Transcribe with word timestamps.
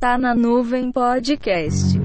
Tá 0.00 0.16
na 0.16 0.34
nuvem 0.34 0.90
podcast. 0.90 2.00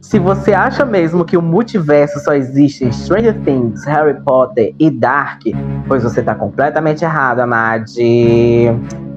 Se 0.00 0.18
você 0.18 0.54
acha 0.54 0.86
mesmo 0.86 1.26
que 1.26 1.36
o 1.36 1.42
multiverso 1.42 2.18
só 2.20 2.32
existe 2.32 2.86
em 2.86 2.90
Stranger 2.90 3.38
Things, 3.44 3.84
Harry 3.84 4.18
Potter 4.22 4.74
e 4.78 4.90
Dark, 4.90 5.42
pois 5.86 6.02
você 6.02 6.22
tá 6.22 6.34
completamente 6.34 7.04
errado, 7.04 7.40
Amade. 7.40 8.68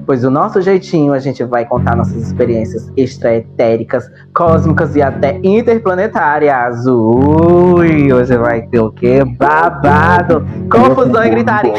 Pois 0.06 0.24
o 0.24 0.30
nosso 0.30 0.60
jeitinho 0.60 1.12
a 1.12 1.18
gente 1.18 1.44
vai 1.44 1.64
contar 1.64 1.96
nossas 1.96 2.16
experiências 2.16 2.90
extraetéricas, 2.96 4.10
cósmicas 4.34 4.96
e 4.96 5.02
até 5.02 5.38
interplanetárias. 5.42 6.86
Ui, 6.86 8.12
hoje 8.12 8.36
vai 8.36 8.62
ter 8.62 8.80
o 8.80 8.90
quê? 8.90 9.24
Babado, 9.24 10.44
confusão 10.68 11.24
e 11.24 11.30
gritaria. 11.30 11.72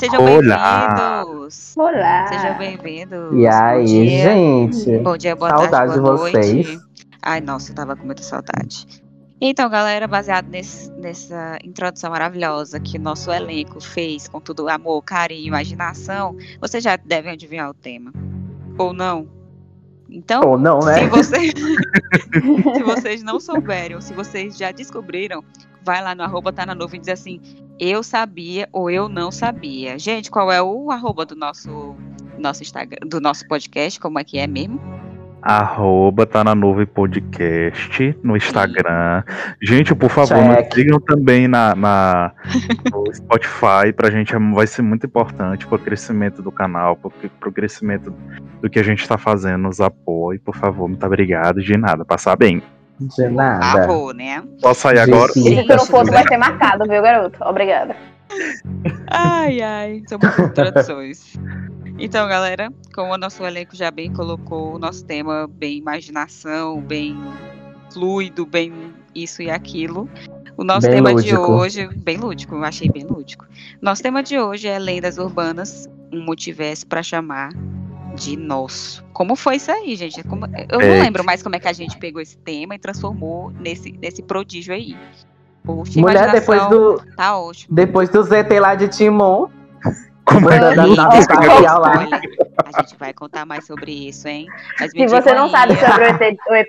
Sejam 0.00 0.24
bem-vindos. 0.24 1.76
Olá. 1.76 2.26
Sejam 2.28 2.58
bem-vindos. 2.58 3.32
E 3.34 3.46
aí, 3.46 3.78
Bom 3.80 3.84
dia. 3.84 4.18
gente? 4.32 4.98
Bom 4.98 5.16
dia, 5.16 5.36
boa 5.36 5.50
Saudade 5.50 5.70
tarde, 5.70 5.94
de 5.94 6.00
boa 6.00 6.16
vocês. 6.16 6.66
noite. 6.66 6.78
Ai, 7.22 7.40
nossa, 7.40 7.70
eu 7.70 7.74
tava 7.76 7.94
com 7.96 8.06
muita 8.06 8.22
saudade. 8.22 8.86
Então, 9.40 9.68
galera, 9.70 10.06
baseado 10.06 10.48
nesse- 10.48 10.90
nessa 10.92 11.58
introdução 11.64 12.10
maravilhosa 12.10 12.78
que 12.80 12.98
o 12.98 13.00
nosso 13.00 13.30
elenco 13.30 13.80
fez 13.80 14.28
com 14.28 14.40
todo 14.40 14.68
amor, 14.68 15.02
carinho 15.02 15.44
e 15.44 15.46
imaginação, 15.48 16.36
vocês 16.60 16.82
já 16.84 16.96
devem 16.96 17.32
adivinhar 17.32 17.70
o 17.70 17.74
tema. 17.74 18.12
Ou 18.78 18.92
não? 18.92 19.28
Então, 20.10 20.42
Ou 20.42 20.58
não, 20.58 20.80
né? 20.80 20.98
se, 20.98 21.06
você- 21.08 21.52
se 22.76 22.82
vocês 22.82 23.22
não 23.22 23.38
souberem, 23.38 23.94
ou 23.96 24.02
se 24.02 24.12
vocês 24.12 24.56
já 24.56 24.72
descobriram, 24.72 25.42
vai 25.82 26.02
lá 26.02 26.14
no 26.14 26.22
arroba 26.22 26.52
tá 26.52 26.66
na 26.66 26.74
nuvem 26.74 26.98
e 26.98 27.00
diz 27.00 27.08
assim, 27.10 27.40
eu 27.78 28.02
sabia 28.02 28.68
ou 28.72 28.90
eu 28.90 29.08
não 29.08 29.30
sabia. 29.30 29.98
Gente, 29.98 30.30
qual 30.30 30.50
é 30.50 30.60
o 30.60 30.90
arroba 30.90 31.24
do 31.24 31.34
nosso, 31.36 31.94
nosso 32.38 32.62
Instagram, 32.62 33.06
do 33.06 33.20
nosso 33.20 33.46
podcast? 33.46 33.98
Como 34.00 34.18
é 34.18 34.24
que 34.24 34.38
é 34.38 34.46
mesmo? 34.46 34.80
Arroba 35.42 36.26
tá 36.26 36.44
na 36.44 36.54
nuvem 36.54 36.84
podcast 36.86 38.16
no 38.22 38.36
Instagram. 38.36 39.22
Gente, 39.62 39.94
por 39.94 40.10
favor, 40.10 40.36
Check. 40.36 40.66
nos 40.66 40.74
sigam 40.74 41.00
também 41.00 41.48
na, 41.48 41.74
na- 41.74 42.32
no 42.92 43.04
Spotify. 43.14 43.92
Pra 43.96 44.10
gente 44.10 44.34
é- 44.34 44.38
vai 44.38 44.66
ser 44.66 44.82
muito 44.82 45.06
importante 45.06 45.66
pro 45.66 45.78
crescimento 45.78 46.42
do 46.42 46.52
canal, 46.52 46.94
pro, 46.96 47.10
pro 47.40 47.50
crescimento 47.52 48.12
do 48.60 48.68
que 48.68 48.78
a 48.78 48.82
gente 48.82 49.08
tá 49.08 49.16
fazendo, 49.16 49.62
nos 49.62 49.80
apoie. 49.80 50.38
Por 50.38 50.54
favor, 50.54 50.88
muito 50.88 51.04
obrigado. 51.06 51.60
De 51.60 51.76
nada, 51.76 52.04
passar 52.04 52.36
bem. 52.36 52.62
De 53.00 53.28
nada. 53.28 53.84
Avô, 53.84 54.12
né? 54.12 54.42
Posso 54.60 54.82
sair 54.82 54.98
agora? 54.98 55.32
sim. 55.32 55.56
Se 55.56 55.62
tu 55.66 55.74
não 55.76 55.86
for, 55.86 56.04
tu 56.04 56.12
vai 56.12 56.26
ser 56.28 56.36
marcado, 56.36 56.84
viu, 56.86 57.00
garoto? 57.00 57.38
Obrigada. 57.42 57.96
Ai, 59.10 59.60
ai, 59.62 60.02
são 60.06 60.18
muitas 60.22 60.38
introduções. 60.50 61.32
Então, 62.00 62.26
galera, 62.28 62.72
como 62.94 63.12
o 63.12 63.18
nosso 63.18 63.44
elenco 63.44 63.76
já 63.76 63.90
bem 63.90 64.12
colocou, 64.12 64.74
o 64.74 64.78
nosso 64.78 65.04
tema 65.04 65.46
bem 65.46 65.76
imaginação, 65.78 66.80
bem 66.80 67.14
fluido, 67.92 68.46
bem 68.46 68.72
isso 69.14 69.42
e 69.42 69.50
aquilo. 69.50 70.08
O 70.56 70.64
nosso 70.64 70.86
Bem 70.86 70.96
tema 70.96 71.10
de 71.14 71.34
lúdico. 71.34 71.52
hoje, 71.52 71.88
bem 71.98 72.16
lúdico, 72.16 72.54
eu 72.54 72.64
achei 72.64 72.88
bem 72.90 73.04
lúdico. 73.04 73.46
Nosso 73.80 74.02
tema 74.02 74.22
de 74.22 74.38
hoje 74.38 74.68
é 74.68 74.78
lendas 74.78 75.16
urbanas, 75.18 75.88
um 76.12 76.22
multiverso 76.22 76.86
para 76.86 77.02
chamar 77.02 77.50
de 78.14 78.36
nosso. 78.36 79.02
Como 79.12 79.36
foi 79.36 79.56
isso 79.56 79.70
aí, 79.70 79.94
gente? 79.96 80.22
Como- 80.24 80.46
eu 80.46 80.78
não 80.78 80.86
É. 80.86 81.02
lembro 81.02 81.24
mais 81.24 81.42
como 81.42 81.56
é 81.56 81.58
que 81.60 81.68
a 81.68 81.72
gente 81.72 81.96
pegou 81.98 82.20
esse 82.20 82.36
tema 82.38 82.74
e 82.74 82.78
transformou 82.78 83.50
nesse, 83.58 83.92
nesse 83.92 84.22
prodígio 84.22 84.74
aí. 84.74 84.96
Poxa, 85.64 85.98
Mulher, 86.00 86.30
depois 86.32 86.66
do, 86.68 87.02
tá 87.16 87.38
ótimo. 87.38 87.74
depois 87.74 88.08
do 88.10 88.22
ZT 88.22 88.58
lá 88.60 88.74
de 88.74 88.88
Timon, 88.88 89.48
Como 90.24 90.50
é 90.50 90.58
da, 90.58 90.86
espacial 91.18 91.80
lá. 91.80 91.92
A 92.64 92.82
gente 92.82 92.96
vai 92.98 93.12
contar 93.12 93.44
mais 93.44 93.66
sobre 93.66 94.08
isso, 94.08 94.28
hein? 94.28 94.46
Mas 94.78 94.90
Se 94.90 95.06
você 95.06 95.32
não 95.34 95.46
aí, 95.46 95.50
sabe 95.50 95.76
sobre 95.76 96.04
o 96.04 96.08
ET, 96.08 96.38
o 96.48 96.54
ET 96.54 96.68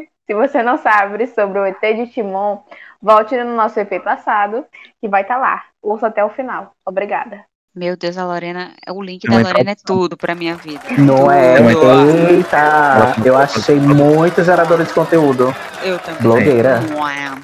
se 0.26 0.34
você 0.34 0.62
não 0.62 0.78
sabe 0.78 1.26
sobre 1.26 1.58
o 1.58 1.66
ET 1.66 1.80
de 1.80 2.06
Timon, 2.06 2.62
volte 3.02 3.36
no 3.36 3.54
nosso 3.54 3.78
EP 3.80 4.02
passado, 4.02 4.64
que 5.00 5.08
vai 5.08 5.22
estar 5.22 5.36
lá. 5.36 5.62
Ouça 5.82 6.06
até 6.06 6.24
o 6.24 6.30
final. 6.30 6.72
Obrigada. 6.86 7.44
Meu 7.74 7.96
Deus, 7.96 8.18
a 8.18 8.24
Lorena, 8.24 8.72
o 8.90 9.00
link 9.00 9.28
da 9.28 9.36
é 9.36 9.42
Lorena 9.44 9.70
é 9.70 9.76
tudo 9.76 10.16
pra 10.16 10.34
minha 10.34 10.56
vida. 10.56 10.80
Não 10.98 11.30
é? 11.30 11.56
Tudo. 11.56 12.28
Eita! 12.28 13.14
Eu 13.24 13.38
achei 13.38 13.76
muito 13.76 14.42
geradora 14.42 14.84
de 14.84 14.92
conteúdo. 14.92 15.54
Eu 15.80 15.96
também. 16.00 16.20
Blogueira. 16.20 16.80
Uau. 16.96 17.38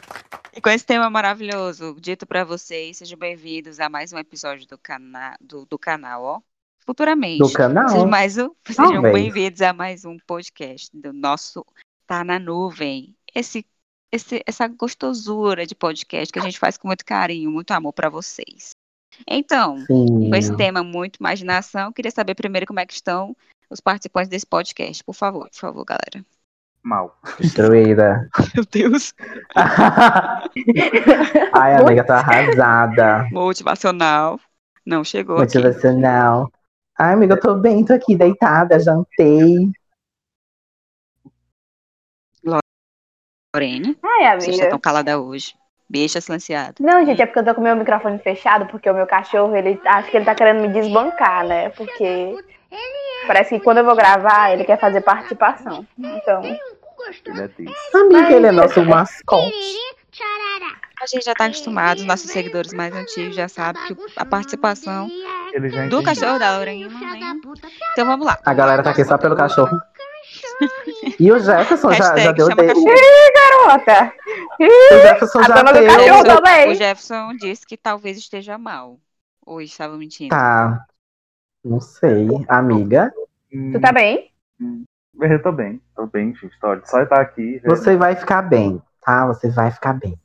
E 0.56 0.60
com 0.62 0.70
esse 0.70 0.86
tema 0.86 1.10
maravilhoso, 1.10 1.94
dito 2.00 2.26
pra 2.26 2.42
vocês, 2.42 2.96
sejam 2.96 3.18
bem-vindos 3.18 3.78
a 3.78 3.90
mais 3.90 4.14
um 4.14 4.16
episódio 4.16 4.66
do, 4.66 4.78
cana 4.78 5.36
do, 5.38 5.66
do 5.66 5.78
canal, 5.78 6.22
ó. 6.22 6.40
Futuramente. 6.78 7.40
Do 7.40 7.52
canal. 7.52 7.90
Sejam, 7.90 8.08
mais 8.08 8.38
um, 8.38 8.48
sejam 8.64 9.02
bem-vindos 9.02 9.60
a 9.60 9.74
mais 9.74 10.06
um 10.06 10.16
podcast 10.26 10.88
do 10.96 11.12
nosso 11.12 11.62
Tá 12.06 12.24
na 12.24 12.38
Nuvem. 12.38 13.14
Esse, 13.34 13.66
esse, 14.10 14.42
essa 14.46 14.66
gostosura 14.66 15.66
de 15.66 15.74
podcast 15.74 16.32
que 16.32 16.38
a 16.38 16.42
gente 16.42 16.58
faz 16.58 16.78
com 16.78 16.88
muito 16.88 17.04
carinho, 17.04 17.50
muito 17.50 17.72
amor 17.72 17.92
pra 17.92 18.08
vocês. 18.08 18.70
Então, 19.28 19.76
Sim. 19.80 20.30
com 20.30 20.34
esse 20.34 20.56
tema 20.56 20.82
muito 20.82 21.16
imaginação, 21.16 21.92
queria 21.92 22.10
saber 22.10 22.34
primeiro 22.34 22.66
como 22.66 22.80
é 22.80 22.86
que 22.86 22.94
estão 22.94 23.36
os 23.68 23.78
participantes 23.78 24.30
desse 24.30 24.46
podcast. 24.46 25.04
Por 25.04 25.14
favor, 25.14 25.50
por 25.50 25.58
favor, 25.58 25.84
galera. 25.84 26.24
Mal. 26.86 27.18
Destruída. 27.40 28.28
Meu 28.54 28.64
Deus. 28.64 29.12
Ai, 31.52 31.74
amiga, 31.74 32.04
tô 32.04 32.12
arrasada. 32.12 33.26
Motivacional. 33.32 34.38
Não 34.86 35.02
chegou 35.02 35.34
aqui. 35.34 35.58
Motivacional. 35.58 36.48
Ai, 36.96 37.14
amiga, 37.14 37.34
eu 37.34 37.40
tô 37.40 37.56
bem, 37.56 37.84
tô 37.84 37.92
aqui 37.92 38.16
deitada, 38.16 38.78
jantei. 38.78 39.68
Lorene, 43.52 43.98
Ai, 44.04 44.26
amiga. 44.26 44.70
tão 44.70 44.78
calada 44.78 45.18
hoje. 45.18 45.54
Beijo 45.88 46.20
silenciado. 46.20 46.76
Não, 46.78 47.04
gente, 47.04 47.20
é 47.20 47.26
porque 47.26 47.40
eu 47.40 47.44
tô 47.44 47.54
com 47.54 47.62
o 47.62 47.64
meu 47.64 47.74
microfone 47.74 48.20
fechado, 48.20 48.66
porque 48.66 48.88
o 48.88 48.94
meu 48.94 49.08
cachorro, 49.08 49.56
ele 49.56 49.80
acho 49.84 50.08
que 50.08 50.16
ele 50.16 50.24
tá 50.24 50.36
querendo 50.36 50.60
me 50.60 50.68
desbancar, 50.68 51.44
né? 51.44 51.70
Porque 51.70 52.36
parece 53.26 53.58
que 53.58 53.64
quando 53.64 53.78
eu 53.78 53.84
vou 53.84 53.96
gravar, 53.96 54.52
ele 54.52 54.64
quer 54.64 54.78
fazer 54.78 55.00
participação. 55.00 55.84
Então, 55.98 56.42
Ele 57.26 57.40
é. 57.40 57.96
Amiga, 57.98 58.32
ele 58.32 58.46
é 58.46 58.52
nosso 58.52 58.84
mascote. 58.84 59.76
A 61.02 61.06
gente 61.06 61.24
já 61.24 61.34
tá 61.34 61.44
acostumado, 61.44 61.98
os 61.98 62.04
nossos 62.06 62.30
seguidores 62.30 62.72
mais 62.72 62.94
antigos 62.94 63.34
já 63.36 63.48
sabem 63.48 63.82
que 63.86 63.96
a 64.16 64.24
participação 64.24 65.08
Ele 65.52 65.68
já 65.68 65.76
do 65.82 65.86
entendeu. 65.98 66.02
cachorro 66.02 66.38
da 66.38 66.56
Lorena, 66.56 66.88
né? 66.98 67.20
Então 67.92 68.06
vamos 68.06 68.26
lá. 68.26 68.38
A 68.44 68.54
galera 68.54 68.82
tá 68.82 68.90
aqui 68.90 69.04
só 69.04 69.18
pelo 69.18 69.36
cachorro. 69.36 69.76
E 71.20 71.30
o 71.30 71.38
Jefferson 71.38 71.92
já, 71.92 72.14
Hashtag 72.14 72.24
já 72.24 72.32
deu. 72.32 72.46
chama 72.48 72.62
de- 72.62 72.68
cachorro. 72.68 72.94
garota, 73.34 74.12
O 74.60 75.00
Jefferson 75.02 75.38
A 75.38 75.42
já 75.44 75.54
dona 75.54 75.72
do 75.72 75.78
deu. 75.78 75.88
cachorro 75.88 76.24
também. 76.24 76.70
O 76.70 76.74
Jefferson 76.74 77.36
disse 77.36 77.66
que 77.66 77.76
talvez 77.76 78.18
esteja 78.18 78.58
mal. 78.58 78.98
Ou 79.44 79.60
estava 79.60 79.96
mentindo. 79.96 80.30
Tá. 80.30 80.84
Não 81.64 81.80
sei. 81.80 82.26
Amiga, 82.48 83.12
tu 83.72 83.80
tá 83.80 83.92
bem? 83.92 84.30
Eu 85.20 85.42
tô 85.42 85.52
bem, 85.52 85.80
tô 85.94 86.06
bem, 86.06 86.34
gente. 86.34 86.54
Só 86.58 86.74
estar 87.02 87.20
aqui. 87.20 87.58
já- 87.62 87.68
você 87.68 87.96
vai 87.96 88.14
ficar 88.14 88.42
bem, 88.42 88.80
tá? 89.00 89.26
Você 89.26 89.48
vai 89.50 89.70
ficar 89.70 89.94
bem. 89.94 90.18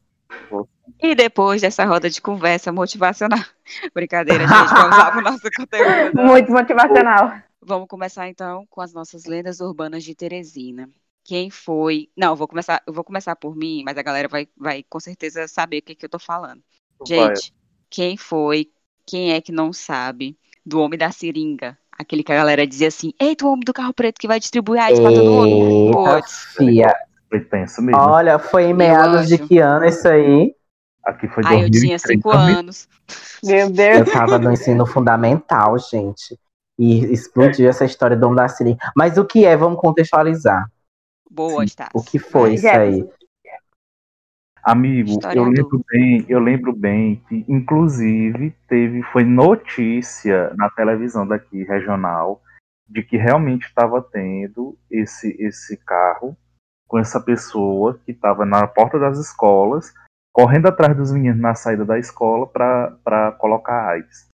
E 1.02 1.16
depois 1.16 1.62
dessa 1.62 1.86
roda 1.86 2.10
de 2.10 2.22
conversa 2.22 2.72
motivacional. 2.72 3.40
Brincadeira, 3.94 4.46
gente. 4.48 4.74
Vamos 4.74 4.98
lá 4.98 5.12
pro 5.12 5.22
nosso 5.22 5.50
conteúdo. 5.56 6.22
Muito 6.22 6.52
motivacional. 6.52 7.42
Vamos 7.62 7.88
começar 7.88 8.28
então 8.28 8.66
com 8.70 8.82
as 8.82 8.94
nossas 8.94 9.26
lendas 9.26 9.60
urbanas 9.62 10.04
de 10.04 10.14
Teresina. 10.16 10.90
Quem 11.24 11.50
foi. 11.50 12.10
Não, 12.18 12.30
eu 12.30 12.36
vou 12.36 12.48
começar, 12.48 12.82
eu 12.86 12.94
vou 12.94 13.04
começar 13.04 13.36
por 13.36 13.56
mim, 13.56 13.84
mas 13.86 13.98
a 13.98 14.02
galera 14.02 14.28
vai, 14.28 14.48
vai 14.58 14.84
com 14.84 15.00
certeza 15.00 15.48
saber 15.48 15.78
o 15.80 15.82
que, 15.84 15.96
que 15.96 16.06
eu 16.06 16.10
tô 16.10 16.20
falando. 16.20 16.62
Gente, 17.06 17.54
quem 17.90 18.18
foi, 18.18 18.72
quem 19.06 19.32
é 19.34 19.42
que 19.42 19.52
não 19.52 19.72
sabe 19.72 20.38
do 20.66 20.80
Homem 20.80 20.98
da 20.98 21.12
Seringa? 21.12 21.78
Aquele 22.02 22.24
que 22.24 22.32
a 22.32 22.36
galera 22.36 22.66
dizia 22.66 22.88
assim: 22.88 23.14
Eita, 23.20 23.46
o 23.46 23.50
homem 23.50 23.64
do 23.64 23.74
carro 23.74 23.94
preto 23.94 24.20
que 24.20 24.28
vai 24.28 24.40
distribuir 24.40 24.82
AIDS 24.82 25.00
pra 25.00 25.12
todo 25.12 25.30
mundo. 25.30 25.94
Foi 27.30 27.40
tenso 27.40 27.82
mesmo. 27.82 28.02
Olha, 28.02 28.40
foi 28.40 28.64
em 28.66 28.74
meados 28.74 29.28
de 29.28 29.38
que 29.38 29.60
ano 29.60 29.86
isso 29.86 30.08
aí? 30.08 30.54
Aqui 31.04 31.28
foi 31.28 31.44
Aí 31.46 31.62
eu 31.62 31.70
2030, 31.70 31.80
tinha 31.80 32.00
cinco 32.00 32.32
anos. 32.32 32.90
Meu 33.44 33.68
Eu 33.68 33.70
Deus. 33.70 34.12
tava 34.12 34.38
no 34.38 34.52
ensino 34.52 34.86
fundamental, 34.86 35.78
gente. 35.80 36.38
E 36.78 37.06
explodiu 37.14 37.70
essa 37.70 37.86
história 37.86 38.16
do 38.16 38.22
Dom 38.22 38.36
da 38.36 38.48
Seringa. 38.48 38.80
Mas 38.96 39.18
o 39.18 39.26
que 39.26 39.46
é? 39.46 39.56
Vamos 39.56 39.80
contextualizar. 39.80 40.68
Boa, 41.30 41.64
está. 41.64 41.90
O 41.94 42.04
que 42.04 42.20
foi 42.20 42.56
isso 42.56 42.68
aí? 42.68 43.08
Amigo, 44.64 45.10
História 45.10 45.40
eu 45.40 45.46
do- 45.46 45.52
lembro 45.52 45.86
bem, 45.90 46.26
eu 46.30 46.40
lembro 46.40 46.74
bem 46.74 47.16
que, 47.28 47.44
inclusive, 47.48 48.56
teve, 48.68 49.02
foi 49.04 49.24
notícia 49.24 50.54
na 50.56 50.70
televisão 50.70 51.28
daqui, 51.28 51.64
regional, 51.64 52.42
de 52.88 53.02
que 53.02 53.18
realmente 53.18 53.66
estava 53.66 54.02
tendo 54.02 54.78
esse, 54.90 55.36
esse 55.40 55.78
carro 55.78 56.38
com 56.88 57.00
essa 57.00 57.20
pessoa 57.20 58.00
que 58.06 58.12
estava 58.12 58.46
na 58.46 58.68
porta 58.68 59.00
das 59.00 59.18
escolas, 59.18 59.94
correndo 60.34 60.68
atrás 60.68 60.96
dos 60.96 61.12
meninos 61.12 61.40
na 61.40 61.56
saída 61.56 61.86
da 61.86 61.98
escola 61.98 62.46
para 62.46 63.32
colocar 63.40 63.90
AIDS. 63.90 64.28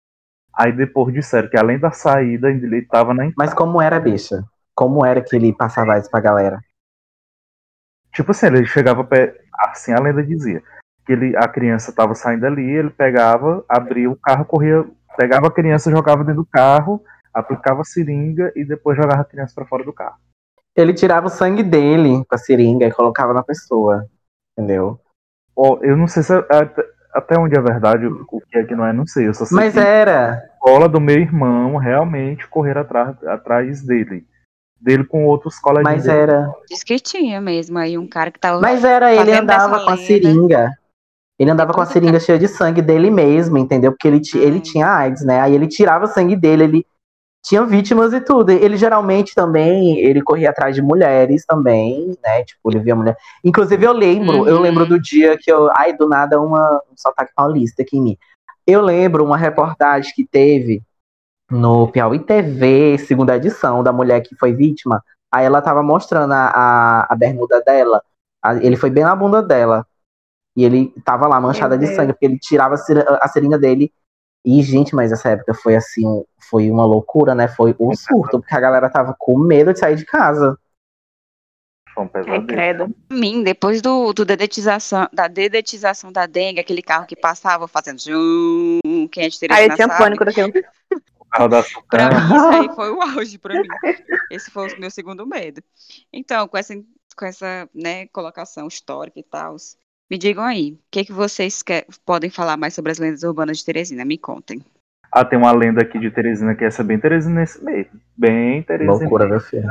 Aí 0.54 0.72
depois 0.72 1.14
disseram 1.14 1.50
que 1.50 1.58
além 1.58 1.78
da 1.78 1.92
saída, 1.92 2.50
ele 2.50 2.80
estava 2.80 3.14
na 3.14 3.32
Mas 3.38 3.54
como 3.54 3.80
era, 3.82 4.00
bicha? 4.00 4.44
Como 4.76 5.06
era 5.06 5.22
que 5.22 5.36
ele 5.36 5.54
passava 5.54 5.98
isso 6.00 6.10
pra 6.10 6.20
galera? 6.20 6.60
Tipo 8.18 8.32
assim, 8.32 8.48
ele 8.48 8.66
chegava 8.66 9.08
assim 9.60 9.94
a 9.94 10.00
lenda 10.00 10.24
dizia 10.24 10.64
que 11.06 11.14
ele, 11.14 11.38
a 11.38 11.48
criança 11.48 11.92
estava 11.92 12.16
saindo 12.16 12.48
ali, 12.48 12.68
ele 12.68 12.90
pegava, 12.90 13.64
abria 13.70 14.10
o 14.10 14.16
carro, 14.16 14.44
corria, 14.44 14.84
pegava 15.16 15.46
a 15.46 15.52
criança, 15.52 15.92
jogava 15.92 16.24
dentro 16.24 16.42
do 16.42 16.46
carro, 16.52 17.00
aplicava 17.32 17.82
a 17.82 17.84
seringa 17.84 18.52
e 18.56 18.66
depois 18.66 18.98
jogava 18.98 19.22
a 19.22 19.24
criança 19.26 19.54
para 19.54 19.68
fora 19.68 19.84
do 19.84 19.94
carro. 19.94 20.16
Ele 20.76 20.96
tirava 20.96 21.28
o 21.28 21.30
sangue 21.30 21.62
dele 21.62 22.26
com 22.28 22.34
a 22.34 22.40
seringa 22.40 22.88
e 22.88 22.92
colocava 22.92 23.36
na 23.36 23.44
pessoa. 23.44 24.08
Entendeu? 24.58 25.00
Ó, 25.56 25.78
eu 25.84 25.96
não 25.96 26.08
sei 26.08 26.24
se 26.24 26.34
é- 26.34 26.46
até, 26.50 26.84
até 27.14 27.38
onde 27.38 27.56
é 27.56 27.62
verdade, 27.62 28.08
o 28.08 28.42
que 28.50 28.58
é 28.58 28.64
que 28.64 28.74
não 28.74 28.84
é, 28.88 28.92
não 28.92 29.06
sei. 29.06 29.28
Eu 29.28 29.34
só 29.36 29.46
sei 29.46 29.56
Mas 29.56 29.78
era. 29.78 30.34
a 30.34 30.46
escola 30.56 30.90
do 30.90 31.00
meu 31.00 31.20
irmão 31.20 31.78
realmente 31.78 32.48
correr 32.48 32.80
atrás, 32.80 33.24
atrás 33.26 33.84
dele. 33.84 34.26
Dele 34.80 35.04
com 35.04 35.26
outros 35.26 35.58
coleguinhas. 35.60 35.96
Mas 35.96 36.04
dele. 36.06 36.18
era. 36.20 36.52
Diz 36.70 36.84
que 36.84 37.00
tinha 37.00 37.42
mesmo 37.42 37.78
aí 37.78 37.98
um 37.98 38.08
cara 38.08 38.32
que 38.32 38.40
tava. 38.40 38.60
Mas 38.62 38.84
era, 38.84 39.14
ele 39.14 39.32
andava 39.34 39.80
com 39.80 39.90
a 39.90 39.94
lenda. 39.96 40.06
seringa. 40.08 40.72
Ele 41.40 41.52
andava 41.52 41.72
com 41.74 41.82
a 41.82 41.86
seringa 41.86 42.20
cheia 42.20 42.40
de 42.40 42.48
sangue 42.48 42.82
dele 42.82 43.12
mesmo, 43.12 43.58
entendeu? 43.58 43.92
Porque 43.92 44.08
ele, 44.08 44.20
ti- 44.20 44.40
ele 44.40 44.60
tinha 44.60 44.88
AIDS, 44.88 45.24
né? 45.24 45.40
Aí 45.40 45.54
ele 45.54 45.68
tirava 45.68 46.06
o 46.06 46.08
sangue 46.08 46.36
dele, 46.36 46.64
ele 46.64 46.86
tinha 47.46 47.64
vítimas 47.64 48.12
e 48.12 48.20
tudo. 48.20 48.52
Ele 48.52 48.76
geralmente 48.76 49.36
também, 49.36 50.00
ele 50.00 50.22
corria 50.22 50.50
atrás 50.50 50.76
de 50.76 50.82
mulheres 50.82 51.46
também, 51.46 52.18
né? 52.24 52.44
Tipo, 52.44 52.72
ele 52.72 52.80
via 52.80 52.96
mulher. 52.96 53.16
Inclusive, 53.44 53.86
eu 53.86 53.94
lembro, 53.94 54.48
eu 54.48 54.56
Uhum. 54.56 54.62
lembro 54.62 54.86
do 54.88 55.00
dia 55.00 55.38
que 55.40 55.52
eu. 55.52 55.70
Ai, 55.74 55.96
do 55.96 56.08
nada, 56.10 56.42
uma, 56.42 56.82
um 56.92 56.98
sotaque 56.98 57.32
paulista 57.36 57.84
aqui 57.84 57.98
em 57.98 58.02
mim. 58.02 58.18
Eu 58.66 58.82
lembro 58.82 59.24
uma 59.24 59.38
reportagem 59.38 60.12
que 60.16 60.26
teve 60.26 60.82
no 61.50 61.88
Piauí 61.90 62.20
TV, 62.20 62.98
segunda 62.98 63.36
edição, 63.36 63.82
da 63.84 63.94
mulher 63.94 64.22
que 64.22 64.36
foi 64.36 64.54
vítima. 64.54 65.04
Aí 65.32 65.46
ela 65.46 65.62
tava 65.62 65.82
mostrando 65.84 66.34
a, 66.34 66.48
a, 66.48 67.14
a 67.14 67.16
bermuda 67.16 67.62
dela. 67.62 68.02
A- 68.42 68.56
Ele 68.56 68.76
foi 68.76 68.90
bem 68.90 69.04
na 69.04 69.16
bunda 69.16 69.42
dela. 69.42 69.86
E 70.56 70.64
ele 70.66 70.92
tava 71.06 71.28
lá 71.28 71.40
manchada 71.40 71.78
de 71.78 71.86
sangue, 71.96 72.14
porque 72.14 72.26
ele 72.26 72.40
tirava 72.40 72.74
a 72.74 72.78
seri- 72.78 73.06
a 73.08 73.28
seringa 73.28 73.60
dele. 73.60 73.92
E, 74.46 74.62
gente, 74.64 74.96
mas 74.96 75.12
essa 75.12 75.30
época 75.30 75.54
foi 75.54 75.76
assim, 75.76 76.24
foi 76.50 76.72
uma 76.72 76.86
loucura, 76.86 77.36
né? 77.36 77.48
Foi 77.48 77.76
um 77.80 77.94
surto, 77.96 78.40
porque 78.40 78.56
a 78.56 78.60
galera 78.60 78.90
tava 78.90 79.16
com 79.18 79.38
medo 79.38 79.74
de 79.74 79.80
sair 79.80 79.96
de 79.96 80.06
casa. 80.06 80.58
Foi 81.94 82.04
um 82.06 82.08
pesadelo. 82.08 82.48
credo. 82.48 82.96
Pra 83.08 83.18
mim, 83.18 83.44
depois 83.44 83.82
do, 83.82 84.14
do 84.14 84.24
dedetização, 84.26 85.08
da 85.12 85.28
dedetização 85.28 86.12
da 86.12 86.26
dengue, 86.26 86.60
aquele 86.60 86.82
carro 86.82 87.06
que 87.06 87.16
passava 87.16 87.68
fazendo 87.68 88.00
zoom, 88.00 89.08
quem 89.12 89.26
é 89.26 89.30
de 89.30 89.36
Aí 89.36 89.40
Teresina 89.48 89.74
eu 89.74 89.76
tinha 89.76 89.88
sabe. 89.88 90.04
pânico 90.04 90.26
daquilo. 90.26 90.54
O 91.28 91.30
carro 91.30 91.48
da 91.50 91.62
Pra 91.62 91.70
Sucana. 91.70 92.20
mim, 92.22 92.36
isso 92.36 92.48
aí 92.48 92.70
foi 92.76 92.92
o 92.92 93.02
auge 93.02 93.38
pra 93.38 93.54
mim. 93.54 93.68
Esse 94.32 94.50
foi 94.52 94.74
o 94.74 94.80
meu 94.80 94.90
segundo 94.90 95.26
medo. 95.28 95.62
Então, 96.12 96.48
com 96.48 96.58
essa, 96.58 96.74
com 97.16 97.26
essa 97.26 97.70
né, 97.74 98.08
colocação 98.08 98.68
histórica 98.68 99.20
e 99.20 99.24
tal, 99.24 99.56
me 100.10 100.18
digam 100.18 100.44
aí, 100.44 100.72
o 100.72 100.80
que, 100.90 101.06
que 101.06 101.12
vocês 101.12 101.62
quer- 101.62 101.86
podem 102.06 102.30
falar 102.30 102.56
mais 102.58 102.74
sobre 102.74 102.92
as 102.92 102.98
lendas 102.98 103.24
urbanas 103.24 103.58
de 103.58 103.66
Teresina? 103.66 104.06
Me 104.06 104.18
contem. 104.18 104.62
Ah, 105.12 105.24
tem 105.26 105.38
uma 105.40 105.52
lenda 105.52 105.82
aqui 105.82 106.00
de 106.00 106.10
Teresina 106.12 106.56
que 106.56 106.64
essa 106.66 106.82
é 106.82 106.86
bem 106.86 107.00
teresinense 107.00 107.64
mesmo. 107.64 107.92
Bem 108.18 108.62
teresinense. 108.64 109.02
Loucura, 109.02 109.28
meu 109.28 109.40
filho. 109.40 109.68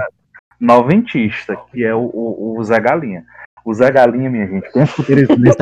noventista, 0.60 1.56
que 1.72 1.84
é 1.84 1.94
o, 1.94 2.00
o, 2.12 2.58
o 2.58 2.64
Zé 2.64 2.80
Galinha. 2.80 3.24
O 3.64 3.74
Zé 3.74 3.90
Galinha, 3.90 4.30
minha 4.30 4.46
gente, 4.46 4.70
pensa 4.72 4.94
que 4.94 5.00
o 5.02 5.04
Teresinense 5.04 5.56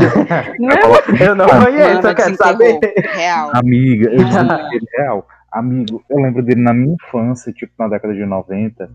Eu 1.20 1.35
não 1.35 1.46
conheço, 1.49 2.06
eu 2.06 2.14
quero 2.14 2.37
saber. 2.37 2.79
Real. 3.14 3.50
amiga, 3.55 4.11
eu 4.11 4.20
ele 4.20 4.87
é 4.94 5.02
real. 5.02 5.26
Amigo, 5.54 6.04
eu 6.10 6.18
lembro 6.18 6.42
dele 6.42 6.60
na 6.60 6.74
minha 6.74 6.94
infância, 6.94 7.52
tipo 7.52 7.72
na 7.78 7.86
década 7.86 8.12
de 8.12 8.26
90, 8.26 8.90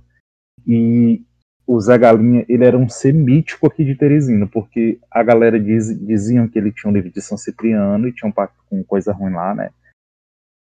e 0.68 1.24
o 1.66 1.80
Zé 1.80 1.98
Galinha, 1.98 2.46
ele 2.50 2.66
era 2.66 2.78
um 2.78 2.90
ser 2.90 3.14
mítico 3.14 3.68
aqui 3.68 3.86
de 3.86 3.96
Teresina, 3.96 4.46
porque 4.46 5.00
a 5.10 5.24
galera 5.24 5.58
diz, 5.58 5.88
diziam 6.06 6.50
que 6.50 6.60
ele 6.60 6.74
tinha 6.74 6.92
um 6.92 6.94
livro 6.94 7.10
de 7.10 7.22
São 7.22 7.38
Cipriano 7.38 8.08
e 8.08 8.12
tinha 8.12 8.28
um 8.28 8.32
pacto 8.32 8.62
com 8.70 8.84
coisa 8.84 9.14
ruim 9.14 9.32
lá, 9.32 9.56
né? 9.56 9.70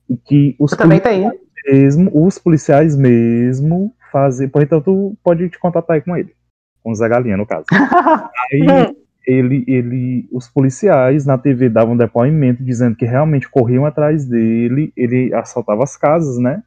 E 0.09 0.15
que 0.15 0.55
os 0.57 0.71
também 0.71 1.01
tenho. 1.01 1.31
mesmo, 1.65 2.09
os 2.25 2.37
policiais 2.37 2.95
mesmo 2.95 3.93
fazem. 4.13 4.49
Então 4.55 4.79
tu 4.81 5.17
pode 5.21 5.49
te 5.49 5.59
contatar 5.59 5.95
aí 5.95 6.01
com 6.01 6.15
ele. 6.15 6.33
Com 6.81 6.91
o 6.91 6.95
Zé 6.95 7.09
Galinha, 7.09 7.35
no 7.35 7.45
caso. 7.45 7.65
Aí 8.51 8.95
ele, 9.25 9.63
ele, 9.67 10.27
os 10.31 10.49
policiais 10.49 11.25
na 11.25 11.37
TV 11.37 11.69
davam 11.69 11.95
depoimento 11.95 12.63
dizendo 12.63 12.95
que 12.95 13.05
realmente 13.05 13.49
corriam 13.49 13.85
atrás 13.85 14.25
dele, 14.25 14.91
ele 14.95 15.33
assaltava 15.33 15.83
as 15.83 15.95
casas, 15.95 16.37
né? 16.37 16.63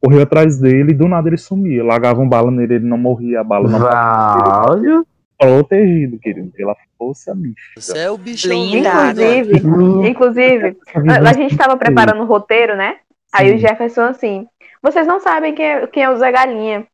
Correu 0.00 0.22
atrás 0.22 0.58
dele 0.58 0.92
e 0.92 0.94
do 0.94 1.08
nada 1.08 1.28
ele 1.28 1.36
sumia. 1.36 1.84
Largavam 1.84 2.28
bala 2.28 2.50
nele, 2.50 2.74
ele 2.74 2.86
não 2.86 2.98
morria, 2.98 3.40
a 3.40 3.44
bala 3.44 3.68
não 3.68 3.80
Valho. 3.80 5.06
protegido, 5.36 6.18
querido, 6.18 6.50
pela 6.52 6.76
força 6.96 7.34
mística. 7.34 7.80
Você 7.80 7.98
é 7.98 8.10
o 8.10 8.16
doido. 8.16 8.76
Inclusive, 8.76 10.08
inclusive, 10.08 10.76
a, 10.94 11.30
a 11.30 11.32
gente 11.32 11.56
tava 11.56 11.76
preparando 11.76 12.22
o 12.22 12.26
roteiro, 12.26 12.76
né? 12.76 12.96
Aí 13.32 13.54
o. 13.54 13.58
Jefferson 13.58 14.02
assim, 14.02 14.46
vocês 14.82 15.06
não 15.06 15.20
sabem 15.20 15.54
quem 15.54 15.64
é, 15.64 15.86
quem 15.88 16.02
é 16.02 16.10
o 16.10 16.16
Zé 16.16 16.30
Galinha. 16.30 16.86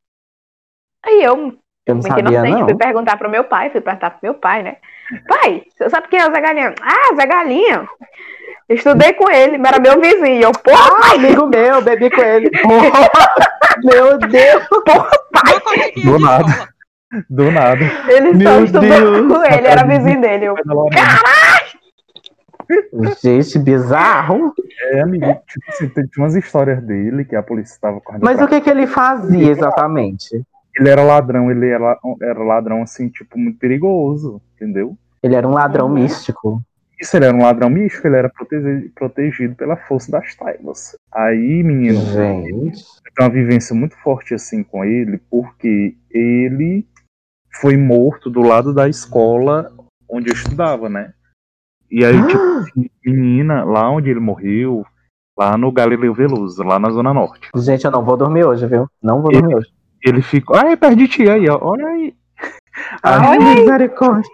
Aí 1.04 1.22
eu, 1.22 1.54
Eu 1.86 1.94
não 1.96 2.00
muito 2.02 2.08
sabia, 2.14 2.38
inocente, 2.38 2.60
não. 2.60 2.64
fui 2.68 2.76
perguntar 2.76 3.16
pro 3.18 3.28
meu 3.30 3.44
pai, 3.44 3.70
fui 3.70 3.80
perguntar 3.80 4.10
pro 4.10 4.18
meu 4.22 4.34
pai, 4.34 4.62
né? 4.62 4.76
Pai, 5.28 5.62
você 5.76 5.90
sabe 5.90 6.08
quem 6.08 6.18
é 6.18 6.26
o 6.26 6.32
Zé 6.32 6.40
Galinha? 6.40 6.74
Ah, 6.80 7.14
Zé 7.14 7.26
Galinha. 7.26 7.86
Eu 8.68 8.76
estudei 8.76 9.12
com 9.12 9.30
ele, 9.30 9.58
mas 9.58 9.72
era 9.72 9.80
meu 9.82 10.00
vizinho. 10.00 10.42
Eu, 10.44 10.52
pô, 10.52 10.70
Ah, 10.70 11.12
amigo 11.14 11.46
meu, 11.46 11.82
bebi 11.82 12.08
com 12.10 12.22
ele. 12.22 12.50
meu 13.84 14.18
Deus. 14.18 14.66
Uma 14.70 15.60
coleguinha 15.60 16.04
Do 16.12 16.18
nada. 16.18 16.68
Do 17.28 17.50
nada. 17.52 17.84
ele 18.08 18.32
só 18.32 18.50
Meu 18.50 18.64
estudou 18.64 18.80
Deus. 18.88 19.32
com 19.32 19.44
ele, 19.44 19.66
era 19.66 19.84
vizinho 19.86 20.20
dele. 20.22 20.46
Eu, 20.46 20.56
Gente, 23.22 23.58
bizarro. 23.58 24.52
É, 24.92 25.00
amigo, 25.02 25.26
tipo 25.46 25.64
assim, 25.70 25.88
tem- 25.88 26.06
tinha 26.06 26.24
umas 26.24 26.34
histórias 26.34 26.82
dele 26.82 27.24
que 27.24 27.36
a 27.36 27.42
polícia 27.42 27.74
estava 27.74 28.00
correndo 28.00 28.24
Mas 28.24 28.40
o 28.40 28.48
que, 28.48 28.60
que 28.60 28.70
ele 28.70 28.86
fazia 28.86 29.50
exatamente? 29.50 30.42
Ele 30.76 30.88
era 30.88 31.02
ladrão, 31.02 31.50
ele 31.50 31.68
era, 31.68 31.98
era 32.20 32.42
ladrão, 32.42 32.82
assim, 32.82 33.08
tipo, 33.08 33.38
muito 33.38 33.58
perigoso, 33.58 34.40
entendeu? 34.56 34.96
Ele 35.22 35.34
era 35.34 35.46
um 35.46 35.52
ladrão 35.52 35.86
Uhum. 35.86 35.94
místico. 35.94 36.60
Isso, 37.00 37.16
ele 37.16 37.26
era 37.26 37.36
um 37.36 37.42
ladrão 37.42 37.68
místico, 37.70 38.06
ele 38.06 38.16
era 38.16 38.28
protege- 38.28 38.88
protegido 38.94 39.54
pela 39.54 39.76
força 39.76 40.10
das 40.10 40.34
trevas. 40.34 40.96
Aí, 41.12 41.62
menino, 41.62 42.00
Gente. 42.00 42.84
tem 43.16 43.26
uma 43.26 43.30
vivência 43.30 43.74
muito 43.74 43.96
forte, 43.98 44.34
assim, 44.34 44.62
com 44.62 44.84
ele, 44.84 45.18
porque 45.30 45.96
ele 46.10 46.86
foi 47.60 47.76
morto 47.76 48.28
do 48.30 48.40
lado 48.42 48.72
da 48.74 48.88
escola 48.88 49.72
onde 50.08 50.28
eu 50.30 50.34
estudava, 50.34 50.88
né? 50.88 51.12
E 51.90 52.04
aí, 52.04 52.26
tipo, 52.26 52.42
assim, 52.58 52.90
menina, 53.04 53.64
lá 53.64 53.88
onde 53.90 54.10
ele 54.10 54.20
morreu, 54.20 54.84
lá 55.36 55.56
no 55.58 55.70
Galileu 55.70 56.14
Veloso, 56.14 56.62
lá 56.62 56.78
na 56.78 56.90
Zona 56.90 57.12
Norte. 57.14 57.48
Gente, 57.56 57.84
eu 57.84 57.90
não 57.90 58.04
vou 58.04 58.16
dormir 58.16 58.44
hoje, 58.44 58.66
viu? 58.66 58.88
Não 59.02 59.20
vou 59.20 59.30
dormir 59.32 59.54
hoje. 59.56 59.68
Ele 60.04 60.20
ficou. 60.22 60.54
Ai, 60.56 60.76
perto 60.76 60.96
de 60.96 61.08
ti 61.08 61.28
aí, 61.28 61.48
ó. 61.48 61.58
Olha 61.62 61.86
aí. 61.86 62.14
Ai, 63.02 63.38
Aí, 63.38 63.38
misericórdia. 63.56 64.30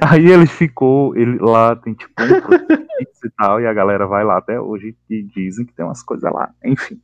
aí 0.00 0.26
ele 0.30 0.46
ficou. 0.46 1.14
Ele 1.16 1.38
lá 1.38 1.76
tem 1.76 1.94
tipo 1.94 2.12
um 2.20 3.04
e 3.24 3.30
tal, 3.38 3.60
e 3.60 3.66
a 3.66 3.72
galera 3.72 4.06
vai 4.06 4.24
lá 4.24 4.38
até 4.38 4.58
hoje 4.60 4.96
e 5.08 5.22
dizem 5.22 5.64
que 5.64 5.72
tem 5.72 5.84
umas 5.84 6.02
coisas 6.02 6.30
lá. 6.32 6.50
Enfim. 6.64 7.00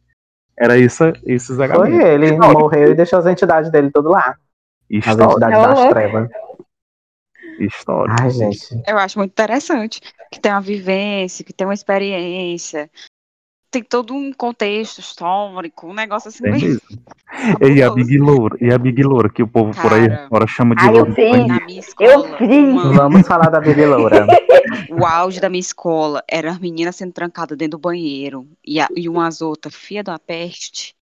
Era 0.59 0.77
isso, 0.77 1.05
esses 1.25 1.55
Foi 1.57 1.67
H. 1.67 1.89
ele, 2.09 2.33
morreu 2.37 2.91
e 2.91 2.95
deixou 2.95 3.21
as 3.21 3.27
entidades 3.27 3.71
dele 3.71 3.91
tudo 3.93 4.09
lá. 4.09 4.31
As 4.31 4.37
História. 4.91 5.25
entidades 5.25 5.59
Ô, 5.59 5.63
das 5.63 5.79
louco. 5.79 5.95
trevas. 5.95 6.29
História. 7.61 8.17
Ai, 8.21 8.31
gente. 8.31 8.83
Eu 8.87 8.99
acho 8.99 9.19
muito 9.19 9.31
interessante. 9.33 10.01
Que 10.33 10.41
tem 10.41 10.51
uma 10.53 10.61
vivência, 10.61 11.45
que 11.45 11.53
tem 11.53 11.67
uma 11.67 11.75
experiência. 11.75 12.91
Tem 13.71 13.83
todo 13.83 14.15
um 14.15 14.33
contexto 14.33 14.99
histórico, 14.99 15.89
um 15.89 15.95
negócio 15.95 16.29
assim 16.29 16.43
bem 16.43 16.53
mesmo. 16.53 16.81
E 17.61 17.83
a. 17.83 17.91
Big 17.91 18.17
Loura, 18.19 18.57
e 18.61 18.73
a 18.73 18.79
Big 18.79 19.03
Loura, 19.03 19.29
que 19.29 19.43
o 19.43 19.47
povo 19.47 19.79
por 19.79 19.93
aí 19.93 20.09
Cara. 20.09 20.25
agora 20.25 20.47
chama 20.47 20.75
de 20.75 20.87
eu 20.87 20.93
Loura. 20.93 21.15
fiz. 21.15 21.47
Na 21.47 21.61
minha 21.67 21.81
escola, 21.81 22.11
Eu 22.11 22.37
fiz. 22.39 22.75
mano, 22.75 22.95
Vamos 22.95 23.27
falar 23.27 23.51
da 23.51 23.61
Baby 23.61 23.85
Loura. 23.85 24.27
o 24.91 25.05
auge 25.05 25.39
da 25.39 25.51
minha 25.51 25.61
escola 25.61 26.25
era 26.27 26.51
as 26.51 26.59
meninas 26.59 26.97
sendo 26.97 27.13
trancadas 27.13 27.57
dentro 27.59 27.79
do 27.79 27.83
banheiro 27.83 28.49
e, 28.65 28.81
a, 28.81 28.89
e 28.97 29.09
umas 29.09 29.43
outras, 29.43 29.75
filha 29.75 30.03
da 30.03 30.19
peste, 30.19 30.97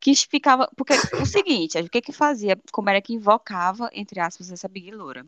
que 0.00 0.14
ficava. 0.14 0.68
Porque 0.76 0.94
o 1.20 1.26
seguinte, 1.26 1.76
o 1.78 1.90
que 1.90 2.00
que 2.00 2.12
fazia? 2.12 2.56
Como 2.70 2.88
era 2.88 3.02
que 3.02 3.12
invocava, 3.12 3.90
entre 3.92 4.20
aspas, 4.20 4.50
essa 4.52 4.68
Big 4.68 4.90
Loura? 4.92 5.26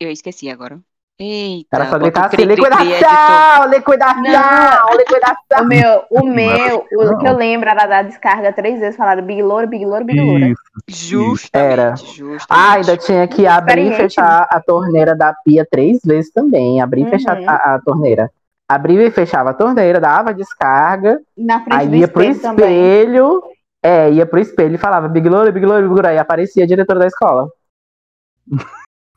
Eu 0.00 0.10
esqueci 0.10 0.48
agora. 0.48 0.80
Eita, 1.20 1.68
Era 1.76 1.86
só 1.90 1.98
gritar 1.98 2.26
assim, 2.26 2.36
cri, 2.36 2.46
cri, 2.46 2.54
cri, 2.54 2.64
liquidação, 2.64 3.68
liquidação, 3.70 4.86
O 4.92 4.96
liquidação. 4.96 5.64
meu, 5.66 6.04
o 6.10 6.18
Não, 6.24 6.32
meu, 6.32 6.80
que 6.82 6.96
o 6.96 7.04
não. 7.04 7.18
que 7.18 7.26
eu 7.26 7.36
lembro 7.36 7.68
era 7.68 7.86
da 7.86 8.02
descarga 8.02 8.52
três 8.52 8.78
vezes, 8.78 8.96
falaram 8.96 9.24
Big 9.24 9.42
Loura, 9.42 9.66
Big 9.66 9.84
Loura, 9.84 10.04
Big 10.04 10.20
Loura. 10.20 10.54
Justamente. 10.88 11.50
Era. 11.72 11.96
justamente. 11.96 12.46
Ah, 12.48 12.72
ainda 12.74 12.96
tinha 12.96 13.26
que 13.26 13.48
abrir 13.48 13.90
e 13.92 13.96
fechar 13.96 14.46
a 14.48 14.60
torneira 14.60 15.16
da 15.16 15.34
pia 15.44 15.66
três 15.68 15.98
vezes 16.04 16.30
também. 16.32 16.80
Abrir 16.80 17.06
e 17.06 17.10
fechar 17.10 17.36
Uhum. 17.36 17.50
a, 17.50 17.74
a 17.74 17.80
torneira. 17.84 18.30
Abria 18.70 19.06
e 19.06 19.10
fechava 19.10 19.50
a 19.50 19.54
torneira, 19.54 19.98
dava 19.98 20.32
descarga, 20.32 21.18
Na 21.36 21.58
frente 21.64 21.80
aí 21.80 21.88
do 21.88 21.96
ia 21.96 22.06
pro 22.06 22.22
espelho 22.22 22.42
também. 22.42 22.64
espelho. 23.00 23.42
É, 23.82 24.10
ia 24.10 24.26
pro 24.26 24.38
espelho 24.38 24.74
e 24.74 24.78
falava 24.78 25.08
Big 25.08 25.28
Loura, 25.28 25.50
Big 25.50 25.64
Loura, 25.66 25.80
Big 25.82 25.92
Loura. 25.94 26.08
Aí 26.10 26.18
aparecia 26.18 26.62
a 26.64 26.66
diretora 26.66 27.00
da 27.00 27.06
escola. 27.08 27.48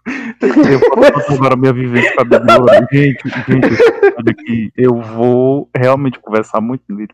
Eu 0.06 1.36
agora 1.36 1.54
a 1.54 1.58
minha 1.58 1.74
vivência 1.74 2.14
com 2.16 2.22
a 2.22 2.26
Big 2.26 2.58
Loura. 2.58 2.88
Gente, 2.92 3.30
gente, 3.30 3.84
olha 4.18 4.32
aqui, 4.32 4.72
eu 4.76 4.96
vou 4.96 5.70
realmente 5.76 6.20
conversar 6.20 6.60
muito 6.62 6.84
nele, 6.90 7.14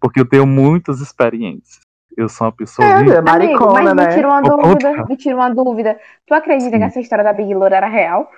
porque 0.00 0.20
eu 0.20 0.28
tenho 0.28 0.46
muitas 0.46 1.00
experiências. 1.00 1.80
Eu 2.16 2.28
sou 2.28 2.46
uma 2.46 2.52
pessoa. 2.52 2.86
É, 2.86 3.08
é 3.08 3.20
maricona, 3.20 3.80
Amigo, 3.80 3.94
mas 3.94 3.94
me 3.94 4.02
né? 4.02 4.14
tira 4.14 4.28
uma 4.28 4.42
dúvida, 4.42 5.06
me 5.08 5.16
tira 5.16 5.36
uma 5.36 5.50
dúvida. 5.50 5.98
Tu 6.26 6.34
acredita 6.34 6.72
Sim. 6.72 6.78
que 6.78 6.84
essa 6.84 7.00
história 7.00 7.24
da 7.24 7.32
Big 7.32 7.54
Loura 7.54 7.76
era 7.76 7.86
real? 7.86 8.30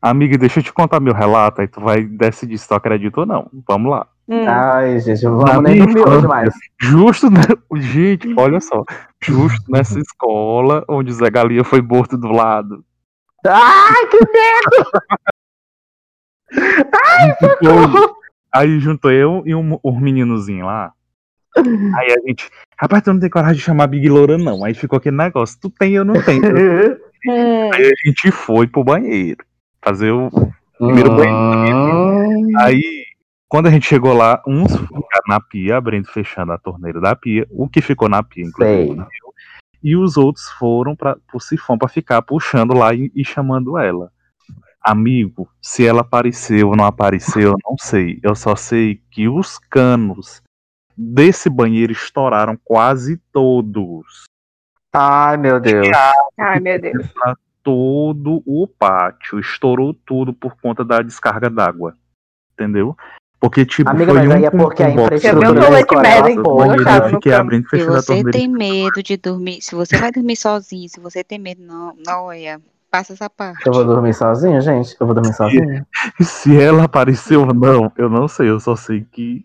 Amiga, 0.00 0.36
deixa 0.36 0.60
eu 0.60 0.64
te 0.64 0.72
contar 0.72 1.00
meu 1.00 1.14
relato, 1.14 1.60
aí 1.60 1.68
tu 1.68 1.80
vai 1.80 2.02
decidir 2.02 2.58
se 2.58 2.68
tu 2.68 2.74
acredita 2.74 3.20
ou 3.20 3.26
não. 3.26 3.48
Vamos 3.66 3.90
lá. 3.90 4.06
Hum. 4.28 4.44
Ai, 4.46 4.98
gente, 5.00 5.22
vamos 5.24 5.44
Na 5.44 5.62
nem 5.62 5.78
dormir 5.78 6.00
hoje 6.00 6.26
mais. 6.26 6.54
Justo, 6.80 7.30
né? 7.30 7.42
Gente, 7.76 8.34
olha 8.36 8.60
só. 8.60 8.84
Justo 9.22 9.70
nessa 9.70 9.98
escola 9.98 10.84
onde 10.88 11.10
o 11.10 11.14
Zé 11.14 11.30
Galinha 11.30 11.64
foi 11.64 11.80
morto 11.80 12.16
do 12.16 12.28
lado. 12.28 12.84
Ai, 13.44 14.06
que 14.08 14.18
Juntou- 17.40 18.16
Aí 18.54 18.78
juntou 18.80 19.10
eu 19.10 19.42
e 19.46 19.54
um, 19.54 19.78
um 19.82 19.98
meninozinho 20.00 20.66
lá. 20.66 20.92
Aí 21.56 22.12
a 22.12 22.28
gente. 22.28 22.50
Rapaz, 22.78 23.02
tu 23.02 23.12
não 23.12 23.20
tem 23.20 23.30
coragem 23.30 23.56
de 23.56 23.62
chamar 23.62 23.86
Big 23.86 24.08
Loura, 24.08 24.36
não. 24.36 24.64
Aí 24.64 24.74
ficou 24.74 24.96
aquele 24.98 25.16
negócio. 25.16 25.58
Tu 25.60 25.70
tem, 25.70 25.94
eu 25.94 26.04
não 26.04 26.22
tenho. 26.22 26.42
Aí 27.74 27.86
a 27.86 28.06
gente 28.08 28.30
foi 28.30 28.66
pro 28.66 28.84
banheiro. 28.84 29.44
Fazer 29.82 30.10
o. 30.10 30.28
Primeiro 30.76 31.12
Hum. 31.12 32.58
Aí, 32.58 33.04
quando 33.48 33.68
a 33.68 33.70
gente 33.70 33.86
chegou 33.86 34.12
lá, 34.12 34.42
uns 34.46 34.72
ficaram 34.76 35.24
na 35.28 35.40
pia, 35.40 35.76
abrindo 35.76 36.08
e 36.08 36.12
fechando 36.12 36.52
a 36.52 36.58
torneira 36.58 37.00
da 37.00 37.14
pia. 37.14 37.46
O 37.50 37.68
que 37.68 37.80
ficou 37.80 38.08
na 38.08 38.22
pia, 38.22 38.44
inclusive. 38.44 38.96
Sei. 38.96 38.96
E 39.82 39.96
os 39.96 40.16
outros 40.16 40.48
foram 40.50 40.94
para 40.94 41.16
pro 41.26 41.40
sifão 41.40 41.76
pra 41.76 41.88
ficar 41.88 42.22
puxando 42.22 42.74
lá 42.74 42.94
e, 42.94 43.10
e 43.14 43.24
chamando 43.24 43.76
ela. 43.76 44.12
Amigo, 44.80 45.48
se 45.60 45.86
ela 45.86 46.00
apareceu 46.00 46.68
ou 46.68 46.76
não 46.76 46.84
apareceu, 46.84 47.52
eu 47.52 47.56
não 47.64 47.76
sei. 47.78 48.18
Eu 48.22 48.34
só 48.34 48.56
sei 48.56 49.00
que 49.10 49.28
os 49.28 49.58
canos 49.58 50.42
desse 50.96 51.48
banheiro 51.48 51.92
estouraram 51.92 52.58
quase 52.64 53.16
todos. 53.32 54.24
Ai, 54.92 55.36
meu 55.36 55.60
Deus. 55.60 55.88
Ai, 56.38 56.60
meu 56.60 56.80
Deus. 56.80 57.06
Pra 57.12 57.36
todo 57.62 58.42
o 58.44 58.66
pátio. 58.66 59.38
Estourou 59.38 59.94
tudo 59.94 60.32
por 60.32 60.56
conta 60.60 60.84
da 60.84 61.00
descarga 61.00 61.48
d'água. 61.48 61.96
Entendeu? 62.52 62.96
Porque, 63.42 63.66
tipo, 63.66 63.90
Amiga, 63.90 64.12
foi 64.12 64.20
mas 64.20 64.30
um, 64.30 64.32
aí 64.34 64.44
é 64.44 64.50
porque 64.52 64.84
a 64.84 64.90
infraestrutura 64.90 65.68
da 65.68 65.80
escola 65.80 66.06
ela 66.06 66.30
eu 66.30 66.44
eu 66.44 67.08
fiquei 67.08 67.32
abrindo 67.32 67.64
e 67.64 67.64
Se 67.64 67.70
fechando 67.70 67.96
a 67.96 68.00
você 68.00 68.06
torneira. 68.06 68.30
tem 68.30 68.46
medo 68.48 69.02
de 69.02 69.16
dormir, 69.16 69.60
se 69.60 69.74
você 69.74 69.96
vai 69.96 70.12
dormir 70.12 70.36
sozinho, 70.36 70.88
se 70.88 71.00
você 71.00 71.24
tem 71.24 71.40
medo, 71.40 71.60
não, 71.60 71.92
não 72.06 72.26
olha, 72.26 72.60
passa 72.88 73.14
essa 73.14 73.28
parte. 73.28 73.66
Eu 73.66 73.72
vou 73.72 73.84
dormir 73.84 74.14
sozinho, 74.14 74.60
gente? 74.60 74.94
Eu 75.00 75.06
vou 75.08 75.14
dormir 75.16 75.34
sozinho? 75.34 75.84
Se 76.22 76.56
ela 76.56 76.84
apareceu 76.84 77.40
ou 77.40 77.52
não, 77.52 77.90
eu 77.96 78.08
não 78.08 78.28
sei. 78.28 78.48
Eu 78.48 78.60
só 78.60 78.76
sei 78.76 79.04
que 79.10 79.44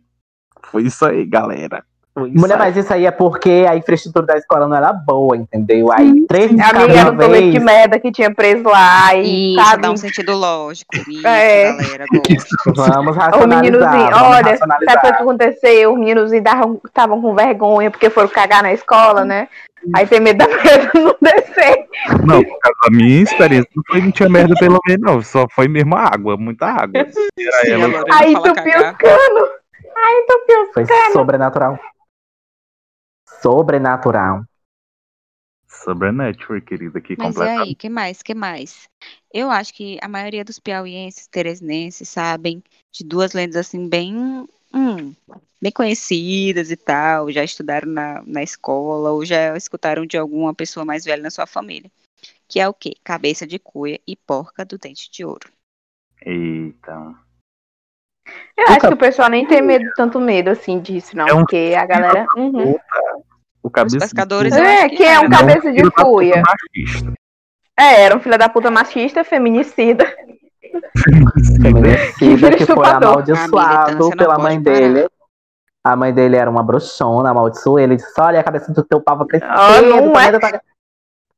foi 0.61 0.83
isso 0.83 1.03
aí, 1.03 1.25
galera. 1.25 1.83
Isso 2.25 2.39
Mulher, 2.39 2.53
aí. 2.53 2.59
mas 2.59 2.77
isso 2.77 2.93
aí 2.93 3.05
é 3.05 3.11
porque 3.11 3.65
a 3.69 3.75
infraestrutura 3.75 4.25
da 4.25 4.37
escola 4.37 4.67
não 4.67 4.75
era 4.75 4.91
boa, 4.93 5.35
entendeu? 5.37 5.91
Aí 5.91 6.25
três 6.27 6.49
de 6.49 6.57
cada 6.57 7.11
um 7.11 7.17
tolete 7.17 7.51
de 7.51 7.59
merda 7.59 7.99
que 7.99 8.11
tinha 8.11 8.33
preso 8.33 8.63
lá 8.63 9.13
e 9.15 9.53
Isso, 9.55 9.63
sabe? 9.65 9.81
dá 9.81 9.91
um 9.91 9.97
sentido 9.97 10.33
lógico. 10.35 10.95
Isso, 10.95 11.21
É. 11.27 11.71
galera. 11.73 12.05
Vamos 12.75 13.15
O 13.15 13.19
racionalizar. 13.19 14.09
vamos 14.11 14.35
olha, 14.35 14.51
racionalizar. 14.51 14.93
sabe 15.01 15.07
o 15.13 15.15
que 15.17 15.21
aconteceu? 15.23 15.93
Os 15.93 15.99
meninozinhos 15.99 16.45
estavam 16.85 17.21
com 17.21 17.35
vergonha 17.35 17.91
porque 17.91 18.09
foram 18.09 18.27
cagar 18.29 18.63
na 18.63 18.73
escola, 18.73 19.23
né? 19.25 19.47
Aí 19.95 20.05
tem 20.07 20.19
medo 20.19 20.39
da 20.39 20.47
merda 20.47 20.91
não 20.95 21.15
descer. 21.21 21.85
Não, 22.25 22.43
por 22.43 22.59
causa 22.59 22.77
da 22.89 22.97
minha 22.97 23.21
experiência, 23.23 23.69
não 23.75 23.83
foi 23.87 24.01
não 24.01 24.11
tinha 24.11 24.27
merda 24.27 24.53
pelo 24.59 24.79
menos, 24.87 25.01
não. 25.05 25.21
Só 25.21 25.45
foi 25.53 25.67
mesmo 25.67 25.95
água, 25.95 26.35
muita 26.35 26.65
água. 26.65 27.05
Sim, 27.09 27.71
ela. 27.71 28.03
a 28.09 28.19
Aí 28.19 28.33
os 28.35 28.41
canos. 28.41 29.49
Aí 29.95 30.23
entupiu 30.23 30.61
os 30.63 30.73
Foi 30.73 30.85
sobrenatural. 31.13 31.79
Sobrenatural. 33.41 34.43
Sobrenatural, 35.67 36.61
querida, 36.61 36.99
aqui 36.99 37.15
Mas 37.17 37.35
e 37.35 37.39
completamente. 37.39 37.69
aí, 37.69 37.75
que 37.75 37.89
mais, 37.89 38.21
que 38.21 38.33
mais? 38.33 38.89
Eu 39.33 39.49
acho 39.49 39.73
que 39.73 39.97
a 40.01 40.07
maioria 40.07 40.43
dos 40.43 40.59
piauienses, 40.59 41.27
teresinenses, 41.27 42.09
sabem 42.09 42.63
de 42.91 43.03
duas 43.03 43.33
lendas 43.33 43.55
assim 43.55 43.87
bem, 43.87 44.47
hum, 44.73 45.13
bem 45.61 45.71
conhecidas 45.71 46.71
e 46.71 46.77
tal, 46.77 47.31
já 47.31 47.43
estudaram 47.43 47.89
na, 47.89 48.23
na 48.25 48.43
escola 48.43 49.11
ou 49.11 49.25
já 49.25 49.55
escutaram 49.55 50.05
de 50.05 50.17
alguma 50.17 50.53
pessoa 50.53 50.85
mais 50.85 51.05
velha 51.05 51.21
na 51.21 51.29
sua 51.29 51.45
família. 51.45 51.91
Que 52.47 52.59
é 52.59 52.67
o 52.67 52.73
quê? 52.73 52.93
Cabeça 53.03 53.45
de 53.45 53.59
cuia 53.59 53.99
e 54.07 54.15
porca 54.15 54.63
do 54.63 54.77
dente 54.77 55.11
de 55.11 55.25
ouro. 55.25 55.51
Eita. 56.25 57.15
Eu 58.57 58.67
acho 58.69 58.87
que 58.87 58.93
o 58.93 58.97
pessoal 58.97 59.29
nem 59.29 59.45
tem 59.45 59.61
medo, 59.61 59.85
tanto 59.95 60.19
medo 60.19 60.49
assim 60.49 60.79
disso, 60.79 61.15
não. 61.15 61.27
É 61.27 61.33
um 61.33 61.39
Porque 61.41 61.73
a 61.77 61.85
galera. 61.85 62.27
Uhum. 62.35 62.75
O 63.67 63.69
cabeça 63.69 63.97
Os 63.97 64.03
pescadores, 64.03 64.53
de 64.53 64.59
É, 64.59 64.87
que 64.89 65.03
é 65.03 65.19
um 65.19 65.29
cabeça 65.29 65.71
de 65.71 65.89
cuia. 65.91 66.41
É, 67.77 68.03
era 68.03 68.15
um 68.15 68.19
filho 68.19 68.37
da 68.37 68.49
puta 68.49 68.71
machista, 68.71 69.23
feminicida. 69.23 70.05
Feminicida 71.61 72.55
que 72.55 72.65
foi 72.65 72.87
amaldiçoado 72.87 73.97
não 73.99 74.09
pela 74.11 74.37
mãe 74.37 74.61
parar. 74.61 74.75
dele. 74.79 75.09
A 75.83 75.95
mãe 75.95 76.13
dele 76.13 76.35
era 76.35 76.49
uma 76.49 76.63
bruxona, 76.63 77.29
amaldiçoou 77.29 77.79
ele. 77.79 77.95
Disse: 77.95 78.19
Olha, 78.19 78.39
a 78.39 78.43
cabeça 78.43 78.73
do 78.73 78.83
teu 78.83 79.01
crescer. 79.25 79.45
Ah, 79.47 79.81
não 79.81 80.11
tá 80.11 80.23
é. 80.23 80.39
Tá- 80.39 80.61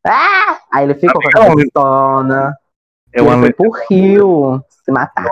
Ah! 0.08 0.58
Aí 0.72 0.86
ele 0.86 0.96
ficou 0.96 1.22
com 1.22 1.28
a 1.28 1.32
É 1.42 1.46
uma 1.46 1.56
cabeçona. 1.56 2.56
É 3.12 3.22
uma, 3.22 3.32
foi 3.34 3.42
lenda, 3.42 3.54
pro 3.56 3.72
rio 3.90 4.64
se 4.70 4.92
matar. 4.92 5.30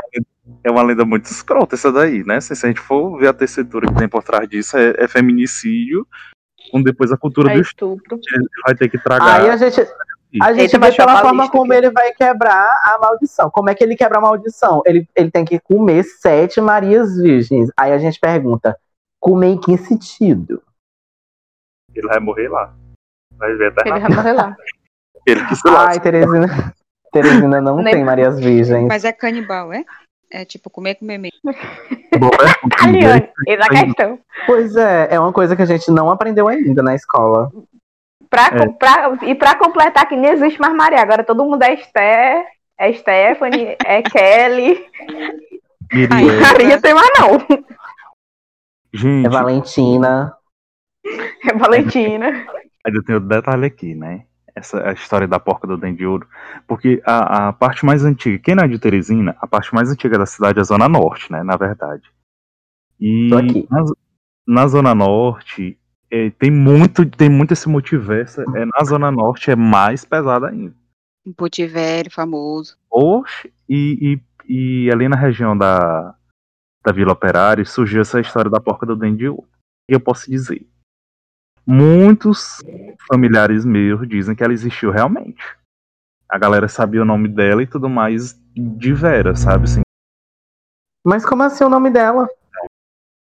é 0.63 0.71
uma 0.71 0.81
lenda 0.81 1.05
muito 1.05 1.25
escrota 1.25 1.75
essa 1.75 1.91
daí, 1.91 2.23
né? 2.23 2.41
Se 2.41 2.53
a 2.53 2.55
gente 2.55 2.79
for 2.79 3.17
ver 3.19 3.27
a 3.27 3.33
tessitura 3.33 3.87
que 3.87 3.93
tem 3.95 4.09
por 4.09 4.23
trás 4.23 4.47
disso, 4.49 4.77
é, 4.77 4.93
é 4.97 5.07
feminicídio, 5.07 6.05
com 6.71 6.81
depois 6.81 7.11
a 7.11 7.17
cultura 7.17 7.51
É 7.51 7.55
do 7.55 7.61
estupro. 7.61 8.19
Ele 8.33 8.47
vai 8.65 8.75
ter 8.75 8.89
que 8.89 8.97
tragar. 8.97 9.41
Aí 9.41 9.49
a 9.49 9.57
gente, 9.57 9.81
a 10.41 10.53
gente 10.53 10.77
baixou 10.77 11.03
a 11.03 11.07
pela 11.07 11.21
forma 11.21 11.49
como 11.49 11.73
ele 11.73 11.89
vai 11.89 12.13
quebrar 12.13 12.69
a 12.83 12.97
maldição. 12.99 13.49
Como 13.49 13.69
é 13.69 13.75
que 13.75 13.83
ele 13.83 13.95
quebra 13.95 14.17
a 14.17 14.21
maldição? 14.21 14.81
Ele, 14.85 15.07
ele 15.15 15.31
tem 15.31 15.45
que 15.45 15.59
comer 15.59 16.03
sete 16.03 16.59
Marias 16.59 17.17
Virgens. 17.17 17.69
Aí 17.77 17.91
a 17.91 17.97
gente 17.97 18.19
pergunta: 18.19 18.77
comer 19.19 19.47
em 19.47 19.59
que 19.59 19.77
sentido? 19.77 20.61
Ele 21.93 22.07
vai 22.07 22.19
morrer 22.19 22.49
lá. 22.49 22.73
Vai 23.35 23.55
ver 23.55 23.71
até 23.71 23.89
Ele 23.89 23.99
vai 23.99 24.09
morrer 24.09 24.33
lá. 24.33 24.55
ele 25.25 25.45
que 25.45 25.55
se 25.55 25.67
Ai. 25.67 25.99
Teresina. 25.99 26.73
Teresina 27.11 27.61
não 27.61 27.77
Nem- 27.77 27.93
tem 27.95 28.03
Marias 28.03 28.39
Virgens. 28.39 28.87
Mas 28.87 29.05
é 29.05 29.11
canibal, 29.11 29.71
é? 29.73 29.83
É 30.31 30.43
tipo 30.43 30.69
comer, 30.69 30.95
comer 30.95 31.17
mesmo. 31.17 31.39
Aliane, 32.83 33.29
eis 33.47 33.59
a 33.61 33.69
questão. 33.69 34.19
Pois 34.45 34.75
é, 34.75 35.07
é 35.11 35.19
uma 35.19 35.31
coisa 35.31 35.55
que 35.55 35.61
a 35.61 35.65
gente 35.65 35.89
não 35.91 36.09
aprendeu 36.09 36.47
ainda 36.47 36.83
na 36.83 36.93
escola. 36.95 37.49
Pra, 38.29 38.47
É. 38.47 38.67
pra- 38.67 39.17
e 39.21 39.33
pra 39.35 39.55
completar 39.55 40.07
que 40.07 40.15
nem 40.17 40.31
existe 40.31 40.59
mais 40.59 40.73
Maria. 40.75 41.01
Agora 41.01 41.23
todo 41.23 41.45
mundo 41.45 41.63
é 41.63 41.73
Esther, 41.75 42.45
é 42.77 42.93
Stephanie, 42.93 43.77
é 43.85 44.01
Kelly. 44.03 44.85
Ai, 46.11 46.25
Maria 46.41 46.81
tem 46.81 46.93
mais 46.93 47.09
não. 47.19 47.63
Gente, 48.93 49.27
É 49.27 49.29
Valentina. 49.29 50.35
É 51.49 51.53
Valentina. 51.53 52.25
ainda 52.85 53.03
tem 53.05 53.15
outro 53.15 53.29
detalhe 53.29 53.65
aqui, 53.65 53.95
né? 53.95 54.25
Essa 54.57 54.89
a 54.89 54.93
história 54.93 55.27
da 55.27 55.39
porca 55.39 55.67
do 55.67 55.77
dente 55.77 55.99
de 55.99 56.05
ouro. 56.05 56.27
Porque 56.67 57.01
a, 57.05 57.49
a 57.49 57.53
parte 57.53 57.85
mais 57.85 58.03
antiga, 58.03 58.39
quem 58.39 58.55
não 58.55 58.63
é 58.63 58.67
de 58.67 58.79
Teresina, 58.79 59.35
a 59.39 59.47
parte 59.47 59.73
mais 59.73 59.91
antiga 59.91 60.17
da 60.17 60.25
cidade 60.25 60.57
é 60.57 60.61
a 60.61 60.65
Zona 60.65 60.89
Norte, 60.89 61.31
né? 61.31 61.43
Na 61.43 61.55
verdade. 61.55 62.03
E 62.99 63.29
na, 63.29 63.83
na 64.47 64.67
Zona 64.67 64.95
Norte 64.95 65.77
é, 66.09 66.29
tem 66.31 66.49
muito 66.49 67.05
tem 67.05 67.29
muito 67.29 67.53
esse 67.53 67.69
multiverso. 67.69 68.41
É, 68.41 68.65
na 68.65 68.83
Zona 68.83 69.11
Norte 69.11 69.51
é 69.51 69.55
mais 69.55 70.03
pesado 70.03 70.45
ainda. 70.45 70.73
Um 71.25 71.33
puti 71.33 71.67
velho, 71.67 72.09
famoso. 72.09 72.77
Oxe, 72.89 73.53
e, 73.69 74.19
e, 74.47 74.85
e 74.85 74.91
ali 74.91 75.09
na 75.09 75.17
região 75.17 75.57
da, 75.57 76.15
da 76.83 76.91
Vila 76.91 77.11
Operária 77.11 77.65
surgiu 77.65 78.01
essa 78.01 78.19
história 78.19 78.49
da 78.49 78.61
porca 78.61 78.85
do 78.85 78.95
dente 78.95 79.17
de 79.17 79.27
ouro. 79.27 79.47
Que 79.87 79.95
eu 79.95 79.99
posso 79.99 80.31
dizer? 80.31 80.65
Muitos 81.67 82.63
familiares 83.11 83.65
meus 83.65 84.07
dizem 84.07 84.33
que 84.35 84.43
ela 84.43 84.53
existiu 84.53 84.89
realmente. 84.91 85.43
A 86.29 86.37
galera 86.37 86.67
sabia 86.67 87.01
o 87.01 87.05
nome 87.05 87.27
dela 87.27 87.61
e 87.61 87.67
tudo 87.67 87.89
mais 87.89 88.39
de 88.55 88.93
Vera, 88.93 89.35
sabe? 89.35 89.65
Assim, 89.65 89.81
Mas 91.05 91.25
como 91.25 91.43
assim 91.43 91.63
o 91.63 91.69
nome 91.69 91.89
dela? 91.89 92.27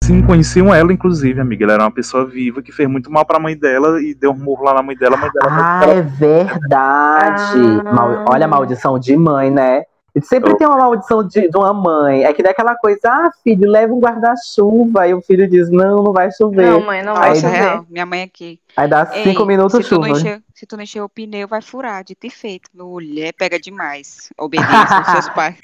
Sim, 0.02 0.24
conheciam 0.24 0.72
ela, 0.74 0.92
inclusive, 0.92 1.40
amiga. 1.40 1.64
Ela 1.64 1.74
era 1.74 1.82
uma 1.84 1.90
pessoa 1.90 2.26
viva 2.26 2.62
que 2.62 2.70
fez 2.70 2.88
muito 2.88 3.10
mal 3.10 3.24
pra 3.24 3.38
mãe 3.38 3.56
dela 3.56 4.00
e 4.02 4.14
deu 4.14 4.32
um 4.32 4.36
murro 4.36 4.64
lá 4.64 4.74
na 4.74 4.82
mãe 4.82 4.94
dela. 4.96 5.16
Mãe 5.16 5.30
dela 5.32 5.46
Ah, 5.50 5.80
ela- 5.82 5.92
é 5.94 6.02
verdade. 6.02 7.58
Ah. 7.86 7.92
Mal- 7.94 8.24
olha 8.28 8.44
a 8.44 8.48
maldição 8.48 8.98
de 8.98 9.16
mãe, 9.16 9.50
né? 9.50 9.84
Sempre 10.22 10.52
Eu- 10.52 10.56
tem 10.56 10.66
uma 10.66 10.76
maldição 10.76 11.26
de, 11.26 11.48
de 11.48 11.56
uma 11.56 11.72
mãe. 11.72 12.24
É 12.24 12.32
que 12.32 12.42
daquela 12.42 12.76
coisa, 12.76 13.00
ah, 13.08 13.30
filho, 13.42 13.68
leva 13.68 13.92
um 13.92 13.98
guarda-chuva. 13.98 15.08
E 15.08 15.14
o 15.14 15.20
filho 15.20 15.48
diz, 15.48 15.68
não, 15.70 16.04
não 16.04 16.12
vai 16.12 16.30
chover. 16.30 16.70
Não, 16.70 16.80
mãe, 16.80 17.02
não 17.02 17.14
vai 17.14 17.34
chover. 17.34 17.56
real. 17.56 17.86
Minha 17.90 18.06
mãe 18.06 18.22
aqui. 18.22 18.60
Aí 18.76 18.88
dá 18.88 19.10
Ei, 19.12 19.24
cinco 19.24 19.44
minutos 19.44 19.72
se 19.84 19.88
tu, 19.88 19.98
não 19.98 20.06
chuva. 20.06 20.18
encher, 20.18 20.42
se 20.54 20.66
tu 20.66 20.76
não 20.76 20.84
encher 20.84 21.00
o 21.00 21.08
pneu, 21.08 21.48
vai 21.48 21.60
furar, 21.60 22.04
de 22.04 22.14
ter 22.14 22.30
feito. 22.30 22.70
Mulher 22.72 23.32
pega 23.32 23.58
demais. 23.58 24.30
Obedeça 24.38 24.96
aos 24.98 25.06
seus 25.08 25.28
pais. 25.30 25.58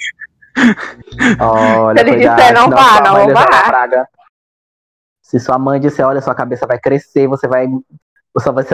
Olha, 1.41 1.99
Se 2.01 2.05
ele 2.09 2.17
cuidado, 2.17 2.37
disser, 2.37 2.55
não 2.55 2.71
vá, 2.71 2.77
sua 2.83 3.01
não 3.03 3.13
mãe 3.13 3.33
vá. 3.33 4.09
Se 5.23 5.39
sua 5.39 5.59
mãe 5.61 5.79
disser, 5.79 6.05
olha, 6.05 6.21
sua 6.21 6.35
cabeça 6.35 6.67
vai 6.67 6.79
crescer, 6.79 7.29
você 7.29 7.47
vai. 7.47 7.69
Você 8.35 8.51
vai 8.51 8.65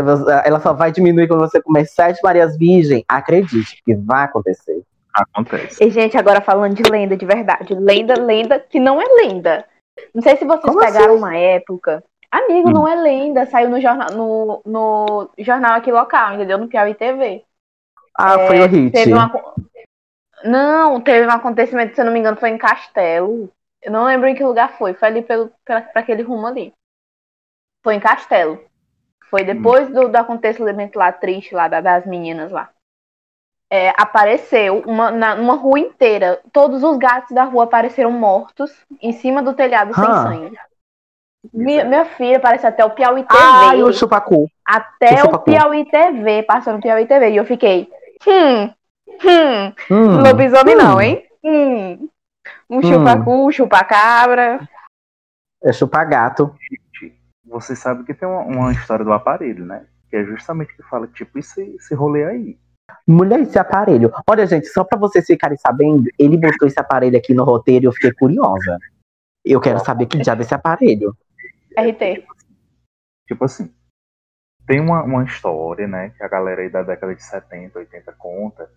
ela 0.45 0.59
só 0.59 0.73
vai 0.73 0.90
diminuir 0.90 1.28
quando 1.28 1.40
você 1.40 1.61
comer 1.61 1.85
sete 1.87 2.18
Marias 2.23 2.56
Virgem. 2.56 3.04
Acredite 3.06 3.83
que 3.85 3.95
vai 3.95 4.25
acontecer. 4.25 4.83
Acontece. 5.16 5.82
E, 5.82 5.90
gente, 5.90 6.16
agora 6.16 6.40
falando 6.40 6.75
de 6.75 6.82
lenda 6.90 7.16
de 7.16 7.25
verdade. 7.25 7.75
Lenda, 7.75 8.14
lenda 8.20 8.61
que 8.61 8.78
não 8.78 9.00
é 9.00 9.04
lenda. 9.23 9.64
Não 10.14 10.23
sei 10.23 10.37
se 10.37 10.44
vocês 10.44 10.62
Como 10.64 10.78
pegaram 10.78 11.14
assim? 11.14 11.18
uma 11.18 11.37
época. 11.37 12.04
Amigo, 12.30 12.68
Hum. 12.68 12.73
não 12.73 12.88
é 12.88 12.94
lenda. 12.96 13.46
Saiu 13.46 13.70
no 13.70 13.80
jornal, 13.80 14.08
no, 14.12 14.62
no 14.66 15.30
jornal 15.38 15.75
aqui 15.76 15.90
local, 15.90 16.35
entendeu? 16.35 16.58
No 16.58 16.68
Piauí 16.68 16.94
TV. 16.94 17.42
Ah, 18.18 18.38
foi 18.46 18.61
o 18.61 18.66
hit. 18.66 18.88
É, 18.96 19.04
Teve 19.04 19.14
uma... 19.14 19.30
Não, 20.44 21.00
teve 21.00 21.26
um 21.26 21.30
acontecimento, 21.30 21.94
se 21.94 22.00
eu 22.00 22.04
não 22.04 22.12
me 22.12 22.18
engano, 22.20 22.37
foi 22.37 22.50
em 22.50 22.58
Castelo. 22.58 23.50
Eu 23.82 23.90
não 23.92 24.04
lembro 24.04 24.28
em 24.28 24.35
que 24.35 24.44
lugar 24.44 24.76
foi. 24.76 24.92
Foi 24.94 25.08
ali 25.08 25.23
pelo, 25.23 25.50
pela, 25.64 25.80
pra 25.80 26.02
aquele 26.02 26.23
rumo 26.23 26.46
ali. 26.46 26.73
Foi 27.82 27.94
em 27.94 28.00
Castelo. 28.00 28.62
Foi 29.30 29.44
depois 29.44 29.88
do, 29.88 30.08
do 30.08 30.16
acontecimento 30.16 30.99
lá 30.99 31.11
triste 31.11 31.54
lá 31.54 31.68
da- 31.68 31.80
das 31.80 32.06
meninas 32.06 32.50
lá. 32.52 32.70
É, 33.70 33.88
apareceu 34.00 34.80
uma, 34.87 35.11
na, 35.11 35.35
uma 35.35 35.54
rua 35.54 35.78
inteira. 35.80 36.40
Todos 36.52 36.82
os 36.85 36.96
gatos 36.99 37.35
da 37.35 37.44
rua 37.44 37.64
apareceram 37.64 38.12
mortos 38.12 38.70
em 39.02 39.12
cima 39.12 39.42
do 39.42 39.54
telhado 39.54 39.92
sem 39.94 40.04
Ah. 40.04 40.23
sangue. 40.23 40.58
Minha, 41.52 41.85
minha 41.85 42.04
filha 42.04 42.40
parece 42.40 42.66
até 42.66 42.85
o 42.85 42.90
Piauí 42.90 43.23
TV. 43.25 43.38
Ai, 43.40 43.82
o 43.82 43.92
chupacu. 43.92 44.49
Até 44.64 45.23
o 45.23 45.26
falar. 45.26 45.38
Piauí 45.40 45.85
TV, 45.85 46.42
passou 46.42 46.73
no 46.73 46.80
Piauí 46.80 47.06
TV. 47.06 47.30
E 47.30 47.37
eu 47.37 47.44
fiquei, 47.44 47.88
hum, 48.26 48.64
hum, 49.25 49.73
Hum. 49.90 50.23
lobisomem 50.23 50.75
Hum. 50.75 50.78
não, 50.78 51.00
hein? 51.00 51.25
Hum. 51.44 52.08
Um 52.70 52.78
Hum. 52.78 52.82
chupacu, 52.82 53.46
um 53.46 53.50
chupacabra. 53.52 54.61
É 55.62 55.73
chupagato. 55.73 56.54
Você 57.44 57.76
sabe 57.76 58.04
que 58.04 58.12
tem 58.14 58.28
uma, 58.28 58.42
uma 58.42 58.73
história 58.73 59.04
do 59.04 59.12
aparelho, 59.12 59.64
né? 59.64 59.87
Que 60.11 60.16
é 60.16 60.25
justamente 60.25 60.75
que 60.75 60.82
fala, 60.85 61.06
tipo, 61.08 61.38
esse, 61.38 61.62
esse 61.76 61.94
rolê 61.94 62.25
aí. 62.25 62.58
Mulher, 63.06 63.40
esse 63.40 63.58
aparelho. 63.58 64.12
Olha, 64.28 64.46
gente, 64.46 64.66
só 64.66 64.84
pra 64.84 64.98
vocês 64.98 65.26
ficarem 65.26 65.56
sabendo, 65.56 66.10
ele 66.18 66.36
botou 66.36 66.66
esse 66.66 66.78
aparelho 66.78 67.16
aqui 67.16 67.32
no 67.34 67.44
roteiro 67.44 67.84
e 67.84 67.86
eu 67.86 67.92
fiquei 67.92 68.12
curiosa. 68.12 68.78
Eu 69.44 69.60
quero 69.60 69.78
saber 69.84 70.06
que 70.06 70.18
diabo 70.18 70.42
é 70.42 70.44
esse 70.44 70.54
aparelho. 70.54 71.16
RT. 71.78 72.26
Tipo 73.28 73.44
assim, 73.44 73.72
tem 74.66 74.80
uma, 74.80 75.02
uma 75.02 75.24
história, 75.24 75.86
né, 75.86 76.10
que 76.10 76.22
a 76.22 76.28
galera 76.28 76.62
aí 76.62 76.68
da 76.68 76.82
década 76.82 77.14
de 77.14 77.22
70, 77.22 77.78
80 77.78 78.12
conta, 78.18 78.70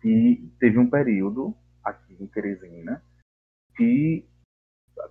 que 0.00 0.50
teve 0.58 0.78
um 0.78 0.88
período 0.88 1.54
aqui 1.84 2.16
em 2.18 2.26
Teresina 2.26 3.02
que, 3.76 4.26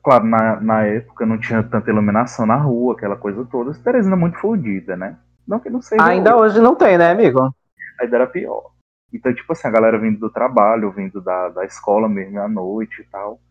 claro, 0.03 0.25
na, 0.25 0.59
na 0.59 0.85
época 0.85 1.25
não 1.25 1.39
tinha 1.39 1.63
tanta 1.63 1.89
iluminação 1.89 2.45
na 2.45 2.57
rua, 2.57 2.93
aquela 2.93 3.15
coisa 3.15 3.45
toda. 3.45 3.73
Teresina 3.83 4.15
é 4.15 4.19
muito 4.19 4.39
fodida, 4.39 4.95
né? 4.95 5.17
Não 5.47 5.59
que 5.59 5.69
não 5.69 5.81
seja 5.81 6.03
Ainda 6.03 6.37
hoje 6.37 6.59
não 6.59 6.75
tem, 6.75 6.97
né, 6.97 7.11
amigo? 7.11 7.53
Ainda 7.99 8.15
era 8.15 8.27
pior. 8.27 8.73
Então, 9.12 9.33
tipo 9.33 9.51
assim, 9.51 9.67
a 9.67 9.71
galera 9.71 9.97
vindo 9.97 10.19
do 10.19 10.29
trabalho, 10.29 10.91
vindo 10.91 11.19
da, 11.21 11.49
da 11.49 11.65
escola 11.65 12.07
mesmo 12.07 12.39
à 12.39 12.47
noite 12.47 13.01
e 13.01 13.05
tal, 13.05 13.41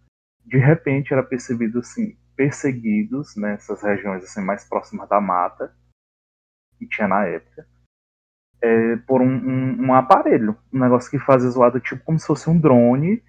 de 0.44 0.56
repente 0.56 1.12
era 1.12 1.22
percebido 1.22 1.80
assim, 1.80 2.16
perseguidos 2.37 3.37
nessas 3.37 3.82
regiões 3.82 4.24
assim 4.24 4.40
mais 4.40 4.64
próximas 4.64 5.08
da 5.08 5.20
mata 5.20 5.74
que 6.78 6.87
tinha 6.87 7.08
na 7.08 7.26
época, 7.26 7.66
é, 8.62 8.96
por 8.98 9.20
um, 9.20 9.26
um, 9.26 9.87
um 9.87 9.94
aparelho, 9.94 10.56
um 10.72 10.78
negócio 10.78 11.11
que 11.11 11.18
fazia 11.18 11.50
zoada 11.50 11.80
tipo 11.80 12.04
como 12.04 12.18
se 12.18 12.26
fosse 12.26 12.48
um 12.48 12.58
drone, 12.58 13.22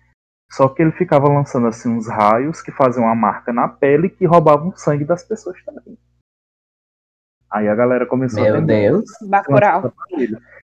só 0.52 0.70
que 0.70 0.82
ele 0.82 0.92
ficava 0.92 1.28
lançando 1.28 1.68
assim 1.68 1.90
uns 1.90 2.08
raios 2.08 2.62
que 2.62 2.72
faziam 2.72 3.06
uma 3.06 3.16
marca 3.16 3.52
na 3.52 3.68
pele 3.68 4.10
que 4.10 4.26
roubavam 4.26 4.70
o 4.70 4.78
sangue 4.78 5.04
das 5.04 5.24
pessoas 5.24 5.62
também. 5.64 5.98
Aí 7.52 7.68
a 7.68 7.74
galera 7.74 8.06
começou 8.06 8.42
a 8.42 8.44
Meu 8.44 8.62
vender 8.62 8.92
Deus. 8.92 9.10
Bacurau. 9.28 9.92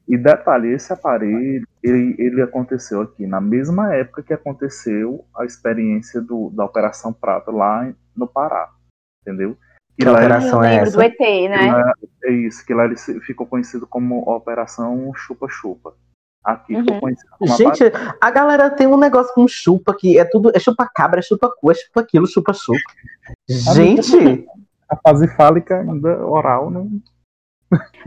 E 0.08 0.16
detalhe, 0.16 0.68
esse 0.72 0.92
aparelho, 0.92 1.66
ele, 1.82 2.14
ele 2.18 2.42
aconteceu 2.42 3.00
aqui 3.02 3.26
na 3.26 3.40
mesma 3.40 3.94
época 3.94 4.22
que 4.22 4.32
aconteceu 4.32 5.24
a 5.36 5.44
experiência 5.44 6.20
do, 6.20 6.50
da 6.50 6.64
Operação 6.64 7.12
Prata 7.12 7.50
lá 7.50 7.90
no 8.16 8.26
Pará. 8.26 8.70
Entendeu? 9.22 9.56
Que 9.96 10.04
lá 10.04 10.18
ele- 10.18 10.26
operação 10.26 10.64
é 10.64 10.74
essa? 10.76 10.92
do 10.96 11.02
ET, 11.02 11.18
né? 11.20 11.72
lá- 11.72 11.92
é 12.24 12.32
isso, 12.32 12.64
que 12.66 12.74
lá 12.74 12.84
ele 12.84 12.96
ficou 12.96 13.46
conhecido 13.46 13.86
como 13.86 14.18
Operação 14.28 15.12
Chupa-Chupa. 15.14 15.94
Aqui 16.44 16.74
ficou 16.76 16.94
Uhum. 16.94 17.00
conhecido 17.00 17.30
como 17.38 17.56
Gente, 17.56 17.84
a 18.20 18.30
galera 18.32 18.68
tem 18.70 18.88
um 18.88 18.98
negócio 18.98 19.32
com 19.32 19.46
chupa 19.46 19.94
que 19.96 20.18
é 20.18 20.24
tudo. 20.24 20.50
É 20.54 20.58
chupa 20.58 20.90
cabra, 20.92 21.20
é 21.20 21.22
chupa 21.22 21.48
cu, 21.48 21.70
é 21.70 21.74
chupa 21.74 22.00
aquilo, 22.00 22.26
chupa 22.26 22.52
chupa. 22.52 22.80
Gente, 23.48 24.44
a 24.90 24.96
fase 24.96 25.28
fálica 25.36 25.78
ainda 25.80 26.26
oral, 26.26 26.68
né? 26.70 26.84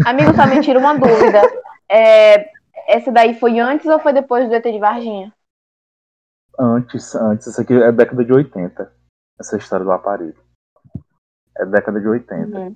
Amigo, 0.05 0.33
só 0.35 0.45
me 0.45 0.59
tira 0.61 0.77
uma 0.79 0.93
dúvida. 0.97 1.41
É, 1.89 2.51
essa 2.87 3.11
daí 3.11 3.37
foi 3.39 3.59
antes 3.59 3.85
ou 3.85 3.99
foi 3.99 4.13
depois 4.13 4.47
do 4.47 4.55
ET 4.55 4.63
de 4.63 4.79
Varginha? 4.79 5.33
Antes, 6.57 7.13
antes, 7.15 7.47
isso 7.47 7.61
aqui 7.61 7.73
é 7.73 7.91
década 7.91 8.23
de 8.23 8.31
80. 8.31 8.91
Essa 9.39 9.57
história 9.57 9.83
do 9.83 9.91
aparelho. 9.91 10.35
É 11.57 11.65
década 11.65 11.99
de 11.99 12.07
80. 12.07 12.57
Uhum. 12.57 12.75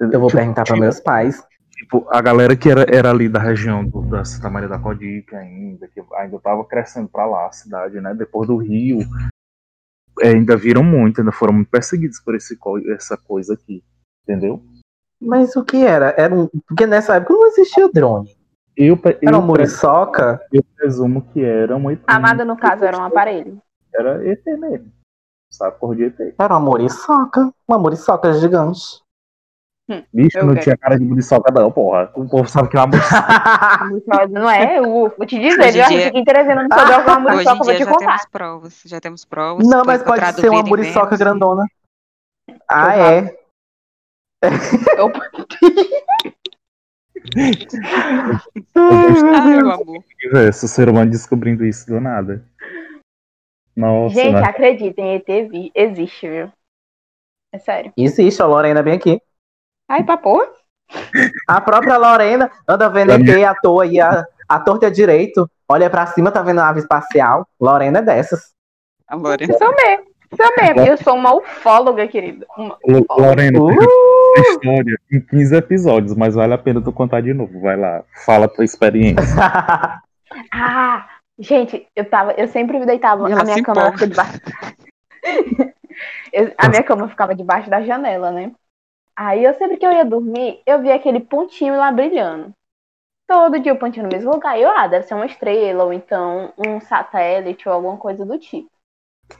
eu 0.00 0.20
vou 0.20 0.28
Tipo, 0.28 0.38
perguntar 0.38 0.64
para 0.64 0.76
meus 0.76 1.00
pais. 1.00 1.42
Tipo, 1.70 2.06
a 2.10 2.20
galera 2.20 2.56
que 2.56 2.68
era, 2.68 2.84
era 2.94 3.10
ali 3.10 3.28
da 3.28 3.38
região 3.38 3.84
do, 3.84 4.02
da 4.02 4.24
Santa 4.24 4.50
Maria 4.50 4.68
da 4.68 4.78
Codique 4.78 5.34
ainda, 5.34 5.88
que 5.88 6.02
ainda 6.14 6.38
tava 6.38 6.64
crescendo 6.64 7.08
pra 7.08 7.24
lá 7.24 7.46
a 7.46 7.52
cidade, 7.52 8.00
né? 8.00 8.12
Depois 8.14 8.48
do 8.48 8.56
Rio, 8.56 8.98
é, 10.20 10.28
ainda 10.28 10.56
viram 10.56 10.82
muito, 10.82 11.20
ainda 11.20 11.32
foram 11.32 11.54
muito 11.54 11.70
perseguidos 11.70 12.20
por 12.20 12.34
esse, 12.34 12.58
essa 12.94 13.16
coisa 13.16 13.54
aqui, 13.54 13.82
entendeu? 14.22 14.62
Mas 15.20 15.54
o 15.56 15.64
que 15.64 15.84
era? 15.84 16.14
Era 16.16 16.34
um. 16.34 16.48
Porque 16.66 16.86
nessa 16.86 17.16
época 17.16 17.34
não 17.34 17.46
existia 17.48 17.88
drone. 17.92 18.34
Eu, 18.76 18.96
pe- 18.96 19.18
Era 19.22 19.34
eu, 19.34 19.38
uma 19.38 19.46
muriçoca. 19.46 20.40
eu 20.52 20.62
presumo 20.76 21.20
que 21.22 21.44
era 21.44 21.76
um 21.76 21.90
ET. 21.90 22.00
Amada, 22.06 22.44
no 22.44 22.56
caso, 22.56 22.84
era 22.84 22.96
um 22.98 23.04
aparelho. 23.04 23.60
Era 23.94 24.26
ET 24.26 24.42
mesmo, 24.58 24.90
sabe? 25.50 25.76
Cor 25.78 25.94
de 25.94 26.04
ET. 26.04 26.34
Era 26.38 26.54
uma 26.54 26.60
muriçoca. 26.60 27.52
Uma 27.68 27.78
muriçoca 27.78 28.32
gigante. 28.32 29.02
Bicho, 30.14 30.38
Eu 30.38 30.46
não 30.46 30.52
quero. 30.54 30.62
tinha 30.64 30.76
cara 30.78 30.96
de 30.96 31.04
muriçoca 31.04 31.52
não, 31.52 31.70
porra. 31.72 32.12
O 32.14 32.26
povo 32.28 32.48
sabe 32.48 32.68
que 32.68 32.76
é 32.76 32.80
uma 32.80 32.86
muriçoca. 33.90 34.28
Não 34.28 34.48
é? 34.48 34.78
Eu 34.78 34.84
vou 34.84 35.26
te 35.26 35.36
dizer, 35.38 35.58
Hoje? 35.60 35.80
A 35.82 35.88
dia- 35.88 36.08
em 36.16 36.24
Teresina 36.24 36.62
não 36.66 36.78
soube 36.78 36.92
alguma 36.94 37.16
Hoje 37.34 37.44
muriçoca, 37.44 37.52
eu 37.52 37.56
vou 37.64 37.74
te 37.74 37.78
já 37.78 37.84
contar. 37.90 38.06
temos 38.06 38.26
provas. 38.30 38.82
Já 38.86 39.00
temos 39.00 39.24
provas. 39.24 39.66
Não, 39.68 39.82
mas 39.84 40.02
pode 40.02 40.32
ser 40.40 40.48
uma 40.48 40.62
muriçoca 40.62 41.16
grandona. 41.16 41.66
Ah, 42.68 42.96
Eu 42.96 43.04
é? 43.04 43.36
Opa. 44.98 45.20
Ai, 48.74 49.56
meu 49.56 49.70
amor. 49.70 50.04
Esse 50.48 50.68
ser 50.68 50.88
humano 50.88 51.10
descobrindo 51.10 51.64
isso 51.64 51.86
do 51.86 52.00
nada. 52.00 52.44
Nossa, 53.76 54.14
Gente, 54.14 54.34
né? 54.34 54.42
acreditem, 54.42 55.14
ET 55.16 55.70
existe, 55.74 56.28
viu? 56.28 56.52
É 57.52 57.58
sério. 57.58 57.92
Existe, 57.96 58.42
a 58.42 58.46
Lorena 58.46 58.82
vem 58.82 58.94
aqui. 58.94 59.20
Ai, 59.88 60.04
pra 60.04 60.16
porra. 60.16 60.48
A 61.48 61.60
própria 61.60 61.96
Lorena 61.96 62.50
anda 62.68 62.88
vendo 62.88 63.12
ET 63.12 63.44
à 63.44 63.54
toa 63.54 63.86
e 63.86 64.00
a, 64.00 64.24
a 64.48 64.60
torta 64.60 64.86
é 64.86 64.90
direito. 64.90 65.48
Olha 65.68 65.88
pra 65.88 66.06
cima, 66.06 66.30
tá 66.32 66.42
vendo 66.42 66.58
a 66.60 66.64
nave 66.64 66.80
espacial. 66.80 67.46
Lorena 67.60 67.98
é 68.00 68.02
dessas. 68.02 68.52
A 69.06 69.14
Lorena. 69.16 69.56
Sou 69.56 69.68
mesmo. 69.74 70.06
Sou 70.36 70.46
mesmo. 70.60 70.80
Eu 70.86 70.96
sou 70.98 71.14
uma 71.14 71.34
ufóloga, 71.34 72.06
querida. 72.08 72.46
Uma 72.56 72.76
Lo- 72.86 73.00
ufóloga. 73.02 73.28
Lorena, 73.28 73.58
Uh! 73.60 73.70
Essa 74.38 74.50
história 74.50 74.98
em 75.12 75.20
15 75.20 75.56
episódios, 75.56 76.14
mas 76.16 76.34
vale 76.34 76.54
a 76.54 76.58
pena 76.58 76.80
tu 76.82 76.92
contar 76.92 77.20
de 77.20 77.32
novo. 77.34 77.60
Vai 77.60 77.76
lá, 77.76 78.02
fala 78.24 78.46
a 78.46 78.48
tua 78.48 78.64
experiência. 78.64 79.22
Ah, 80.52 81.08
gente, 81.36 81.88
eu 81.96 82.04
tava, 82.08 82.32
eu 82.32 82.46
sempre 82.46 82.78
deitava, 82.86 83.28
E 83.28 83.32
ela 83.32 83.42
a 83.42 83.44
minha 83.44 83.62
cama 83.64 83.80
ela 83.80 83.90
empolga. 83.90 84.06
fica 84.06 84.06
debaixo. 84.06 84.40
Eu- 86.32 86.54
a 86.56 86.68
minha 86.68 86.82
cama 86.84 87.08
ficava 87.08 87.34
debaixo 87.34 87.68
da 87.68 87.82
janela, 87.82 88.30
né? 88.30 88.52
Aí 89.16 89.44
eu 89.44 89.52
sempre 89.54 89.76
que 89.76 89.84
eu 89.84 89.92
ia 89.92 90.04
dormir, 90.04 90.60
eu 90.64 90.80
via 90.80 90.94
aquele 90.94 91.20
pontinho 91.20 91.76
lá 91.76 91.90
brilhando. 91.90 92.52
Todo 93.28 93.58
dia 93.58 93.72
o 93.72 93.78
pontinho 93.78 94.06
no 94.06 94.12
mesmo 94.12 94.30
lugar. 94.32 94.56
E 94.58 94.62
eu, 94.62 94.70
ah, 94.70 94.86
deve 94.86 95.04
ser 95.06 95.14
uma 95.14 95.26
estrela, 95.26 95.84
ou 95.84 95.92
então 95.92 96.52
um 96.56 96.80
satélite, 96.80 97.68
ou 97.68 97.74
alguma 97.74 97.96
coisa 97.96 98.24
do 98.24 98.38
tipo. 98.38 98.70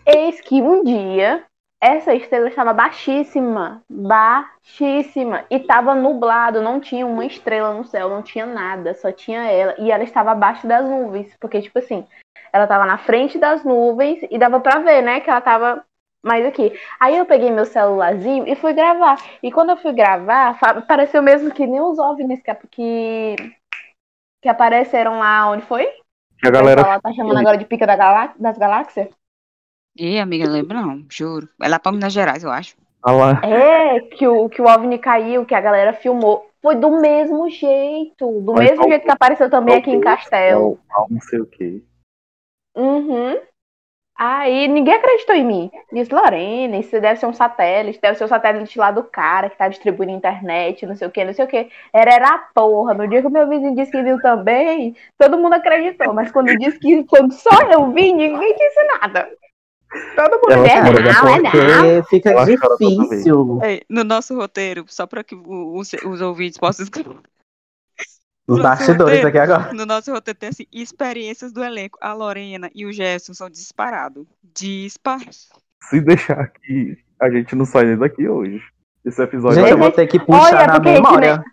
Eis 0.06 0.40
que 0.40 0.60
um 0.60 0.84
dia, 0.84 1.44
essa 1.80 2.14
estrela 2.14 2.48
estava 2.48 2.74
baixíssima, 2.74 3.82
baixíssima, 3.88 5.44
e 5.50 5.56
estava 5.56 5.94
nublado, 5.94 6.60
não 6.60 6.78
tinha 6.78 7.06
uma 7.06 7.24
estrela 7.24 7.72
no 7.72 7.84
céu, 7.84 8.10
não 8.10 8.22
tinha 8.22 8.44
nada, 8.44 8.92
só 8.94 9.10
tinha 9.10 9.40
ela, 9.50 9.74
e 9.78 9.90
ela 9.90 10.04
estava 10.04 10.32
abaixo 10.32 10.66
das 10.66 10.84
nuvens, 10.84 11.34
porque, 11.40 11.62
tipo 11.62 11.78
assim, 11.78 12.06
ela 12.52 12.64
estava 12.64 12.84
na 12.84 12.98
frente 12.98 13.38
das 13.38 13.64
nuvens, 13.64 14.20
e 14.30 14.38
dava 14.38 14.60
pra 14.60 14.80
ver, 14.80 15.00
né, 15.02 15.20
que 15.20 15.30
ela 15.30 15.38
estava 15.38 15.82
mais 16.22 16.44
aqui. 16.44 16.78
Aí 17.00 17.16
eu 17.16 17.24
peguei 17.24 17.50
meu 17.50 17.64
celularzinho 17.64 18.46
e 18.46 18.54
fui 18.54 18.74
gravar, 18.74 19.16
e 19.42 19.50
quando 19.50 19.70
eu 19.70 19.78
fui 19.78 19.94
gravar, 19.94 20.58
pareceu 20.86 21.22
mesmo 21.22 21.50
que 21.50 21.66
nem 21.66 21.80
os 21.80 21.98
OVNIs 21.98 22.42
que, 22.42 22.54
que, 22.70 23.36
que 24.42 24.48
apareceram 24.50 25.18
lá, 25.18 25.50
onde 25.50 25.62
foi? 25.62 25.88
A 26.44 26.50
galera. 26.50 27.00
tá 27.00 27.12
chamando 27.14 27.38
agora 27.38 27.56
de 27.56 27.64
pica 27.64 27.86
da 27.86 27.96
galá- 27.96 28.34
das 28.38 28.58
galáxias? 28.58 29.08
Ih, 29.96 30.18
amiga, 30.18 30.48
lembra 30.48 30.80
não, 30.80 31.04
juro. 31.10 31.48
É 31.60 31.68
lá 31.68 31.78
pra 31.78 31.92
Minas 31.92 32.12
Gerais, 32.12 32.44
eu 32.44 32.50
acho. 32.50 32.76
Ah 33.02 33.12
lá. 33.12 33.40
É, 33.44 34.00
que 34.00 34.26
o, 34.26 34.48
que 34.48 34.60
o 34.60 34.66
OVNI 34.66 34.98
caiu, 34.98 35.46
que 35.46 35.54
a 35.54 35.60
galera 35.60 35.92
filmou. 35.92 36.46
Foi 36.62 36.76
do 36.76 37.00
mesmo 37.00 37.48
jeito. 37.48 38.40
Do 38.42 38.52
Mas 38.52 38.70
mesmo 38.70 38.84
jeito 38.88 39.04
que 39.04 39.10
apareceu 39.10 39.48
também 39.48 39.76
aqui 39.76 39.90
em 39.90 40.00
Castelo. 40.00 40.78
Não, 40.90 41.06
não 41.10 41.20
sei 41.20 41.40
o 41.40 41.46
quê. 41.46 41.82
Uhum. 42.76 43.40
Aí 44.22 44.68
ninguém 44.68 44.94
acreditou 44.96 45.34
em 45.34 45.46
mim. 45.46 45.70
Disse, 45.90 46.12
Lorena, 46.12 46.76
isso 46.76 46.90
deve 47.00 47.18
ser 47.18 47.24
um 47.24 47.32
satélite, 47.32 47.98
deve 48.02 48.18
ser 48.18 48.24
o 48.24 48.28
satélite 48.28 48.78
lá 48.78 48.90
do 48.90 49.02
cara 49.02 49.48
que 49.48 49.56
tá 49.56 49.66
distribuindo 49.66 50.12
internet, 50.12 50.84
não 50.84 50.94
sei 50.94 51.08
o 51.08 51.10
que, 51.10 51.24
não 51.24 51.32
sei 51.32 51.46
o 51.46 51.48
que. 51.48 51.70
Era, 51.90 52.12
era 52.12 52.28
a 52.34 52.38
porra. 52.54 52.92
No 52.92 53.08
dia 53.08 53.22
que 53.22 53.26
o 53.26 53.30
meu 53.30 53.48
vizinho 53.48 53.74
disse 53.74 53.90
que 53.90 54.02
viu 54.02 54.20
também, 54.20 54.94
todo 55.16 55.38
mundo 55.38 55.54
acreditou. 55.54 56.12
Mas 56.12 56.30
quando 56.30 56.54
disse 56.58 56.78
que 56.78 57.02
quando 57.04 57.32
só 57.32 57.62
eu 57.72 57.90
vi, 57.92 58.12
ninguém 58.12 58.54
disse 58.54 58.82
nada. 59.00 59.26
Todo 60.14 60.32
mundo 60.32 60.52
Ela 60.52 60.68
é, 60.68 60.82
não, 60.82 61.28
é 61.28 61.96
não. 61.96 62.04
Fica 62.04 62.30
Ela 62.30 62.46
toda 62.46 62.76
difícil. 62.76 63.60
Ei, 63.62 63.82
no 63.88 64.04
nosso 64.04 64.36
roteiro, 64.36 64.84
só 64.88 65.06
para 65.06 65.24
que 65.24 65.34
os, 65.34 65.92
os 66.04 66.20
ouvintes 66.20 66.58
possam 66.58 66.84
escrever. 66.84 67.16
Os 68.46 68.60
bastidores 68.60 69.24
aqui 69.24 69.38
agora. 69.38 69.72
No 69.72 69.86
nosso 69.86 70.12
roteiro 70.12 70.38
tem 70.38 70.48
assim, 70.48 70.66
experiências 70.72 71.52
do 71.52 71.62
elenco. 71.62 71.98
A 72.00 72.12
Lorena 72.12 72.70
e 72.74 72.86
o 72.86 72.92
Gerson 72.92 73.34
são 73.34 73.50
disparados. 73.50 74.26
Disparados. 74.42 75.48
Se 75.82 76.00
deixar 76.00 76.40
aqui, 76.40 76.96
a 77.20 77.30
gente 77.30 77.54
não 77.54 77.64
sai 77.64 77.84
nem 77.84 77.96
daqui 77.96 78.28
hoje. 78.28 78.62
Esse 79.04 79.22
episódio 79.22 79.56
Gente, 79.56 79.64
vai 79.64 79.72
eu 79.72 79.78
vou 79.78 79.90
ter 79.90 80.06
que 80.06 80.18
puxar 80.18 80.56
Olha, 80.56 80.66
na 80.66 80.72
porque 80.74 80.88
a 80.88 80.94
gente 80.94 81.02
memória. 81.02 81.44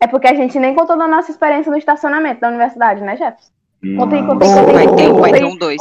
É 0.00 0.06
porque 0.06 0.28
a 0.28 0.34
gente 0.34 0.58
nem 0.58 0.74
contou 0.74 0.96
da 0.96 1.08
nossa 1.08 1.30
experiência 1.30 1.70
no 1.70 1.78
estacionamento 1.78 2.40
da 2.40 2.48
universidade, 2.48 3.00
né, 3.00 3.16
Jefferson? 3.16 3.57
Contei, 3.80 4.26
contei, 4.26 4.48
contei. 4.48 4.74
Vai 4.74 4.96
ter, 4.96 5.12
vai 5.12 5.32
ter 5.32 5.40
contei. 5.40 5.44
um 5.44 5.56
dois. 5.56 5.80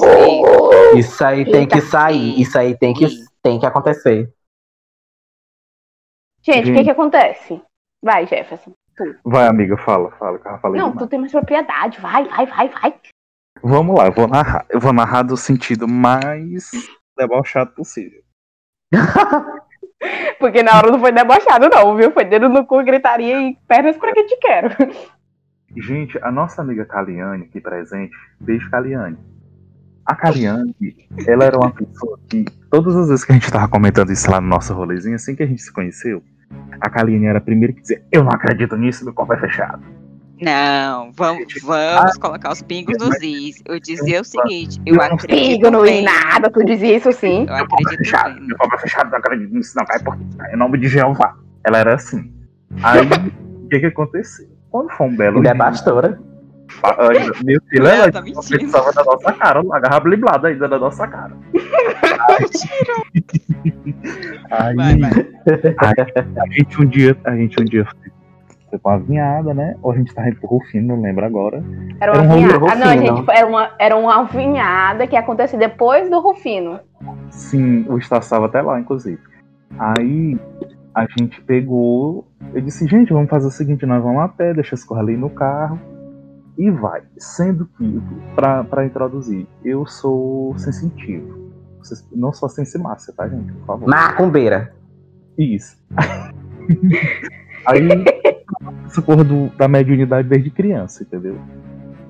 Isso 0.95 1.25
aí 1.25 1.49
tem 1.49 1.67
que 1.67 1.81
sair. 1.81 2.39
Isso 2.39 2.57
aí 2.57 2.77
tem 2.77 2.93
que, 2.93 3.07
tem 3.41 3.59
que 3.59 3.65
acontecer. 3.65 4.31
Gente, 6.43 6.71
o 6.71 6.75
que 6.75 6.83
que 6.83 6.91
acontece? 6.91 7.61
Vai, 8.01 8.27
Jefferson. 8.27 8.71
Vai, 9.23 9.47
amiga, 9.47 9.77
fala, 9.77 10.11
fala, 10.11 10.39
que 10.39 10.47
eu 10.47 10.57
falei 10.59 10.79
Não, 10.79 10.89
demais. 10.89 11.05
tu 11.05 11.09
tem 11.09 11.19
mais 11.19 11.31
propriedade. 11.31 11.99
Vai, 11.99 12.25
vai, 12.25 12.45
vai, 12.45 12.69
vai. 12.69 12.95
Vamos 13.61 13.97
lá, 13.97 14.07
eu 14.07 14.11
vou 14.11 14.27
narrar. 14.27 14.65
Eu 14.69 14.79
vou 14.79 14.93
narrar 14.93 15.23
do 15.23 15.35
sentido 15.35 15.87
mais 15.87 16.69
debochado 17.17 17.71
possível. 17.71 18.21
Porque 20.39 20.61
na 20.61 20.77
hora 20.77 20.91
não 20.91 20.99
foi 20.99 21.11
debochado, 21.11 21.67
não, 21.69 21.95
viu? 21.95 22.11
Foi 22.11 22.23
dedo 22.23 22.47
no 22.47 22.65
cu, 22.65 22.83
gritaria 22.83 23.41
e 23.41 23.55
pernas 23.67 23.97
pra 23.97 24.13
que 24.13 24.23
te 24.23 24.37
quero. 24.37 24.69
Gente, 25.75 26.17
a 26.21 26.31
nossa 26.31 26.61
amiga 26.61 26.85
Caliane 26.85 27.43
aqui 27.43 27.59
presente, 27.59 28.15
beijo 28.39 28.69
Caliane. 28.69 29.17
A 30.05 30.15
Caliane, 30.15 30.73
ela 31.27 31.43
era 31.43 31.57
uma 31.57 31.71
pessoa 31.71 32.17
que, 32.29 32.45
todas 32.69 32.95
as 32.95 33.09
vezes 33.09 33.25
que 33.25 33.31
a 33.31 33.35
gente 33.35 33.51
tava 33.51 33.67
comentando 33.67 34.11
isso 34.11 34.31
lá 34.31 34.39
no 34.39 34.47
nosso 34.47 34.73
rolezinho, 34.73 35.15
assim 35.15 35.35
que 35.35 35.43
a 35.43 35.47
gente 35.47 35.61
se 35.61 35.71
conheceu, 35.71 36.23
a 36.79 36.89
Caliane 36.89 37.25
era 37.25 37.39
a 37.39 37.41
primeira 37.41 37.73
que 37.73 37.81
dizia, 37.81 38.01
eu 38.11 38.23
não 38.23 38.31
acredito 38.31 38.77
nisso, 38.77 39.03
meu 39.03 39.13
copo 39.13 39.33
é 39.33 39.37
fechado. 39.37 39.83
Não, 40.39 41.11
vamos, 41.13 41.45
vamos 41.63 42.17
colocar 42.17 42.51
os 42.51 42.61
pingos 42.61 42.95
nos 42.99 43.19
is. 43.21 43.61
Eu 43.65 43.79
dizia 43.79 44.21
o 44.21 44.23
seguinte, 44.23 44.79
eu 44.85 45.01
acredito 45.01 45.71
bem. 45.81 45.99
vi 45.99 46.01
nada, 46.03 46.49
tu 46.49 46.63
dizia 46.63 46.97
isso 46.97 47.11
sim. 47.11 47.45
Eu 47.47 47.55
Meu 47.55 47.67
copo 47.67 47.81
é 47.81 47.83
acredito 47.83 47.97
fechado, 47.97 48.41
meu 48.41 48.57
copo 48.57 48.75
é 48.75 48.77
fechado, 48.77 49.09
não 49.09 49.17
acredito 49.17 49.53
nisso, 49.53 49.73
não 49.75 49.85
cai 49.85 49.99
por 49.99 50.15
em 50.53 50.55
nome 50.55 50.77
de 50.77 50.87
Jeová. 50.87 51.35
Ela 51.63 51.79
era 51.79 51.95
assim. 51.95 52.31
Aí, 52.83 53.01
o 53.63 53.67
que 53.67 53.79
que 53.79 53.85
aconteceu? 53.87 54.56
Quando 54.77 54.91
foi 54.91 55.07
um 55.07 55.15
belo 55.15 55.37
Ainda 55.37 55.49
é 55.49 55.51
a- 55.51 55.55
meu 57.43 57.61
filho, 57.69 57.87
ela 57.87 58.11
tá 58.11 58.21
pensava 58.21 58.91
na 58.93 59.03
nossa 59.03 59.33
cara, 59.33 59.61
a 59.71 59.79
garra 59.79 59.99
bliblada 60.01 60.47
ainda 60.49 60.67
na 60.67 60.77
nossa 60.77 61.07
cara. 61.07 61.31
Aí, 64.51 64.75
Vai, 64.75 64.97
vai. 64.99 65.11
a 66.37 66.49
gente 66.53 66.81
um 66.81 66.85
dia, 66.85 67.17
a 67.25 67.35
gente 67.35 67.61
um 67.61 67.65
dia 67.65 67.85
foi, 67.85 68.79
pra 68.79 68.91
uma 68.91 68.99
vinhada, 68.99 69.53
né? 69.53 69.75
Ou 69.81 69.91
a 69.91 69.95
gente 69.95 70.13
tava 70.13 70.27
indo 70.29 70.39
pro 70.39 70.49
Rufino, 70.49 70.95
não 70.95 71.01
lembro 71.01 71.25
agora. 71.25 71.63
Era 71.99 72.11
Era 72.13 72.21
uma 72.21 72.33
um 72.33 72.37
vinhada. 72.37 72.57
Rufino. 72.57 72.71
Ah, 72.71 72.75
não, 72.85 72.97
gente, 73.17 73.31
era 73.31 73.47
uma, 73.47 73.69
era 73.79 73.95
uma 73.97 74.23
vinhada 74.25 75.07
que 75.07 75.15
acontece 75.15 75.57
depois 75.57 76.09
do 76.09 76.19
Rufino. 76.19 76.79
Sim, 77.29 77.85
o 77.89 77.97
Estácio 77.97 78.25
estava 78.27 78.45
até 78.47 78.61
lá, 78.61 78.79
inclusive. 78.79 79.19
Aí 79.79 80.37
a 80.97 81.05
gente 81.17 81.39
pegou. 81.43 82.27
Eu 82.53 82.61
disse, 82.61 82.87
gente, 82.87 83.13
vamos 83.13 83.29
fazer 83.29 83.45
o 83.47 83.51
seguinte, 83.51 83.85
nós 83.85 84.01
vamos 84.01 84.19
a 84.21 84.27
pé, 84.27 84.53
deixa 84.53 84.73
escorrer 84.73 85.03
ali 85.03 85.17
no 85.17 85.29
carro. 85.29 85.79
E 86.57 86.71
vai. 86.71 87.03
Sendo 87.19 87.67
que, 87.77 88.01
pra, 88.35 88.63
pra 88.63 88.83
introduzir, 88.85 89.45
eu 89.63 89.85
sou 89.85 90.57
sensitivo. 90.57 91.51
Vocês- 91.79 92.03
Não 92.11 92.33
sou 92.33 92.49
sensimácia, 92.49 93.13
tá, 93.15 93.27
gente? 93.29 93.53
Por 93.53 93.65
favor. 93.67 93.87
Macumbeira. 93.87 94.73
Isso. 95.37 95.77
aí, 97.63 97.87
essa 98.87 99.01
porra 99.03 99.23
do, 99.23 99.49
da 99.55 99.67
mediunidade 99.67 100.27
desde 100.27 100.49
criança, 100.49 101.03
entendeu? 101.03 101.37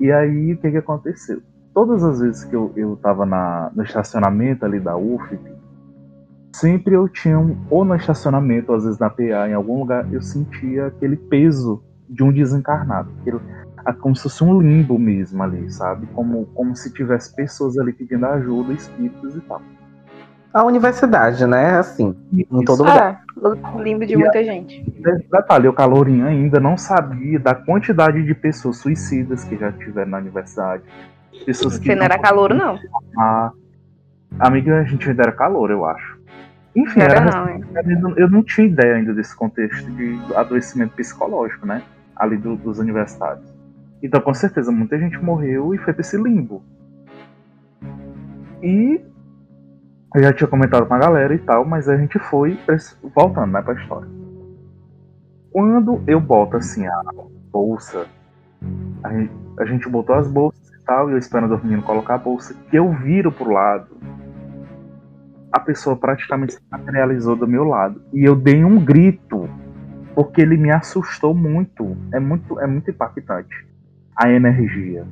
E 0.00 0.10
aí, 0.10 0.54
o 0.54 0.56
que 0.58 0.70
que 0.70 0.76
aconteceu? 0.78 1.42
Todas 1.74 2.02
as 2.02 2.20
vezes 2.20 2.44
que 2.44 2.56
eu, 2.56 2.72
eu 2.74 2.96
tava 2.96 3.26
na, 3.26 3.70
no 3.74 3.82
estacionamento 3.82 4.64
ali 4.64 4.80
da 4.80 4.96
UFP, 4.96 5.38
sempre 6.60 6.94
eu 6.94 7.08
tinha, 7.08 7.38
um, 7.38 7.56
ou 7.70 7.84
no 7.84 7.94
estacionamento, 7.94 8.70
ou 8.70 8.76
às 8.78 8.84
vezes 8.84 8.98
na 8.98 9.08
PA, 9.10 9.48
em 9.48 9.54
algum 9.54 9.78
lugar, 9.80 10.06
eu 10.12 10.20
sentia 10.20 10.86
aquele 10.86 11.16
peso 11.16 11.82
de 12.08 12.22
um 12.22 12.32
desencarnado. 12.32 13.10
Aquele, 13.20 13.38
a- 13.84 13.92
como 13.92 14.16
se 14.16 14.22
fosse 14.24 14.42
um 14.44 14.60
limbo 14.60 14.98
mesmo 14.98 15.42
ali, 15.42 15.70
sabe? 15.70 16.06
Como, 16.14 16.46
como 16.54 16.74
se 16.74 16.92
tivesse 16.92 17.34
pessoas 17.34 17.78
ali 17.78 17.92
pedindo 17.92 18.26
ajuda, 18.26 18.72
espíritos 18.72 19.36
e 19.36 19.40
tal. 19.42 19.62
A 20.52 20.64
universidade, 20.64 21.46
né? 21.46 21.78
Assim, 21.78 22.16
em 22.32 22.64
todo 22.64 22.82
Isso. 22.82 22.82
lugar. 22.82 23.22
Ah, 23.62 23.78
limbo 23.78 24.04
de 24.06 24.16
muita 24.16 24.42
gente. 24.42 24.82
Detalhe, 25.30 25.68
o 25.68 25.72
Calorinho 25.72 26.26
ainda 26.26 26.58
não 26.58 26.76
sabia 26.76 27.38
da 27.38 27.54
quantidade 27.54 28.24
de 28.24 28.34
pessoas 28.34 28.78
suicidas 28.78 29.44
que 29.44 29.56
já 29.56 29.70
tiveram 29.70 30.10
na 30.10 30.18
universidade. 30.18 30.82
Pessoas 31.46 31.78
que 31.78 31.86
Você 31.88 31.94
não 31.94 32.02
era 32.02 32.18
calouro, 32.18 32.54
não. 32.54 32.78
A 33.16 33.52
amiga, 34.40 34.80
a 34.80 34.84
gente 34.84 35.08
ainda 35.08 35.22
era 35.24 35.32
calor, 35.32 35.70
eu 35.70 35.84
acho. 35.84 36.17
Enfim, 36.78 37.00
era, 37.00 37.20
não, 38.00 38.16
eu 38.16 38.30
não 38.30 38.42
tinha 38.42 38.66
ideia 38.66 38.94
ainda 38.96 39.12
desse 39.12 39.34
contexto 39.34 39.90
de 39.90 40.16
adoecimento 40.36 40.94
psicológico, 40.94 41.66
né? 41.66 41.82
Ali 42.16 42.36
do- 42.36 42.56
dos 42.56 42.78
universitários. 42.78 43.52
Então, 44.00 44.20
com 44.20 44.32
certeza, 44.32 44.70
muita 44.70 44.96
gente 44.96 45.18
morreu 45.22 45.74
e 45.74 45.78
foi 45.78 45.92
pra 45.92 46.02
esse 46.02 46.16
limbo. 46.16 46.62
E 48.62 49.00
eu 50.14 50.22
já 50.22 50.32
tinha 50.32 50.46
comentado 50.46 50.86
com 50.86 50.94
a 50.94 50.98
galera 50.98 51.34
e 51.34 51.38
tal, 51.38 51.64
mas 51.64 51.88
a 51.88 51.96
gente 51.96 52.16
foi 52.18 52.56
voltando, 53.14 53.52
né, 53.52 53.60
pra 53.60 53.74
história. 53.74 54.08
Quando 55.50 56.00
eu 56.06 56.20
boto 56.20 56.56
assim 56.56 56.86
a 56.86 57.02
bolsa, 57.50 58.06
a 59.02 59.12
gente, 59.12 59.32
a 59.58 59.64
gente 59.64 59.88
botou 59.88 60.14
as 60.14 60.28
bolsas 60.28 60.68
e 60.68 60.84
tal, 60.84 61.10
e 61.10 61.12
eu 61.12 61.18
esperando 61.18 61.56
o 61.56 61.64
menino 61.64 61.82
colocar 61.82 62.14
a 62.14 62.18
bolsa, 62.18 62.54
que 62.70 62.78
eu 62.78 62.92
viro 62.92 63.32
pro 63.32 63.50
lado, 63.50 63.96
a 65.52 65.60
pessoa 65.60 65.96
praticamente 65.96 66.54
se 66.54 66.60
materializou 66.70 67.34
do 67.36 67.46
meu 67.46 67.64
lado. 67.64 68.00
E 68.12 68.24
eu 68.24 68.34
dei 68.36 68.64
um 68.64 68.78
grito, 68.84 69.48
porque 70.14 70.40
ele 70.40 70.56
me 70.56 70.70
assustou 70.70 71.34
muito. 71.34 71.96
É 72.12 72.20
muito, 72.20 72.58
é 72.60 72.66
muito 72.66 72.90
impactante 72.90 73.66
a 74.16 74.30
energia. 74.30 75.04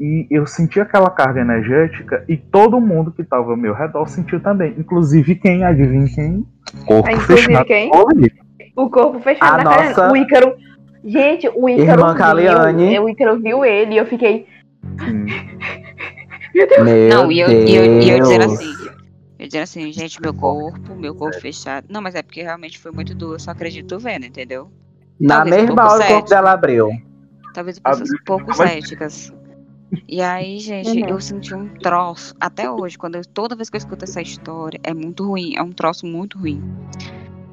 E 0.00 0.26
eu 0.30 0.46
senti 0.46 0.78
aquela 0.80 1.10
carga 1.10 1.40
energética 1.40 2.22
e 2.28 2.36
todo 2.36 2.80
mundo 2.80 3.10
que 3.10 3.22
estava 3.22 3.50
ao 3.50 3.56
meu 3.56 3.74
redor 3.74 4.06
sentiu 4.06 4.38
também. 4.38 4.74
Inclusive 4.78 5.34
quem, 5.34 5.64
adivinha 5.64 6.06
quem? 6.14 6.46
Corpo 6.86 7.08
Ah, 7.08 7.12
inclusive 7.12 7.46
fechado. 7.48 7.66
quem? 7.66 7.90
Olha, 7.92 8.30
O 8.76 8.88
corpo 8.88 9.18
fechado 9.18 9.54
A 9.60 9.64
na 9.64 9.70
cara. 9.70 9.88
nossa- 9.88 10.12
O 10.12 10.16
Ícaro. 10.16 10.54
Gente, 11.04 11.48
o 11.48 11.68
Ícaro 11.68 12.00
Irmã 12.00 12.14
Caliane. 12.14 12.90
viu. 12.90 13.04
O 13.04 13.08
Ícaro 13.08 13.40
viu 13.40 13.64
ele 13.64 13.94
e 13.94 13.96
eu 13.96 14.06
fiquei. 14.06 14.46
Meu 16.54 17.08
Não, 17.08 17.30
e 17.32 17.40
eu, 17.40 17.48
e 17.50 17.76
eu, 17.76 17.84
e 18.00 18.10
eu 18.10 18.18
dizendo 18.20 18.46
Deus. 18.46 18.52
assim, 18.52 18.77
Eu 19.38 19.46
dizendo 19.46 19.62
assim, 19.62 19.92
gente, 19.92 20.20
meu 20.20 20.34
corpo, 20.34 20.94
meu 20.96 21.14
corpo 21.14 21.40
fechado. 21.40 21.86
Não, 21.88 22.02
mas 22.02 22.14
é 22.14 22.22
porque 22.22 22.42
realmente 22.42 22.78
foi 22.78 22.90
muito 22.90 23.14
duro, 23.14 23.34
eu 23.34 23.38
só 23.38 23.52
acredito 23.52 23.98
vendo, 23.98 24.26
entendeu? 24.26 24.70
Na 25.20 25.36
Talvez 25.36 25.54
um 25.56 25.66
mesma 25.66 25.76
pouco 25.82 25.92
hora 25.92 25.94
o 25.94 26.06
corpo 26.06 26.12
cético. 26.14 26.28
dela 26.30 26.52
abriu. 26.52 26.90
Talvez 27.54 27.78
pessoas 27.78 28.00
Abriu- 28.10 28.18
um 28.20 28.24
pouco 28.24 28.44
mas- 28.48 28.56
céticas. 28.70 29.32
E 30.06 30.20
aí, 30.20 30.58
gente, 30.58 31.02
Uhum. 31.02 31.08
eu 31.08 31.20
senti 31.20 31.54
um 31.54 31.68
troço, 31.78 32.34
até 32.38 32.70
hoje, 32.70 32.98
quando 32.98 33.14
eu- 33.14 33.24
toda 33.24 33.56
vez 33.56 33.70
que 33.70 33.76
eu 33.76 33.78
escuto 33.78 34.04
essa 34.04 34.20
história, 34.20 34.78
é 34.82 34.92
muito 34.92 35.26
ruim, 35.26 35.56
é 35.56 35.62
um 35.62 35.72
troço 35.72 36.04
muito 36.04 36.38
ruim. 36.38 36.62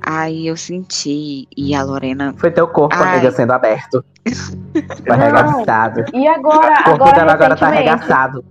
Aí 0.01 0.45
eu 0.45 0.57
senti, 0.57 1.47
e 1.55 1.73
a 1.73 1.81
Lorena. 1.83 2.33
Foi 2.37 2.51
teu 2.51 2.67
corpo, 2.67 2.95
Ai. 2.95 3.13
amiga, 3.15 3.31
sendo 3.31 3.53
aberto. 3.53 4.03
Foi 5.07 5.11
arregaçado. 5.15 6.03
E 6.13 6.27
agora, 6.27 6.73
O 6.73 6.83
corpo 6.83 6.89
agora, 7.03 7.15
dela 7.15 7.33
agora 7.33 7.55
tá 7.55 7.67
arregaçado. 7.67 8.43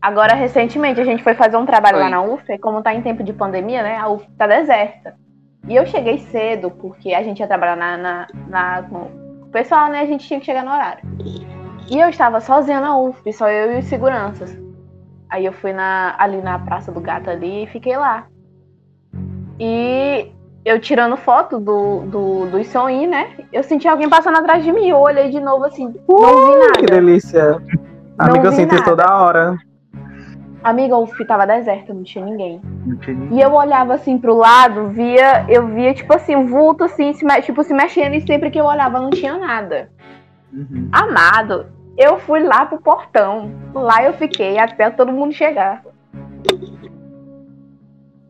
Agora 0.00 0.34
recentemente 0.34 1.00
a 1.00 1.04
gente 1.04 1.22
foi 1.22 1.34
fazer 1.34 1.56
um 1.56 1.66
trabalho 1.66 1.96
Foi. 1.96 2.04
lá 2.04 2.10
na 2.10 2.22
UF, 2.22 2.44
e 2.52 2.58
como 2.58 2.82
tá 2.82 2.94
em 2.94 3.02
tempo 3.02 3.22
de 3.22 3.32
pandemia, 3.32 3.82
né? 3.82 3.96
A 3.96 4.08
UF 4.08 4.26
tá 4.36 4.46
deserta. 4.46 5.14
E 5.66 5.76
eu 5.76 5.86
cheguei 5.86 6.18
cedo, 6.18 6.70
porque 6.70 7.12
a 7.12 7.22
gente 7.22 7.40
ia 7.40 7.46
trabalhar 7.46 7.76
na, 7.76 7.96
na, 7.96 8.26
na- 8.48 8.82
com 8.82 8.96
o 9.42 9.48
pessoal, 9.50 9.88
né? 9.88 10.00
A 10.00 10.06
gente 10.06 10.26
tinha 10.26 10.40
que 10.40 10.46
chegar 10.46 10.64
no 10.64 10.70
horário. 10.70 11.02
E 11.90 11.98
eu 11.98 12.08
estava 12.08 12.40
sozinha 12.40 12.80
na 12.80 12.96
UF, 12.98 13.32
só 13.32 13.48
eu 13.50 13.72
e 13.72 13.78
os 13.80 13.86
seguranças. 13.86 14.56
Aí 15.30 15.44
eu 15.44 15.52
fui 15.52 15.72
na, 15.72 16.14
ali 16.18 16.40
na 16.40 16.58
Praça 16.58 16.90
do 16.90 17.00
Gato 17.00 17.28
ali 17.28 17.64
e 17.64 17.66
fiquei 17.66 17.96
lá. 17.96 18.26
E 19.60 20.30
eu 20.64 20.80
tirando 20.80 21.16
foto 21.16 21.58
do, 21.58 22.00
do, 22.02 22.46
dos 22.46 22.66
sonhos, 22.68 23.10
né? 23.10 23.30
Eu 23.52 23.62
senti 23.62 23.86
alguém 23.88 24.08
passando 24.08 24.38
atrás 24.38 24.62
de 24.62 24.72
mim. 24.72 24.88
Eu 24.88 24.98
olhei 24.98 25.30
de 25.30 25.40
novo 25.40 25.64
assim, 25.64 25.94
não 26.08 26.52
vi 26.52 26.58
nada. 26.58 26.78
Que 26.78 26.86
delícia. 26.86 27.60
Amiga, 28.18 28.46
eu 28.46 28.50
vi 28.50 28.56
sinto 28.56 28.74
isso 28.74 28.84
nada. 28.84 28.96
toda 28.96 29.16
hora. 29.22 29.56
Amiga, 30.68 30.96
o 30.96 31.04
UF 31.04 31.24
tava 31.24 31.46
deserto, 31.46 31.94
não 31.94 32.02
tinha 32.02 32.24
ninguém. 32.24 32.60
Não 32.84 32.96
tinha 32.96 33.16
ninguém. 33.16 33.38
E 33.38 33.40
eu 33.40 33.52
olhava 33.52 33.94
assim 33.94 34.18
pro 34.18 34.36
lado, 34.36 34.88
via, 34.88 35.46
eu 35.48 35.66
via, 35.68 35.94
tipo 35.94 36.12
assim, 36.12 36.36
um 36.36 36.46
vulto 36.46 36.84
assim, 36.84 37.12
se, 37.14 37.24
tipo, 37.42 37.62
se 37.64 37.72
mexendo, 37.72 38.14
e 38.14 38.20
sempre 38.20 38.50
que 38.50 38.60
eu 38.60 38.64
olhava 38.64 39.00
não 39.00 39.10
tinha 39.10 39.38
nada. 39.38 39.90
Uhum. 40.52 40.88
Amado, 40.92 41.66
eu 41.96 42.18
fui 42.18 42.40
lá 42.40 42.66
pro 42.66 42.80
portão. 42.80 43.50
Lá 43.74 44.02
eu 44.04 44.12
fiquei 44.12 44.58
até 44.58 44.90
todo 44.90 45.12
mundo 45.12 45.32
chegar. 45.32 45.82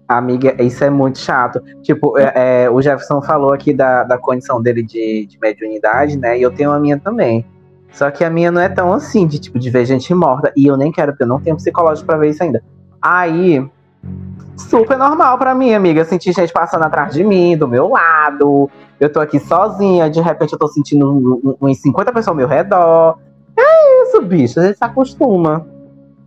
Amiga, 0.08 0.56
isso 0.62 0.82
é 0.82 0.88
muito 0.88 1.18
chato. 1.18 1.60
Tipo, 1.82 2.18
é, 2.18 2.64
é, 2.64 2.70
o 2.70 2.80
Jefferson 2.80 3.20
falou 3.20 3.52
aqui 3.52 3.74
da, 3.74 4.04
da 4.04 4.16
condição 4.16 4.62
dele 4.62 4.82
de, 4.82 5.26
de 5.26 5.38
mediunidade, 5.38 6.16
né? 6.16 6.38
E 6.38 6.42
eu 6.42 6.50
tenho 6.50 6.70
a 6.70 6.78
minha 6.78 6.98
também. 6.98 7.44
Só 7.92 8.10
que 8.10 8.22
a 8.24 8.30
minha 8.30 8.50
não 8.50 8.60
é 8.60 8.68
tão 8.68 8.92
assim, 8.92 9.26
de 9.26 9.38
tipo, 9.38 9.58
de 9.58 9.70
ver 9.70 9.84
gente 9.84 10.12
morta. 10.14 10.52
E 10.56 10.66
eu 10.66 10.76
nem 10.76 10.92
quero, 10.92 11.12
porque 11.12 11.24
eu 11.24 11.28
não 11.28 11.40
tenho 11.40 11.56
psicológico 11.56 12.06
pra 12.06 12.16
ver 12.16 12.30
isso 12.30 12.42
ainda. 12.42 12.62
Aí, 13.00 13.66
super 14.56 14.98
normal 14.98 15.38
pra 15.38 15.54
mim, 15.54 15.72
amiga. 15.74 16.04
Sentir 16.04 16.32
gente 16.32 16.52
passando 16.52 16.84
atrás 16.84 17.14
de 17.14 17.24
mim, 17.24 17.56
do 17.56 17.66
meu 17.66 17.88
lado. 17.88 18.70
Eu 19.00 19.10
tô 19.12 19.20
aqui 19.20 19.38
sozinha, 19.40 20.10
de 20.10 20.20
repente 20.20 20.52
eu 20.52 20.58
tô 20.58 20.68
sentindo 20.68 21.10
um- 21.10 21.40
um- 21.60 21.68
uns 21.68 21.80
50 21.80 22.12
pessoas 22.12 22.28
ao 22.28 22.34
meu 22.34 22.46
redor. 22.48 23.18
É 23.56 24.02
isso, 24.02 24.20
bicho. 24.22 24.60
A 24.60 24.64
gente 24.66 24.78
se 24.78 24.84
acostuma. 24.84 25.66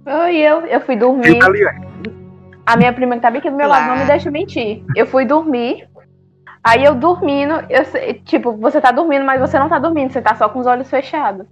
Aí 0.05 0.41
eu, 0.43 0.61
eu 0.61 0.81
fui 0.81 0.95
dormir. 0.95 1.27
A 2.65 2.77
minha 2.77 2.93
prima 2.93 3.15
que 3.15 3.21
tá 3.21 3.29
bem 3.29 3.39
aqui 3.39 3.49
do 3.49 3.55
meu 3.57 3.67
lado 3.67 3.87
não 3.87 3.97
me 3.97 4.05
deixa 4.05 4.31
mentir. 4.31 4.83
Eu 4.95 5.05
fui 5.05 5.25
dormir. 5.25 5.87
Aí 6.63 6.83
eu 6.83 6.93
dormindo, 6.93 7.53
eu, 7.69 7.83
tipo, 8.23 8.53
você 8.53 8.79
tá 8.79 8.91
dormindo, 8.91 9.25
mas 9.25 9.39
você 9.39 9.57
não 9.57 9.67
tá 9.67 9.79
dormindo, 9.79 10.11
você 10.11 10.21
tá 10.21 10.35
só 10.35 10.47
com 10.47 10.59
os 10.59 10.67
olhos 10.67 10.89
fechados. 10.89 11.47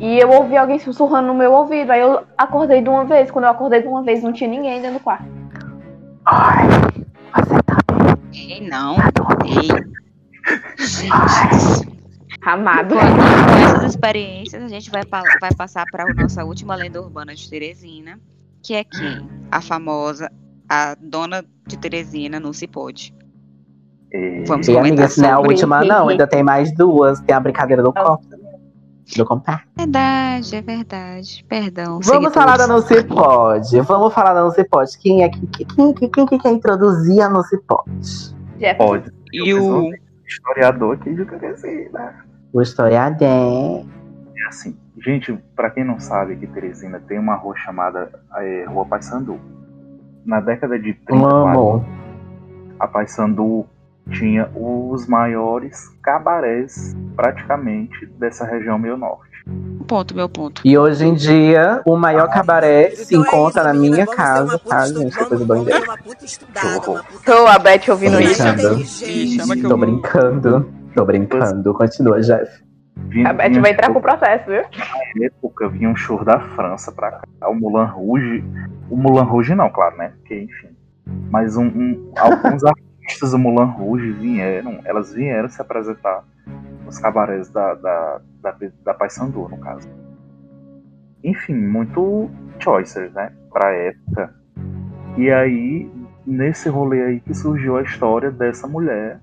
E 0.00 0.18
eu 0.18 0.30
ouvi 0.30 0.56
alguém 0.56 0.78
sussurrando 0.78 1.28
no 1.28 1.34
meu 1.34 1.52
ouvido. 1.52 1.90
Aí 1.90 2.00
eu 2.00 2.24
acordei 2.36 2.82
de 2.82 2.88
uma 2.88 3.04
vez. 3.04 3.30
Quando 3.30 3.44
eu 3.44 3.50
acordei 3.50 3.80
de 3.80 3.88
uma 3.88 4.02
vez, 4.02 4.22
não 4.22 4.32
tinha 4.32 4.50
ninguém 4.50 4.80
dentro 4.80 4.98
do 4.98 5.02
quarto. 5.02 5.24
Ai, 6.26 6.66
você 7.36 7.62
tá 7.62 7.76
Ei, 8.32 8.60
não. 8.68 8.96
tá. 8.96 9.28
Ei. 9.44 9.68
Gente. 10.78 11.94
Amado. 12.44 12.94
Com, 12.94 13.00
essas 13.62 13.90
experiências, 13.90 14.62
a 14.62 14.68
gente 14.68 14.90
vai, 14.90 15.02
vai 15.40 15.54
passar 15.56 15.84
para 15.90 16.04
a 16.04 16.14
nossa 16.14 16.44
última 16.44 16.74
lenda 16.74 17.00
urbana 17.00 17.34
de 17.34 17.48
Teresina, 17.48 18.18
que 18.62 18.74
é 18.74 18.84
quem? 18.84 19.28
A 19.50 19.62
famosa, 19.62 20.30
a 20.68 20.94
dona 21.00 21.44
de 21.66 21.78
Teresina 21.78 22.38
não 22.38 22.52
se 22.52 22.66
pode. 22.66 23.14
É, 24.14 24.44
Vamos 24.46 24.68
E 24.68 24.78
amiga, 24.78 24.96
comentar 24.96 25.18
não 25.18 25.28
é 25.28 25.32
a 25.32 25.38
última, 25.40 25.84
não. 25.84 26.08
Ainda 26.08 26.26
tem 26.26 26.42
mais 26.42 26.72
duas. 26.72 27.18
Tem 27.20 27.34
a 27.34 27.40
brincadeira 27.40 27.82
do 27.82 27.92
copo. 27.92 28.24
Do 29.16 29.26
compar. 29.26 29.66
Verdade, 29.76 30.56
é 30.56 30.62
verdade. 30.62 31.44
Perdão. 31.48 31.98
Vamos 32.02 32.32
falar 32.32 32.56
da 32.56 32.66
Não 32.66 32.80
Se 32.80 33.02
Pode. 33.04 33.78
Vamos 33.80 34.14
falar 34.14 34.34
da 34.34 34.42
Não 34.42 34.50
Se 34.50 34.64
Pode. 34.64 34.96
Quem 34.98 35.24
é 35.24 35.28
que 35.28 35.46
quem, 35.48 35.92
quem, 35.92 36.10
quem, 36.10 36.26
que 36.26 36.38
quer 36.38 36.52
introduzir 36.52 37.20
a 37.20 37.28
Não 37.28 37.42
Se 37.42 37.58
Pode? 37.58 38.34
Jeff, 38.58 38.78
Pode. 38.78 39.12
E 39.32 39.52
o. 39.52 39.90
Historiador 40.26 40.94
aqui 40.94 41.12
de 41.12 41.24
Teresina. 41.26 42.24
O 42.52 42.62
historiador. 42.62 43.84
É 44.36 44.46
assim, 44.48 44.76
gente, 45.04 45.36
pra 45.54 45.70
quem 45.70 45.84
não 45.84 45.98
sabe 45.98 46.36
que 46.36 46.46
Teresina 46.46 47.00
tem 47.00 47.18
uma 47.18 47.34
rua 47.34 47.54
chamada 47.56 48.10
é, 48.36 48.64
Rua 48.64 48.86
Paissandu. 48.86 49.38
Na 50.24 50.40
década 50.40 50.78
de 50.78 50.94
30, 50.94 51.26
Amo. 51.26 51.84
a 52.80 52.88
Paissandu 52.88 53.66
tinha 54.10 54.48
os 54.54 55.06
maiores 55.06 55.88
cabarés 56.02 56.94
praticamente 57.16 58.06
dessa 58.18 58.44
região 58.44 58.78
meio 58.78 58.96
norte. 58.96 59.32
Ponto, 59.86 60.14
meu 60.16 60.28
ponto. 60.28 60.62
E 60.64 60.76
hoje 60.78 61.04
em 61.06 61.14
dia, 61.14 61.82
o 61.84 61.96
maior 61.96 62.28
cabaré 62.30 62.90
se 62.90 63.14
Então 63.14 63.24
é 63.24 63.28
encontra 63.28 63.60
isso, 63.62 63.68
na 63.68 63.74
menina, 63.74 63.94
minha 64.04 64.06
casa, 64.06 64.58
tá, 64.58 64.86
gente? 64.86 64.96
vamos- 64.96 65.16
Coisa 65.16 65.44
vamos 65.44 65.64
doida. 65.66 65.78
ser 65.80 65.84
uma 65.88 65.98
puta 65.98 66.24
estudada, 66.24 66.90
uma 66.90 67.02
puta 67.04 67.22
Tô 67.32 67.46
a 67.46 67.58
Beth 67.58 67.88
ouvindo 67.90 68.12
Tô 68.14 68.20
isso. 68.20 69.04
que 69.04 69.62
Tô 69.68 69.76
brincando. 69.76 70.72
Tô 70.94 71.04
brincando. 71.04 71.74
Continua, 71.74 72.20
Jeff. 72.22 72.64
Vinha, 72.96 73.28
A 73.28 73.32
Beth 73.34 73.60
vai 73.60 73.72
entrar 73.72 73.90
pro 73.90 74.00
processo, 74.00 74.46
viu? 74.46 74.62
Na 74.62 75.26
época 75.26 75.68
vinha 75.68 75.90
um 75.90 75.96
show 75.96 76.24
da 76.24 76.40
França 76.40 76.90
pra 76.92 77.10
cá, 77.12 77.48
o 77.48 77.54
Moulin 77.54 77.86
Rouge. 77.90 78.44
O 78.88 78.96
Moulin 78.96 79.26
Rouge 79.26 79.54
não, 79.54 79.68
claro, 79.68 79.96
né? 79.98 80.12
Porque, 80.20 80.38
enfim. 80.40 80.68
Mas 81.30 81.56
um, 81.56 81.66
um- 81.66 82.12
alguns 82.16 82.64
artistas 82.64 82.93
do 83.30 83.38
Moulin 83.38 83.70
Rouge 83.70 84.12
vieram, 84.12 84.80
elas 84.84 85.12
vieram 85.12 85.48
se 85.48 85.60
apresentar 85.60 86.24
nos 86.84 86.98
cabarés 86.98 87.48
da, 87.48 87.74
da, 87.74 88.20
da, 88.40 88.50
da 88.52 88.96
no 89.48 89.58
caso. 89.58 89.88
Enfim, 91.22 91.54
muito 91.54 92.30
choicers, 92.58 93.12
né? 93.12 93.32
Pra 93.52 93.70
época. 93.72 94.34
E 95.16 95.30
aí, 95.30 95.90
nesse 96.26 96.68
rolê 96.68 97.02
aí 97.02 97.20
que 97.20 97.34
surgiu 97.34 97.76
a 97.76 97.82
história 97.82 98.30
dessa 98.30 98.66
mulher, 98.66 99.20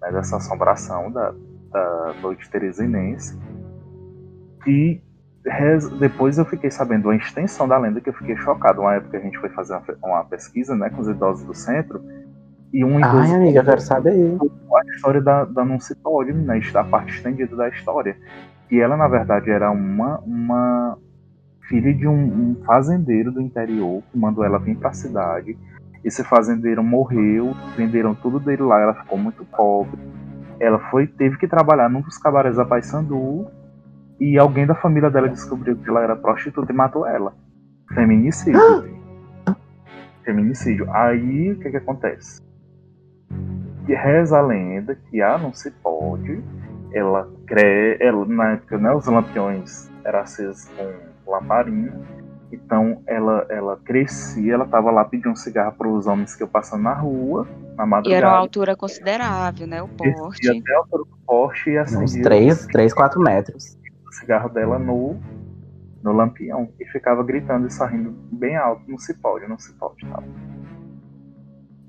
né, 0.00 0.12
dessa 0.12 0.36
assombração 0.36 1.10
da, 1.10 1.34
da 1.70 2.14
noite 2.20 2.48
teresinense. 2.50 3.38
E 4.66 5.00
depois 5.98 6.38
eu 6.38 6.44
fiquei 6.44 6.70
sabendo 6.70 7.06
uma 7.06 7.16
extensão 7.16 7.66
da 7.66 7.78
lenda 7.78 8.00
que 8.00 8.08
eu 8.08 8.14
fiquei 8.14 8.36
chocado. 8.36 8.80
Uma 8.80 8.94
época 8.94 9.16
a 9.16 9.20
gente 9.20 9.38
foi 9.38 9.48
fazer 9.50 9.80
uma 10.02 10.24
pesquisa 10.24 10.74
né, 10.74 10.90
com 10.90 11.00
os 11.00 11.08
idosos 11.08 11.44
do 11.44 11.54
centro. 11.54 12.02
E 12.72 12.84
um 12.84 13.02
Ai, 13.02 13.34
amiga, 13.34 13.64
quero 13.64 13.80
saber. 13.80 14.36
a 14.40 14.94
história 14.94 15.20
da, 15.20 15.44
da 15.44 15.64
Pode, 16.02 16.32
né, 16.32 16.60
da 16.72 16.84
parte 16.84 17.14
estendida 17.14 17.56
da 17.56 17.68
história. 17.68 18.16
E 18.70 18.78
ela, 18.78 18.96
na 18.96 19.08
verdade, 19.08 19.50
era 19.50 19.70
uma, 19.70 20.18
uma 20.20 20.98
filha 21.68 21.92
de 21.94 22.06
um, 22.06 22.12
um 22.14 22.56
fazendeiro 22.66 23.32
do 23.32 23.40
interior 23.40 24.02
que 24.10 24.18
mandou 24.18 24.44
ela 24.44 24.58
vir 24.58 24.76
pra 24.76 24.92
cidade. 24.92 25.56
Esse 26.04 26.22
fazendeiro 26.22 26.82
morreu, 26.82 27.54
venderam 27.76 28.14
tudo 28.14 28.38
dele 28.38 28.62
lá, 28.62 28.80
ela 28.80 28.94
ficou 28.94 29.18
muito 29.18 29.44
pobre. 29.46 29.98
Ela 30.60 30.78
foi, 30.90 31.06
teve 31.06 31.38
que 31.38 31.48
trabalhar 31.48 31.88
num 31.88 32.02
dos 32.02 32.18
cabarés 32.18 32.56
da 32.56 32.64
Paysandu 32.64 33.46
e 34.20 34.38
alguém 34.38 34.66
da 34.66 34.74
família 34.74 35.10
dela 35.10 35.28
descobriu 35.28 35.76
que 35.76 35.88
ela 35.88 36.02
era 36.02 36.16
prostituta 36.16 36.72
e 36.72 36.74
matou 36.74 37.06
ela. 37.06 37.32
Feminicídio. 37.94 38.60
Feminicídio. 40.24 40.86
Aí 40.92 41.52
o 41.52 41.58
que 41.58 41.70
que 41.70 41.76
acontece? 41.76 42.47
Que 43.88 43.94
reza 43.94 44.36
a 44.36 44.42
lenda 44.42 44.94
que 44.94 45.22
ah, 45.22 45.38
não 45.38 45.54
se 45.54 45.70
pode. 45.70 46.44
Ela 46.92 47.26
crê, 47.46 47.96
ela, 47.98 48.26
na 48.26 48.52
época, 48.52 48.76
né, 48.76 48.92
os 48.92 49.06
lampiões 49.06 49.90
eram 50.04 50.20
acesos 50.20 50.66
com 51.24 51.30
lamparina. 51.32 51.98
Então 52.52 53.02
ela, 53.06 53.46
ela 53.48 53.76
crescia, 53.78 54.52
ela 54.52 54.66
tava 54.66 54.90
lá 54.90 55.06
pedindo 55.06 55.30
um 55.30 55.36
cigarro 55.36 55.72
para 55.72 55.88
os 55.88 56.06
homens 56.06 56.34
que 56.36 56.42
eu 56.42 56.48
passando 56.48 56.82
na 56.82 56.92
rua, 56.92 57.48
na 57.78 57.84
E 57.84 57.86
madrugada. 57.86 58.14
era 58.26 58.28
uma 58.28 58.36
altura 58.38 58.76
considerável, 58.76 59.66
né? 59.66 59.82
O 59.82 59.88
porte. 59.88 60.50
até 60.50 60.74
a 60.74 60.78
altura 60.78 61.04
do 61.04 61.18
poste 61.26 61.70
e 61.70 61.80
Uns 61.80 61.94
acendia 61.94 62.22
3, 62.22 62.66
3, 62.66 62.92
4 62.92 63.20
metros. 63.22 63.78
o 64.06 64.12
cigarro 64.12 64.50
dela 64.50 64.78
no, 64.78 65.16
no 66.02 66.12
lampião 66.12 66.68
e 66.78 66.84
ficava 66.86 67.22
gritando 67.22 67.66
e 67.66 67.70
sorrindo 67.72 68.10
bem 68.32 68.54
alto, 68.54 68.82
não 68.86 68.98
se 68.98 69.14
pode, 69.14 69.46
não 69.48 69.58
se 69.58 69.72
pode 69.74 70.04
tal. 70.10 70.22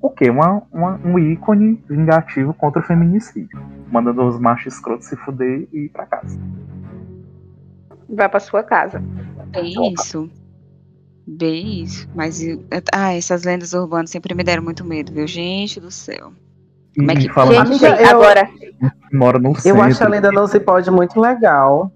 O 0.02 0.10
que? 0.10 0.30
Uma, 0.30 0.64
uma- 0.72 1.00
um 1.04 1.20
ícone 1.20 1.84
vingativo 1.90 2.54
contra 2.54 2.82
o 2.82 2.86
feminicídio. 2.86 3.60
Mandando 3.92 4.24
os 4.26 4.40
machos 4.40 4.74
escrotos 4.76 5.08
se 5.08 5.16
fuder 5.18 5.68
e 5.74 5.86
ir 5.86 5.90
pra 5.90 6.06
casa. 6.06 6.40
Vai 8.08 8.30
pra 8.30 8.40
sua 8.40 8.64
casa. 8.64 9.02
É 9.54 9.62
isso. 9.62 10.30
Bem 11.28 11.84
isso. 11.84 12.08
Mas 12.16 12.40
ah, 12.94 13.14
essas 13.14 13.44
lendas 13.44 13.74
urbanas 13.74 14.10
sempre 14.10 14.34
me 14.34 14.44
deram 14.44 14.64
muito 14.64 14.84
medo, 14.86 15.12
viu? 15.14 15.28
Gente 15.28 15.80
do 15.80 15.92
céu. 15.92 16.32
Como 16.96 17.12
é 17.12 17.16
que 17.16 17.30
fala 17.30 17.66
Gente, 17.66 17.84
eu- 17.86 18.10
agora. 18.10 18.46
que 18.48 19.16
mora 19.16 19.38
no 19.38 19.50
Eu 19.50 19.56
centro. 19.56 19.82
acho 19.84 20.04
a 20.04 20.08
lenda 20.08 20.32
não 20.32 20.48
se 20.48 20.60
pode 20.60 20.90
muito 20.90 21.20
legal. 21.20 21.92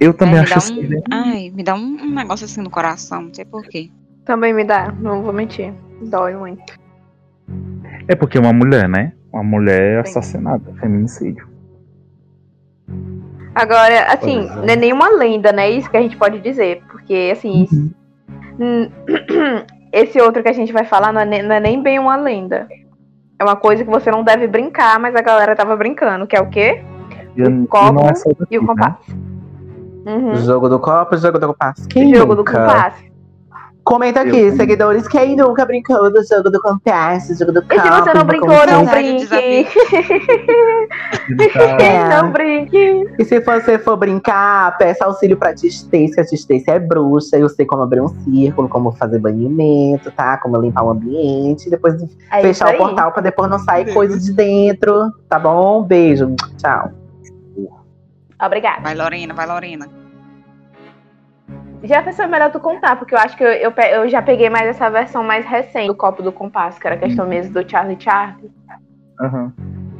Eu 0.00 0.12
também 0.14 0.34
me 0.36 0.40
acho 0.40 0.58
assim. 0.58 0.86
um, 0.96 1.00
ai, 1.12 1.50
me 1.54 1.62
dá 1.62 1.74
um, 1.74 1.78
um 2.02 2.10
negócio 2.14 2.44
assim 2.46 2.60
no 2.62 2.70
coração, 2.70 3.22
não 3.22 3.34
sei 3.34 3.44
porquê. 3.44 3.90
Também 4.24 4.52
me 4.54 4.64
dá, 4.64 4.90
não 4.92 5.22
vou 5.22 5.32
mentir. 5.32 5.72
Dói 6.02 6.34
muito. 6.34 6.74
É 8.08 8.14
porque 8.14 8.38
uma 8.38 8.52
mulher, 8.52 8.88
né? 8.88 9.12
Uma 9.32 9.42
mulher 9.42 10.04
Sim. 10.04 10.10
assassinada, 10.10 10.72
feminicídio. 10.80 11.46
Agora, 13.54 14.06
assim, 14.12 14.48
é. 14.48 14.54
não 14.56 14.64
é 14.68 14.76
nenhuma 14.76 15.08
lenda, 15.10 15.52
né? 15.52 15.70
Isso 15.70 15.90
que 15.90 15.96
a 15.96 16.02
gente 16.02 16.16
pode 16.16 16.40
dizer. 16.40 16.82
Porque, 16.90 17.30
assim, 17.32 17.66
hum, 18.58 18.88
esse 19.92 20.20
outro 20.20 20.42
que 20.42 20.48
a 20.48 20.52
gente 20.52 20.72
vai 20.72 20.84
falar 20.84 21.12
não 21.12 21.20
é, 21.20 21.24
ne- 21.24 21.42
não 21.42 21.54
é 21.54 21.60
nem 21.60 21.82
bem 21.82 21.98
uma 21.98 22.16
lenda. 22.16 22.66
É 23.38 23.44
uma 23.44 23.56
coisa 23.56 23.84
que 23.84 23.90
você 23.90 24.10
não 24.10 24.22
deve 24.24 24.46
brincar, 24.46 24.98
mas 24.98 25.14
a 25.14 25.20
galera 25.22 25.56
tava 25.56 25.76
brincando, 25.76 26.26
que 26.26 26.36
é 26.36 26.40
o 26.40 26.48
quê? 26.48 26.82
O 27.36 27.42
e 27.42 27.66
copo 27.66 28.00
é 28.00 28.12
daqui, 28.12 28.46
E 28.50 28.58
o 28.58 28.62
né? 28.62 28.68
compasso. 28.68 29.16
Uhum. 30.06 30.36
Jogo 30.36 30.68
do 30.68 30.78
copo, 30.78 31.16
jogo 31.16 31.38
do 31.38 31.46
compasso. 31.48 31.88
Quem 31.88 32.14
Jogo 32.14 32.34
do 32.34 32.38
nunca? 32.38 32.52
compasso. 32.60 33.02
Comenta 33.84 34.22
aqui, 34.22 34.38
Eu- 34.38 34.56
seguidores, 34.56 35.06
quem 35.06 35.36
nunca 35.36 35.64
brincou 35.66 36.10
do 36.10 36.24
jogo 36.26 36.48
do 36.50 36.58
compasso, 36.60 37.36
jogo 37.38 37.52
do 37.52 37.60
copo? 37.60 37.74
E 37.74 37.80
se 37.82 37.90
você 37.90 38.14
não 38.14 38.24
brincou, 38.24 38.66
não 38.66 38.86
brinque. 38.86 39.28
É. 41.80 42.08
não 42.08 42.30
brinque. 42.30 43.06
E 43.18 43.24
se 43.24 43.40
você 43.40 43.78
for 43.78 43.96
brincar, 43.96 44.76
peça 44.78 45.04
auxílio 45.04 45.36
pra 45.36 45.54
Tistência. 45.54 46.22
A 46.22 46.26
Tistência 46.26 46.72
é 46.72 46.78
bruxa. 46.78 47.36
Eu 47.36 47.48
sei 47.48 47.66
como 47.66 47.82
abrir 47.82 48.00
um 48.00 48.08
círculo, 48.08 48.68
como 48.68 48.92
fazer 48.92 49.18
banimento, 49.18 50.10
tá? 50.10 50.36
Como 50.38 50.60
limpar 50.60 50.84
o 50.84 50.90
ambiente. 50.90 51.68
Depois 51.70 51.94
É 52.30 52.42
fechar 52.42 52.74
o 52.74 52.78
portal 52.78 53.12
pra 53.12 53.22
depois 53.22 53.50
não 53.50 53.58
sair 53.58 53.92
coisa 53.92 54.18
de 54.18 54.32
dentro. 54.32 55.10
Tá 55.28 55.38
bom? 55.38 55.82
Beijo. 55.82 56.34
Tchau. 56.56 56.90
Obrigada. 58.42 58.82
Vai, 58.82 58.94
Lorena, 58.94 59.34
vai, 59.34 59.46
Lorena. 59.46 59.88
Já 61.84 62.02
pensou 62.02 62.26
melhor 62.26 62.50
tu 62.50 62.58
contar, 62.60 62.96
porque 62.96 63.14
eu 63.14 63.18
acho 63.18 63.36
que 63.36 63.44
eu, 63.44 63.50
eu, 63.50 63.70
eu 63.70 64.08
já 64.08 64.22
peguei 64.22 64.48
mais 64.48 64.66
essa 64.66 64.88
versão 64.88 65.22
mais 65.22 65.44
recente 65.44 65.86
do 65.88 65.94
copo 65.94 66.22
do 66.22 66.32
compasso, 66.32 66.80
que 66.80 66.86
era 66.86 66.96
a 66.96 66.98
questão 66.98 67.26
mesmo 67.28 67.52
do 67.52 67.68
Charlie 67.70 67.96
Charlie. 68.00 68.50
Aham. 69.20 69.52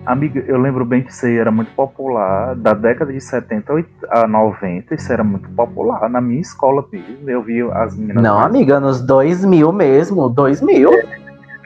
Amiga, 0.07 0.45
eu 0.47 0.59
lembro 0.59 0.85
bem 0.85 1.03
que 1.03 1.11
isso 1.11 1.25
aí 1.25 1.39
era 1.39 1.51
muito 1.51 1.73
popular, 1.73 2.55
da 2.57 2.75
década 2.75 3.11
de 3.11 3.21
70 3.21 3.73
a 3.73 3.77
oit- 3.77 3.89
a 4.11 4.27
90, 4.27 4.95
isso 4.95 5.11
era 5.11 5.25
muito 5.25 5.49
popular. 5.51 6.09
Na 6.11 6.21
minha 6.21 6.41
escola 6.43 6.85
mesmo, 6.93 7.29
eu 7.31 7.43
vi 7.43 7.63
as 7.63 7.97
meninas. 7.97 8.23
Não, 8.23 8.35
mais- 8.35 8.47
amiga, 8.47 8.79
nos 8.81 9.01
2000 9.01 9.73
mesmo. 9.73 10.29
2000? 10.29 10.93
É, 10.93 11.24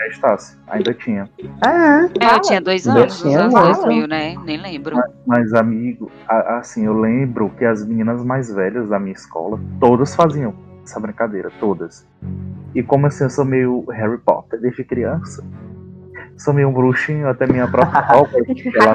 Estácio, 0.08 0.58
ainda 0.68 0.92
tinha. 0.94 1.28
É. 1.64 2.24
É, 2.24 2.34
eu 2.34 2.40
tinha 2.40 2.60
dois 2.60 2.86
anos, 2.86 3.02
nos 3.04 3.22
tinha 3.22 3.40
anos 3.40 3.54
muito. 3.54 3.74
2000, 3.82 4.08
né? 4.08 4.34
Nem 4.44 4.56
lembro. 4.60 4.96
Mas, 5.26 5.52
amigo, 5.54 6.10
a- 6.28 6.58
assim, 6.58 6.84
eu 6.86 6.98
lembro 6.98 7.50
que 7.58 7.64
as 7.64 7.86
meninas 7.86 8.24
mais 8.24 8.52
velhas 8.52 8.88
da 8.88 8.98
minha 8.98 9.12
escola, 9.14 9.58
todas 9.80 10.14
faziam 10.14 10.54
essa 10.84 10.98
brincadeira, 11.00 11.50
todas. 11.60 12.06
E 12.74 12.82
como 12.82 13.06
assim, 13.06 13.24
eu 13.24 13.30
sou 13.30 13.44
meio 13.44 13.84
Harry 13.90 14.18
Potter 14.18 14.60
desde 14.60 14.84
criança. 14.84 15.44
Sou 16.36 16.54
meio 16.54 16.68
um 16.68 16.72
bruxinho, 16.72 17.28
até 17.28 17.46
minha 17.46 17.66
própria 17.68 18.00
roupa. 18.14 18.32
ela 18.74 18.94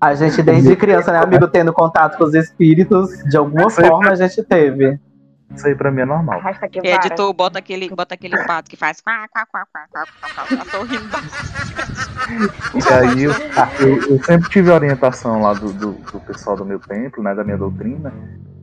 A 0.00 0.14
gente, 0.14 0.42
desde 0.42 0.74
criança, 0.76 1.12
né, 1.12 1.18
amigo, 1.18 1.46
tendo 1.48 1.72
contato 1.72 2.16
com 2.18 2.24
os 2.24 2.34
espíritos, 2.34 3.10
de 3.28 3.36
alguma 3.36 3.70
forma 3.70 4.10
a 4.10 4.14
gente 4.14 4.42
teve. 4.42 4.98
Isso 5.54 5.66
aí 5.66 5.74
pra 5.74 5.90
mim 5.90 6.02
é 6.02 6.04
normal. 6.04 6.38
Arrasta 6.38 6.66
aqui, 6.66 6.80
E 6.82 6.88
editor, 6.88 7.32
bota 7.32 7.58
aquele, 7.58 7.88
bota 7.88 8.14
aquele 8.14 8.36
pato 8.44 8.68
que 8.68 8.76
faz 8.76 9.00
quá, 9.00 9.26
quá, 9.28 9.46
quá, 9.46 9.66
quá, 9.72 9.86
quá, 9.90 10.04
quá, 10.34 10.46
quá. 10.46 10.64
Eu 10.64 10.70
tô 10.70 10.82
rindo. 10.82 11.16
E 12.74 12.92
aí 12.92 13.22
eu, 13.22 13.32
eu- 13.80 14.10
eu 14.16 14.24
sempre 14.24 14.50
tive 14.50 14.70
orientação 14.70 15.40
lá 15.42 15.52
do, 15.54 15.72
do, 15.72 15.92
do 15.92 16.20
pessoal 16.20 16.56
do 16.56 16.64
meu 16.64 16.78
templo, 16.80 17.22
né, 17.22 17.34
da 17.34 17.44
minha 17.44 17.56
doutrina. 17.56 18.12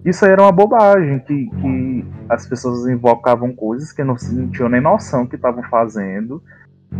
Isso 0.06 0.26
aí 0.26 0.32
era 0.32 0.42
uma 0.42 0.52
bobagem, 0.52 1.20
que, 1.20 1.50
que 1.50 2.06
as 2.30 2.46
pessoas 2.46 2.86
invocavam 2.88 3.56
coisas 3.56 3.92
que 3.94 4.04
não, 4.04 4.16
não 4.34 4.50
tinham 4.50 4.68
nem 4.70 4.82
noção 4.82 5.26
que 5.26 5.36
estavam 5.36 5.64
fazendo. 5.64 6.44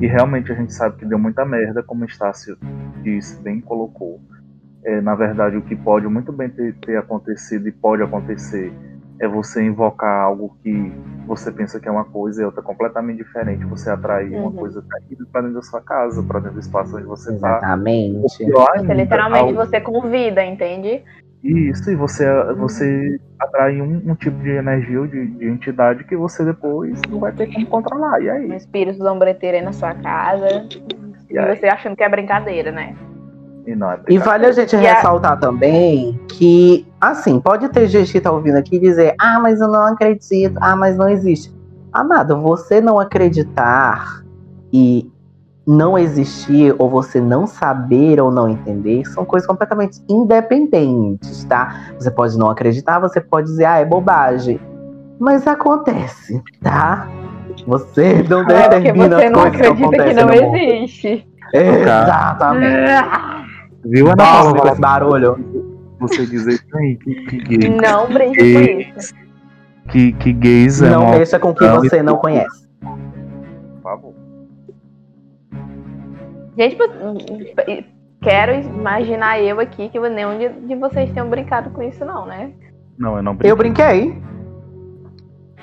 E 0.02 0.08
realmente 0.08 0.52
a 0.52 0.56
gente 0.56 0.74
sabe 0.74 0.98
que 0.98 1.06
deu 1.06 1.20
muita 1.20 1.46
merda, 1.46 1.84
como 1.84 2.04
o 2.04 2.08
Estácio 2.08 2.58
disse, 3.04 3.40
bem 3.42 3.60
colocou. 3.62 4.20
É, 4.86 5.00
na 5.02 5.16
verdade, 5.16 5.56
o 5.58 5.62
que 5.62 5.76
pode 5.76 6.08
muito 6.08 6.32
bem 6.32 6.50
ter, 6.50 6.74
ter 6.76 6.98
acontecido 6.98 7.68
e 7.68 7.72
pode 7.72 8.02
acontecer 8.02 8.74
é 9.20 9.28
você 9.28 9.64
invocar 9.64 10.24
algo 10.24 10.56
que 10.64 10.92
você 11.26 11.52
pensa 11.52 11.80
que 11.80 11.88
é 11.88 11.92
uma 11.92 12.04
coisa 12.04 12.42
e 12.42 12.46
outra 12.46 12.62
completamente 12.62 13.18
diferente. 13.18 13.64
Você 13.66 13.90
atrair 13.90 14.32
uma 14.36 14.46
Uhum. 14.48 14.52
coisa 14.52 14.84
terrível 14.92 15.26
para 15.32 15.42
dentro 15.42 15.56
da 15.56 15.62
sua 15.62 15.80
casa, 15.82 16.22
para 16.24 16.40
dentro 16.40 16.56
do 16.56 16.60
espaço 16.60 16.96
onde 16.98 17.06
você 17.06 17.32
está. 17.34 17.58
Exatamente. 17.58 18.22
Você 18.22 18.94
literalmente 18.94 19.54
você 19.54 19.80
convida, 19.80 20.44
entende? 20.44 21.02
Isso, 21.44 21.92
e 21.92 21.96
você, 21.96 22.26
você 22.56 23.20
atrai 23.38 23.82
um, 23.82 24.02
um 24.12 24.16
tipo 24.16 24.38
de 24.42 24.50
energia 24.52 25.02
ou 25.02 25.08
de, 25.08 25.28
de 25.28 25.46
entidade 25.46 26.06
que 26.06 26.16
você 26.16 26.44
depois 26.46 27.02
não 27.10 27.20
vai 27.20 27.34
ter 27.34 27.48
como 27.52 27.68
controlar. 27.68 28.22
E 28.22 28.30
Um 28.30 28.34
aí? 28.34 28.56
espírito 28.56 28.98
zombreteiro 29.04 29.58
aí 29.58 29.64
na 29.64 29.74
sua 29.74 29.94
casa. 29.94 30.66
E 31.30 31.38
E 31.38 31.56
você 31.56 31.68
achando 31.68 31.96
que 31.98 32.04
é 32.04 32.08
brincadeira, 32.10 32.72
né? 32.72 32.96
E 33.66 33.76
não 33.76 33.92
é 33.92 34.00
E 34.10 34.18
vale 34.18 34.46
a 34.46 34.52
gente 34.54 34.74
E 34.76 34.88
a- 34.88 34.94
ressaltar 34.96 35.38
também 35.40 36.18
que, 36.30 36.86
assim, 37.10 37.40
pode 37.40 37.68
ter 37.70 37.88
gente 37.88 38.12
que 38.12 38.22
tá 38.22 38.32
ouvindo 38.32 38.58
aqui 38.58 38.76
e 38.76 38.80
dizer, 38.80 39.16
ah, 39.20 39.40
mas 39.40 39.62
eu 39.62 39.68
não 39.68 39.84
acredito, 39.86 40.58
ah, 40.62 40.76
mas 40.76 40.98
não 40.98 41.10
existe. 41.10 41.54
Amado, 41.92 42.42
você 42.42 42.82
não 42.82 43.00
acreditar 43.00 44.24
e 44.72 45.10
não 45.66 45.98
existir, 45.98 46.76
ou 46.78 46.90
você 46.90 47.22
não 47.22 47.48
saber 47.48 48.20
ou 48.20 48.30
não 48.30 48.50
entender, 48.50 49.06
são 49.06 49.24
coisas 49.24 49.48
completamente 49.48 50.02
independentes, 50.10 51.46
tá? 51.46 51.94
Você 51.98 52.12
pode 52.12 52.38
não 52.38 52.50
acreditar, 52.50 53.00
você 53.00 53.22
pode 53.22 53.48
dizer, 53.48 53.66
ah, 53.66 53.78
é 53.78 53.86
bobagem. 53.86 54.60
Mas 55.20 55.48
acontece, 55.48 56.42
tá? 56.62 57.08
Você 57.66 58.24
não 58.28 58.42
É 58.42 58.44
porque 58.44 58.70
determina 58.70 59.18
você 59.18 59.26
as 59.26 59.32
não 59.32 59.42
coisas 59.42 59.62
que 59.62 59.68
acredita 59.68 60.04
que 60.04 60.14
não 60.14 60.34
existe. 60.34 61.28
Exatamente. 61.54 63.04
Viu, 63.86 64.08
Ana 64.08 64.16
Nossa, 64.16 64.44
Paula? 64.44 64.62
faz 64.68 64.80
barulho. 64.80 65.63
Você 66.08 66.26
dizer 66.26 66.60
"Ai, 66.76 66.98
que, 67.02 67.16
que, 67.26 67.38
gay- 67.58 67.70
Não 67.70 68.08
brinque 68.12 68.38
com 68.54 68.98
isso. 69.00 69.14
que, 69.90 70.12
que 70.14 70.34
gays 70.34 70.82
é 70.82 70.90
Não 70.90 71.12
mexa 71.12 71.40
com 71.40 71.50
o 71.50 71.56
que 71.56 71.66
Não, 71.66 71.76
você 71.82 72.02
não 72.04 72.18
conhece. 72.18 72.68
por 72.82 73.82
favor. 73.84 74.14
Gente, 76.58 76.76
tipo, 76.76 76.84
quero 78.22 78.54
imaginar 78.54 79.42
eu 79.42 79.60
aqui 79.60 79.90
que 79.90 80.00
nenhum 80.00 80.38
de, 80.38 80.76
vocês 80.76 81.12
tenham 81.12 81.30
brincado 81.30 81.70
com 81.72 81.82
isso, 81.82 82.06
não, 82.06 82.26
né? 82.26 82.52
Não, 82.98 83.18
eu 83.18 83.24
não 83.24 83.34
brinco. 83.36 83.52
Eu 83.52 83.56
brinquei. 83.58 84.16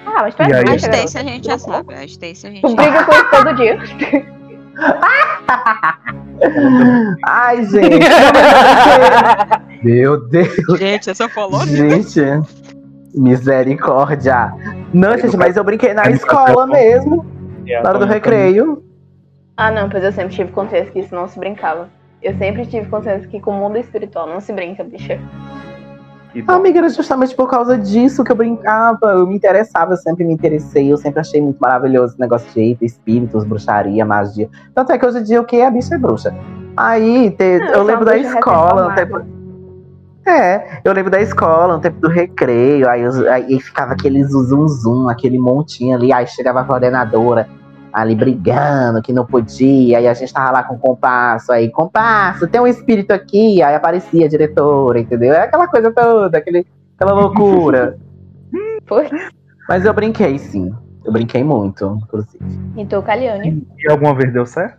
Ah, 0.05 0.23
mas 0.23 0.35
tu 0.35 0.43
é 0.43 0.47
A 0.71 0.75
Stacy 0.77 1.19
a 1.19 1.23
gente 1.23 1.47
já 1.47 1.59
sabe. 1.59 1.95
A 1.95 2.05
Stacy 2.05 2.47
a 2.47 2.51
gente 2.51 2.63
Tu 2.63 2.75
briga 2.75 3.05
com 3.05 3.13
isso 3.13 3.31
todo 3.31 3.55
dia. 3.55 3.79
Ai, 7.27 7.65
gente. 7.65 8.07
Meu 9.85 10.29
Deus. 10.29 10.79
Gente, 10.79 11.11
essa 11.11 11.29
falou 11.29 11.67
Gente. 11.67 12.21
Misericórdia. 13.15 14.53
Não, 14.93 15.17
gente, 15.19 15.37
mas 15.37 15.57
eu 15.57 15.65
brinquei 15.65 15.93
na 15.93 16.09
escola 16.11 16.67
mesmo. 16.67 17.27
Na 17.83 17.91
hora 17.91 17.99
do 17.99 18.07
recreio. 18.07 18.83
Ah, 19.57 19.71
não, 19.71 19.89
pois 19.89 20.03
eu 20.03 20.13
sempre 20.13 20.35
tive 20.35 20.53
consciência 20.53 20.93
que 20.93 21.01
isso 21.01 21.15
não 21.15 21.29
se 21.29 21.39
brincava. 21.39 21.89
Eu 22.23 22.37
sempre 22.37 22.67
tive 22.67 22.89
consciência 22.89 23.29
que 23.29 23.41
com 23.41 23.51
o 23.51 23.55
mundo 23.55 23.79
espiritual 23.79 24.27
não 24.27 24.41
se 24.41 24.53
brinca, 24.53 24.85
bicha. 24.85 25.19
Bom. 26.47 26.53
Amiga, 26.53 26.79
era 26.79 26.89
justamente 26.89 27.35
por 27.35 27.49
causa 27.49 27.77
disso 27.77 28.23
que 28.23 28.31
eu 28.31 28.37
brincava. 28.37 28.99
Eu 29.13 29.27
me 29.27 29.35
interessava, 29.35 29.93
eu 29.93 29.97
sempre 29.97 30.25
me 30.25 30.33
interessei. 30.33 30.93
Eu 30.93 30.97
sempre 30.97 31.21
achei 31.21 31.41
muito 31.41 31.59
maravilhoso 31.59 32.13
esse 32.13 32.21
negócio 32.21 32.51
de 32.53 32.61
eita, 32.61 32.85
espíritos, 32.85 33.45
bruxaria, 33.45 34.05
magia. 34.05 34.49
Tanto 34.75 34.93
é 34.93 34.99
que 34.99 35.05
hoje 35.07 35.19
em 35.19 35.23
dia 35.25 35.41
o 35.41 35.45
que? 35.45 35.61
A 35.61 35.71
bicha 35.71 35.95
é 35.95 35.99
bruxa. 35.99 36.33
Aí, 36.77 37.31
te- 37.33 37.59
Não, 37.59 37.67
eu 37.67 37.83
lembro 37.83 38.05
da 38.05 38.13
bruxa 38.13 38.29
escola, 38.39 38.89
no 38.89 38.95
tempo. 38.95 39.21
É, 40.27 40.81
eu 40.85 40.93
lembro 40.93 41.11
da 41.11 41.21
escola, 41.21 41.75
no 41.75 41.81
tempo 41.81 41.99
do 42.01 42.09
recreio, 42.09 42.89
aí, 42.89 43.05
os- 43.05 43.27
aí 43.27 43.59
ficava 43.59 43.93
aquele 43.95 44.23
zum 44.25 44.69
zum, 44.69 45.09
aquele 45.09 45.39
montinho 45.39 45.97
ali, 45.97 46.13
aí 46.13 46.27
chegava 46.27 46.61
a 46.61 46.65
coordenadora 46.65 47.49
ali 47.93 48.15
brigando, 48.15 49.03
que 49.03 49.13
não 49.13 49.27
podia, 49.27 49.99
aí 49.99 50.09
a 50.09 50.15
gente 50.15 50.33
tava 50.33 50.51
lá 50.53 50.63
com 50.63 50.75
o 50.75 50.79
compasso, 50.79 51.53
aí, 51.53 51.71
compasso, 51.71 52.47
tem 52.47 52.61
um 52.61 52.67
espírito 52.67 53.11
aqui, 53.11 53.63
aí 53.63 53.75
aparecia 53.75 54.27
a 54.27 54.29
diretora, 54.29 55.01
entendeu? 55.01 55.33
É 55.33 55.43
aquela 55.43 55.67
coisa 55.67 55.93
toda, 55.93 56.39
aquele, 56.39 56.67
aquela 56.97 57.13
loucura. 57.13 57.99
Foi. 58.87 59.09
Mas 59.69 59.85
eu 59.85 59.93
brinquei, 59.93 60.39
sim. 60.39 60.73
Eu 61.05 61.13
brinquei 61.13 61.43
muito, 61.43 62.01
inclusive. 62.03 62.45
Então, 62.77 63.03
Caliane. 63.03 63.67
E 63.79 63.91
alguma 63.91 64.15
vez 64.15 64.33
deu 64.33 64.45
certo? 64.45 64.79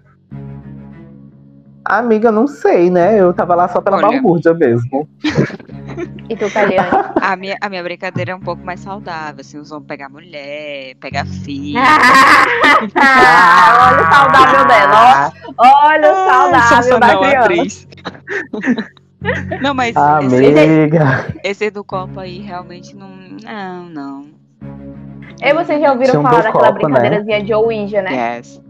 Amiga, 1.84 2.32
não 2.32 2.48
sei, 2.48 2.90
né? 2.90 3.20
Eu 3.20 3.34
tava 3.34 3.56
lá 3.56 3.68
só 3.68 3.82
pela 3.82 3.98
Olha. 3.98 4.08
balbúrdia 4.08 4.54
mesmo. 4.54 5.08
E 6.30 6.36
tu, 6.36 6.50
Caliane? 6.52 6.90
A 7.22 7.36
minha, 7.36 7.58
a 7.62 7.70
minha 7.70 7.84
brincadeira 7.84 8.32
é 8.32 8.36
um 8.36 8.40
pouco 8.40 8.64
mais 8.66 8.80
saudável, 8.80 9.42
assim, 9.42 9.58
os 9.58 9.72
homens 9.72 9.88
pegar 9.88 10.10
mulher, 10.10 10.96
pegar 11.00 11.26
filho. 11.26 11.80
Ah, 12.96 13.90
olha 13.92 14.02
o 14.02 14.14
saudável 14.14 14.66
dela, 14.66 15.34
ó. 15.58 15.88
Olha 15.88 16.12
o 16.12 16.16
saudável 16.16 17.00
da 17.00 17.08
não, 17.08 17.20
criança. 17.22 17.40
atriz. 17.46 17.88
Não, 19.62 19.74
mas 19.74 19.96
Ah, 19.96 20.20
esse, 20.24 20.36
Amiga. 20.36 21.28
esse 21.44 21.70
do 21.70 21.84
copo 21.84 22.20
aí 22.20 22.40
realmente 22.40 22.96
não. 22.96 23.10
Não, 23.44 23.84
não. 23.90 24.26
E 25.42 25.54
vocês 25.54 25.80
já 25.82 25.92
ouviram 25.92 26.22
falar 26.24 26.42
daquela 26.42 26.74
copo, 26.74 26.88
né? 26.88 27.00
brincadeirazinha 27.00 27.44
de 27.44 27.54
Ouija, 27.54 28.02
né? 28.02 28.38
Yes. 28.38 28.62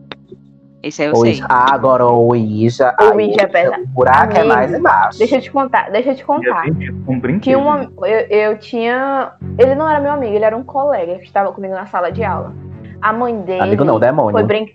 Esse 0.83 1.03
aí 1.03 1.09
eu 1.09 1.15
Ouija. 1.15 1.37
sei. 1.37 1.45
Ah, 1.47 1.73
agora 1.73 2.05
o 2.05 2.27
Ouija. 2.27 2.95
O 2.99 3.19
é 3.19 3.45
verdade. 3.45 3.83
O 3.83 3.87
buraco 3.87 4.33
é 4.33 4.39
Amigo, 4.39 4.47
mais 4.55 4.73
embaixo. 4.73 5.19
Deixa 5.19 5.35
eu 5.35 5.41
te 5.41 5.51
contar, 5.51 5.91
deixa 5.91 6.09
eu 6.11 6.15
te 6.15 6.21
E 6.21 6.25
contar. 6.25 6.63
um 7.07 7.19
brinquedo. 7.19 7.43
Tinha 7.43 7.59
uma, 7.59 7.91
eu, 8.07 8.19
eu 8.29 8.57
tinha. 8.57 9.33
Ele 9.59 9.75
não 9.75 9.87
era 9.89 9.99
meu 9.99 10.11
amigo, 10.11 10.33
ele 10.33 10.45
era 10.45 10.57
um 10.57 10.63
colega 10.63 11.15
que 11.19 11.25
estava 11.25 11.51
comigo 11.51 11.73
na 11.73 11.85
sala 11.85 12.11
de 12.11 12.23
aula. 12.23 12.53
A 13.01 13.13
mãe 13.13 13.41
dele. 13.41 13.61
Amigo 13.61 13.83
não, 13.83 13.99
demônio. 13.99 14.31
foi 14.31 14.43
brin... 14.43 14.67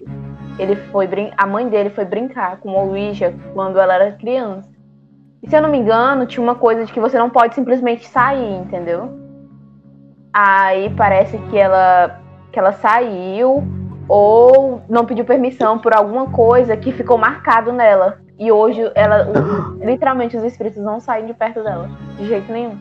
Ele 0.59 0.75
foi 0.77 1.07
brin... 1.07 1.31
A 1.37 1.47
mãe 1.47 1.69
dele 1.69 1.91
foi 1.91 2.05
brincar 2.05 2.59
com 2.59 2.71
o 2.71 2.89
Ouija 2.89 3.35
quando 3.53 3.79
ela 3.79 3.95
era 3.95 4.13
criança. 4.13 4.69
E 5.43 5.49
se 5.49 5.57
eu 5.57 5.61
não 5.63 5.69
me 5.69 5.79
engano, 5.79 6.27
tinha 6.27 6.43
uma 6.43 6.55
coisa 6.55 6.85
de 6.85 6.93
que 6.93 6.99
você 6.99 7.19
não 7.19 7.29
pode 7.31 7.55
simplesmente 7.55 8.07
sair, 8.07 8.57
entendeu? 8.57 9.11
Aí 10.33 10.91
parece 10.97 11.39
que 11.51 11.59
ela 11.59 12.21
que 12.53 12.59
ela 12.59 12.73
saiu 12.73 13.63
ou 14.09 14.81
não 14.89 15.05
pediu 15.05 15.25
permissão 15.25 15.79
por 15.79 15.93
alguma 15.95 16.27
coisa 16.31 16.77
que 16.77 16.93
ficou 16.93 17.19
marcado 17.19 17.73
nela. 17.73 18.19
E 18.39 18.53
hoje 18.53 18.91
ela 18.95 19.29
o- 19.31 19.85
literalmente 19.85 20.37
os 20.37 20.45
espíritos 20.45 20.83
não 20.83 21.01
saem 21.01 21.27
de 21.27 21.35
perto 21.35 21.63
dela, 21.63 21.89
de 22.19 22.27
jeito 22.27 22.53
nenhum. 22.53 22.77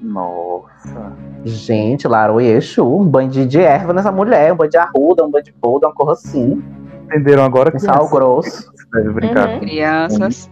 Nossa. 0.00 1.12
Gente, 1.44 2.06
Laro 2.06 2.40
e 2.40 2.46
Exu, 2.46 2.84
um 2.86 3.04
banho 3.04 3.30
de, 3.30 3.46
de 3.46 3.60
erva 3.60 3.92
nessa 3.92 4.12
mulher, 4.12 4.52
um 4.52 4.56
banho 4.56 4.70
de 4.70 4.76
arruda, 4.76 5.24
um 5.24 5.30
banho 5.30 5.44
de 5.44 5.52
polda, 5.52 5.86
uma 5.86 5.94
coisa 5.94 6.12
assim. 6.12 6.62
Entenderam 7.06 7.44
agora 7.44 7.70
que 7.70 7.78
Um 7.78 7.80
sal 7.80 8.08
grosso. 8.08 8.70
Deve 8.92 9.10
brincar. 9.10 9.48
Uhum. 9.48 9.60
Crianças. 9.60 10.50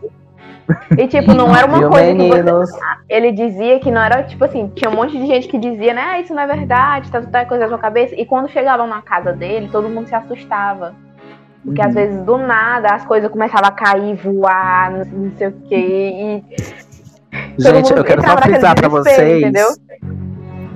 E 0.97 1.07
tipo, 1.09 1.35
não 1.35 1.55
era 1.55 1.67
uma 1.67 1.79
Viu, 1.79 1.91
coisa 1.91 2.07
que 2.13 2.17
você 2.29 2.43
meninos? 2.43 2.71
ele 3.09 3.33
dizia 3.33 3.81
que 3.81 3.91
não 3.91 4.01
era, 4.01 4.23
tipo 4.23 4.45
assim, 4.45 4.71
tinha 4.75 4.91
um 4.91 4.95
monte 4.95 5.19
de 5.19 5.27
gente 5.27 5.49
que 5.49 5.59
dizia, 5.59 5.93
né, 5.93 6.03
ah, 6.03 6.21
isso 6.21 6.33
não 6.35 6.43
é 6.43 6.47
verdade, 6.47 7.11
tá 7.11 7.21
tudo 7.21 7.33
coisa 7.47 7.65
da 7.65 7.69
sua 7.69 7.79
cabeça. 7.79 8.15
E 8.17 8.25
quando 8.25 8.49
chegavam 8.49 8.87
na 8.87 9.03
casa 9.03 9.33
dele, 9.33 9.69
todo 9.73 9.89
mundo 9.89 10.07
se 10.09 10.15
assustava. 10.15 10.95
Porque 11.65 11.81
Uhum. 11.81 11.89
às 11.89 11.95
vezes, 11.95 12.23
do 12.25 12.39
nada, 12.39 12.95
as 12.95 13.05
coisas 13.05 13.31
começavam 13.31 13.69
a 13.69 13.73
cair, 13.73 14.15
voar, 14.17 14.91
não 15.13 15.31
sei 15.37 15.49
o 15.49 15.53
quê. 15.69 16.43
E 16.49 17.63
Gente, 17.63 17.93
eu 17.93 18.05
quero 18.05 18.23
só 18.23 18.37
frisar 18.37 18.75
pra 18.75 18.89
vocês. 18.89 19.43
Entendeu? 19.43 19.69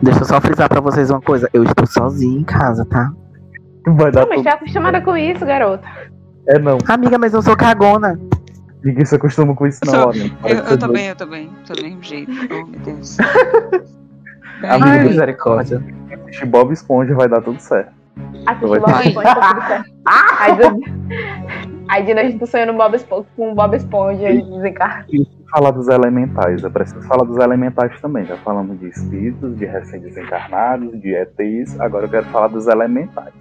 Deixa 0.03 0.20
eu 0.20 0.24
só 0.24 0.41
frisar 0.41 0.68
pra 0.68 0.80
vocês 0.80 1.11
uma 1.11 1.20
coisa. 1.20 1.49
Eu 1.53 1.64
estou 1.64 1.87
sozinha 1.87 2.39
em 2.39 2.45
casa, 2.45 2.84
tá? 2.87 3.11
Vai 3.89 4.11
dar 4.12 4.20
Não, 4.22 4.28
mas 4.28 4.39
tudo. 4.39 4.45
tá 4.49 4.55
acostumada 4.55 5.01
com 5.01 5.16
isso, 5.16 5.45
garota. 5.45 5.87
É 6.49 6.59
não. 6.59 6.78
Amiga, 6.89 7.18
mas 7.18 7.34
eu 7.34 7.43
sou 7.43 7.57
cagona. 7.57 8.18
Ninguém 8.87 9.05
se 9.05 9.16
acostuma 9.16 9.53
com 9.55 9.66
isso, 9.66 9.80
Eu 9.84 9.93
não, 9.93 9.99
sou- 9.99 10.07
Lorena. 10.07 10.39
Eu, 10.45 10.57
eu 10.59 10.78
também, 10.78 11.07
eu 11.09 11.16
também. 11.16 11.51
Tô 11.66 11.74
do 11.74 11.82
mesmo 11.82 12.03
jeito. 12.05 12.30
Oh, 12.53 12.66
meu 12.66 12.80
Deus. 12.80 13.16
Ai, 14.62 14.70
Amiga. 14.70 15.05
misericórdia. 15.09 15.82
Assistir 16.22 16.47
Bob 16.47 16.72
Esponja 16.72 17.14
vai 17.14 17.28
dar 17.28 17.43
tudo 17.43 17.59
certo. 17.61 17.91
Assiste 18.47 18.66
Vai 18.68 18.78
Bob 18.80 19.07
Esponja, 19.09 19.34
tá 19.34 19.55
tudo 19.55 19.66
certo. 19.66 19.91
Aí. 20.07 20.57
Aí 21.89 22.03
de 22.05 22.14
noite 22.14 22.39
tu 22.39 22.47
sonhando 22.47 22.72
Bob 22.74 22.95
Esponja, 22.95 23.26
com 23.37 23.55
Bob 23.55 23.76
Esponja 23.76 24.30
e 24.30 24.41
desencarna. 24.43 25.05
Falar 25.51 25.70
dos 25.72 25.89
elementais, 25.89 26.62
eu 26.62 26.70
preciso 26.70 27.03
falar 27.09 27.24
dos 27.24 27.39
elementais 27.39 28.01
também. 28.01 28.24
Já 28.24 28.37
falamos 28.39 28.78
de 28.80 28.89
espíritos, 28.89 29.57
de 29.59 29.64
recém-desencarnados, 29.66 31.01
de 31.01 31.12
ETs. 31.14 31.78
Agora 31.80 32.07
eu 32.07 32.11
quero 32.11 32.26
falar 32.26 32.49
dos 32.49 32.66
elementais. 32.68 33.32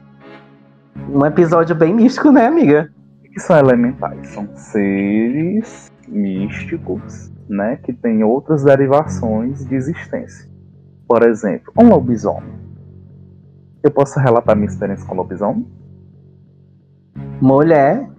Um 1.10 1.26
episódio 1.26 1.76
bem 1.76 1.94
místico, 1.94 2.32
né, 2.32 2.48
amiga? 2.48 2.90
Que 3.36 3.42
são 3.42 3.58
elementais? 3.58 4.30
São 4.30 4.48
seres 4.56 5.92
místicos, 6.08 7.30
né, 7.50 7.76
que 7.84 7.92
têm 7.92 8.24
outras 8.24 8.64
derivações 8.64 9.66
de 9.68 9.76
existência. 9.76 10.50
Por 11.06 11.22
exemplo, 11.22 11.74
um 11.78 11.90
lobisomem. 11.90 12.56
Eu 13.84 13.92
posso 13.92 14.18
relatar 14.20 14.56
minha 14.56 14.68
experiência 14.70 15.06
com 15.06 15.16
lobisomem? 15.16 15.68
Mulher. 17.42 18.10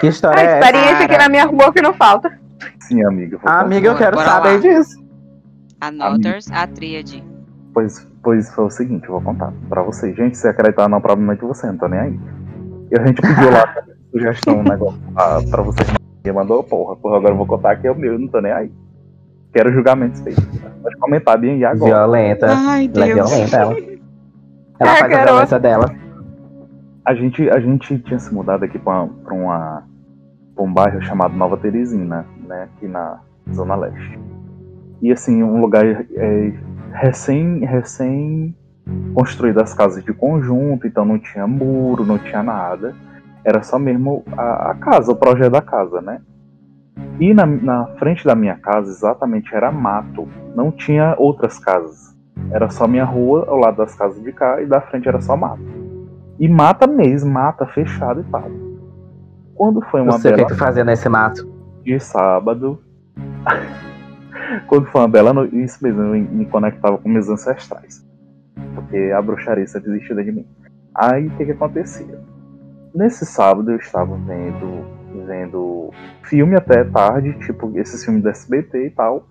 Que 0.00 0.06
A 0.06 0.08
história 0.08 0.40
é 0.40 0.44
essa? 0.44 0.58
experiência 0.66 1.04
aqui 1.04 1.18
na 1.18 1.28
minha 1.28 1.44
rua 1.44 1.70
que 1.72 1.82
não 1.82 1.92
falta. 1.92 2.40
Sim, 2.80 3.04
amiga. 3.04 3.36
vou 3.38 3.48
Ah, 3.48 3.60
amiga, 3.60 3.88
eu 3.88 3.96
quero 3.96 4.16
bora 4.16 4.26
saber 4.28 4.52
lá. 4.54 4.58
disso. 4.58 5.04
Anoters, 5.80 6.50
a 6.50 6.66
tríade. 6.66 7.22
Pois, 7.74 8.06
pois 8.22 8.50
foi 8.54 8.64
o 8.64 8.70
seguinte, 8.70 9.04
eu 9.04 9.12
vou 9.12 9.20
contar 9.20 9.52
pra 9.68 9.82
vocês. 9.82 10.16
Gente, 10.16 10.38
se 10.38 10.48
acreditar 10.48 10.88
não, 10.88 11.00
provavelmente 11.00 11.42
você, 11.42 11.66
não 11.66 11.76
tô 11.76 11.86
nem 11.88 12.00
aí. 12.00 12.20
E 12.90 12.98
a 12.98 13.06
gente 13.06 13.20
pediu 13.20 13.50
lá 13.50 13.74
sugestão, 14.18 14.58
um 14.60 14.62
negócio 14.62 14.98
pra, 15.14 15.42
pra 15.50 15.62
vocês. 15.62 15.88
E 16.24 16.32
mandou, 16.32 16.62
porra, 16.62 16.96
porra, 16.96 17.16
agora 17.18 17.32
eu 17.32 17.36
vou 17.36 17.46
contar 17.46 17.76
que 17.76 17.86
é 17.86 17.90
o 17.92 17.94
meu, 17.94 18.14
eu 18.14 18.18
não 18.18 18.28
tô 18.28 18.40
nem 18.40 18.52
aí. 18.52 18.72
Quero 19.52 19.72
julgamentos 19.72 20.20
feitos. 20.20 20.44
Pode 20.82 20.96
comentar 20.96 21.38
bem 21.38 21.64
agora. 21.64 21.92
Violenta. 21.94 22.46
Ai, 22.50 22.90
Ela 22.94 23.04
é 23.06 23.14
Deus. 23.14 23.30
violenta, 23.30 23.56
ela. 23.56 23.72
Ela 24.78 24.92
Ah, 24.92 24.96
faz 24.96 25.12
a 25.14 25.24
violência 25.24 25.58
dela. 25.60 25.94
A 27.04 27.14
gente, 27.14 27.48
a 27.48 27.60
gente 27.60 27.98
tinha 28.00 28.18
se 28.18 28.34
mudado 28.34 28.64
aqui 28.64 28.78
pra, 28.78 29.06
pra, 29.24 29.32
uma, 29.32 29.84
pra 30.54 30.64
um 30.64 30.72
bairro 30.72 31.00
chamado 31.02 31.34
Nova 31.36 31.56
Teresina, 31.56 32.26
né, 32.46 32.64
aqui 32.64 32.88
na 32.88 33.20
Zona 33.54 33.76
Leste. 33.76 34.18
E 35.00 35.12
assim, 35.12 35.42
um 35.42 35.60
lugar 35.60 35.84
é, 35.86 36.52
recém, 36.92 37.60
recém 37.64 38.54
construído 39.14 39.60
as 39.60 39.72
casas 39.72 40.02
de 40.04 40.12
conjunto, 40.12 40.86
então 40.86 41.04
não 41.04 41.18
tinha 41.18 41.46
muro, 41.46 42.04
não 42.04 42.18
tinha 42.18 42.42
nada. 42.42 42.94
Era 43.46 43.62
só 43.62 43.78
mesmo 43.78 44.24
a, 44.36 44.72
a 44.72 44.74
casa, 44.74 45.12
o 45.12 45.14
projeto 45.14 45.52
da 45.52 45.62
casa, 45.62 46.02
né? 46.02 46.20
E 47.20 47.32
na, 47.32 47.46
na 47.46 47.86
frente 47.96 48.24
da 48.24 48.34
minha 48.34 48.56
casa, 48.56 48.90
exatamente, 48.90 49.54
era 49.54 49.70
mato. 49.70 50.26
Não 50.56 50.72
tinha 50.72 51.14
outras 51.16 51.56
casas. 51.56 52.12
Era 52.50 52.68
só 52.70 52.88
minha 52.88 53.04
rua, 53.04 53.44
ao 53.46 53.56
lado 53.56 53.76
das 53.76 53.94
casas 53.94 54.20
de 54.20 54.32
cá, 54.32 54.60
e 54.60 54.66
da 54.66 54.80
frente 54.80 55.06
era 55.08 55.20
só 55.20 55.36
mato. 55.36 55.62
E 56.40 56.48
mata 56.48 56.88
mesmo, 56.88 57.30
mata 57.30 57.64
fechado 57.66 58.20
e 58.20 58.24
tal. 58.24 58.50
Quando 59.54 59.80
foi 59.82 60.00
uma 60.00 60.14
Não 60.14 60.18
sei 60.18 60.32
o 60.32 60.34
que 60.34 60.42
bela 60.42 60.48
tu 60.48 60.56
fazia 60.56 60.82
nesse 60.82 61.08
mato. 61.08 61.48
de 61.84 62.00
sábado. 62.00 62.82
Quando 64.66 64.86
foi 64.86 65.02
uma 65.02 65.08
bela 65.08 65.32
noite, 65.32 65.56
isso 65.62 65.78
mesmo, 65.82 66.02
eu 66.02 66.14
me 66.14 66.46
conectava 66.46 66.98
com 66.98 67.08
meus 67.08 67.28
ancestrais. 67.28 68.04
Porque 68.74 69.12
a 69.16 69.22
bruxaria 69.22 69.68
sempre 69.68 69.92
dentro 69.92 70.24
de 70.24 70.32
mim. 70.32 70.46
Aí 70.92 71.28
o 71.28 71.30
que 71.36 71.44
que 71.44 71.52
acontecia? 71.52 72.18
Nesse 72.96 73.26
sábado 73.26 73.70
eu 73.70 73.76
estava 73.76 74.16
vendo, 74.16 74.86
vendo 75.26 75.90
filme 76.22 76.56
até 76.56 76.82
tarde, 76.82 77.34
tipo 77.40 77.70
esses 77.78 78.02
filmes 78.02 78.22
do 78.22 78.30
SBT 78.30 78.86
e 78.86 78.90
tal. 78.90 79.28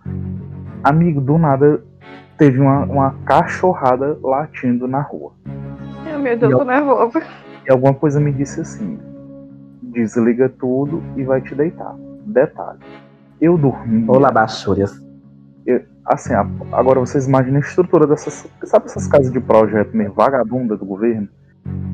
Amigo, 0.83 1.19
do 1.19 1.39
nada 1.39 1.83
teve 2.37 2.59
uma, 2.59 2.85
uma 2.85 3.15
cachorrada 3.25 4.19
latindo 4.21 4.87
na 4.87 5.01
rua. 5.01 5.31
Meu 6.21 6.37
Deus, 6.37 6.53
tô 6.53 6.63
nervosa. 6.63 7.23
E 7.67 7.71
alguma 7.71 7.95
coisa 7.95 8.19
me 8.19 8.31
disse 8.31 8.61
assim: 8.61 8.99
desliga 9.81 10.47
tudo 10.47 11.01
e 11.17 11.23
vai 11.23 11.41
te 11.41 11.55
deitar. 11.55 11.95
Detalhe. 12.23 12.81
Eu 13.41 13.57
dormi. 13.57 14.05
Olá, 14.07 14.29
baixúrias. 14.31 15.03
Assim, 16.05 16.35
agora 16.71 16.99
vocês 16.99 17.27
imaginem 17.27 17.57
a 17.57 17.65
estrutura 17.65 18.05
dessas. 18.05 18.47
Sabe 18.63 18.85
essas 18.85 19.07
casas 19.07 19.31
de 19.31 19.39
projeto 19.39 19.97
meio 19.97 20.13
vagabunda 20.13 20.77
do 20.77 20.85
governo? 20.85 21.27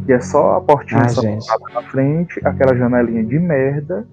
Que 0.06 0.14
é 0.14 0.20
só 0.20 0.58
a 0.58 0.62
portinha 0.62 1.08
gente. 1.10 1.46
na 1.74 1.82
frente, 1.84 2.40
aquela 2.46 2.76
janelinha 2.76 3.24
de 3.24 3.38
merda, 3.40 4.08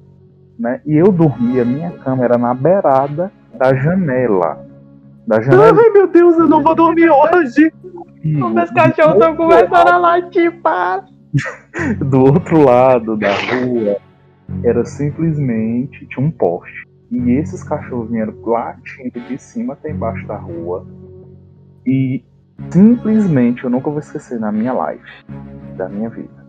né? 0.58 0.80
E 0.84 0.96
eu 0.96 1.10
dormia, 1.12 1.64
minha 1.64 1.90
cama 1.90 2.24
era 2.24 2.36
na 2.36 2.52
beirada 2.52 3.32
da 3.54 3.74
janela. 3.74 4.66
Da 5.26 5.40
janela. 5.40 5.78
Ai, 5.80 5.90
meu 5.90 6.06
Deus, 6.08 6.36
eu 6.38 6.48
não 6.48 6.62
vou 6.62 6.74
dormir 6.74 7.10
hoje. 7.10 7.72
Os 8.24 8.52
meus 8.52 8.70
cachorros 8.70 9.14
estão 9.14 9.36
começando 9.36 9.88
a 9.88 9.96
latir, 9.96 10.60
para. 10.60 11.04
do 12.00 12.20
outro 12.20 12.64
lado 12.64 13.16
da 13.16 13.32
rua 13.32 13.98
era 14.64 14.84
simplesmente 14.84 16.06
tinha 16.06 16.26
um 16.26 16.30
poste. 16.30 16.86
E 17.10 17.32
esses 17.32 17.62
cachorros 17.62 18.10
vieram 18.10 18.34
latindo 18.44 19.20
de 19.28 19.38
cima 19.38 19.74
até 19.74 19.90
embaixo 19.90 20.26
da 20.26 20.36
rua. 20.36 20.86
E 21.86 22.24
simplesmente 22.70 23.64
eu 23.64 23.70
nunca 23.70 23.88
vou 23.88 23.98
esquecer 23.98 24.38
na 24.38 24.52
minha 24.52 24.72
life 24.72 25.24
da 25.78 25.88
minha 25.88 26.10
vida. 26.10 26.46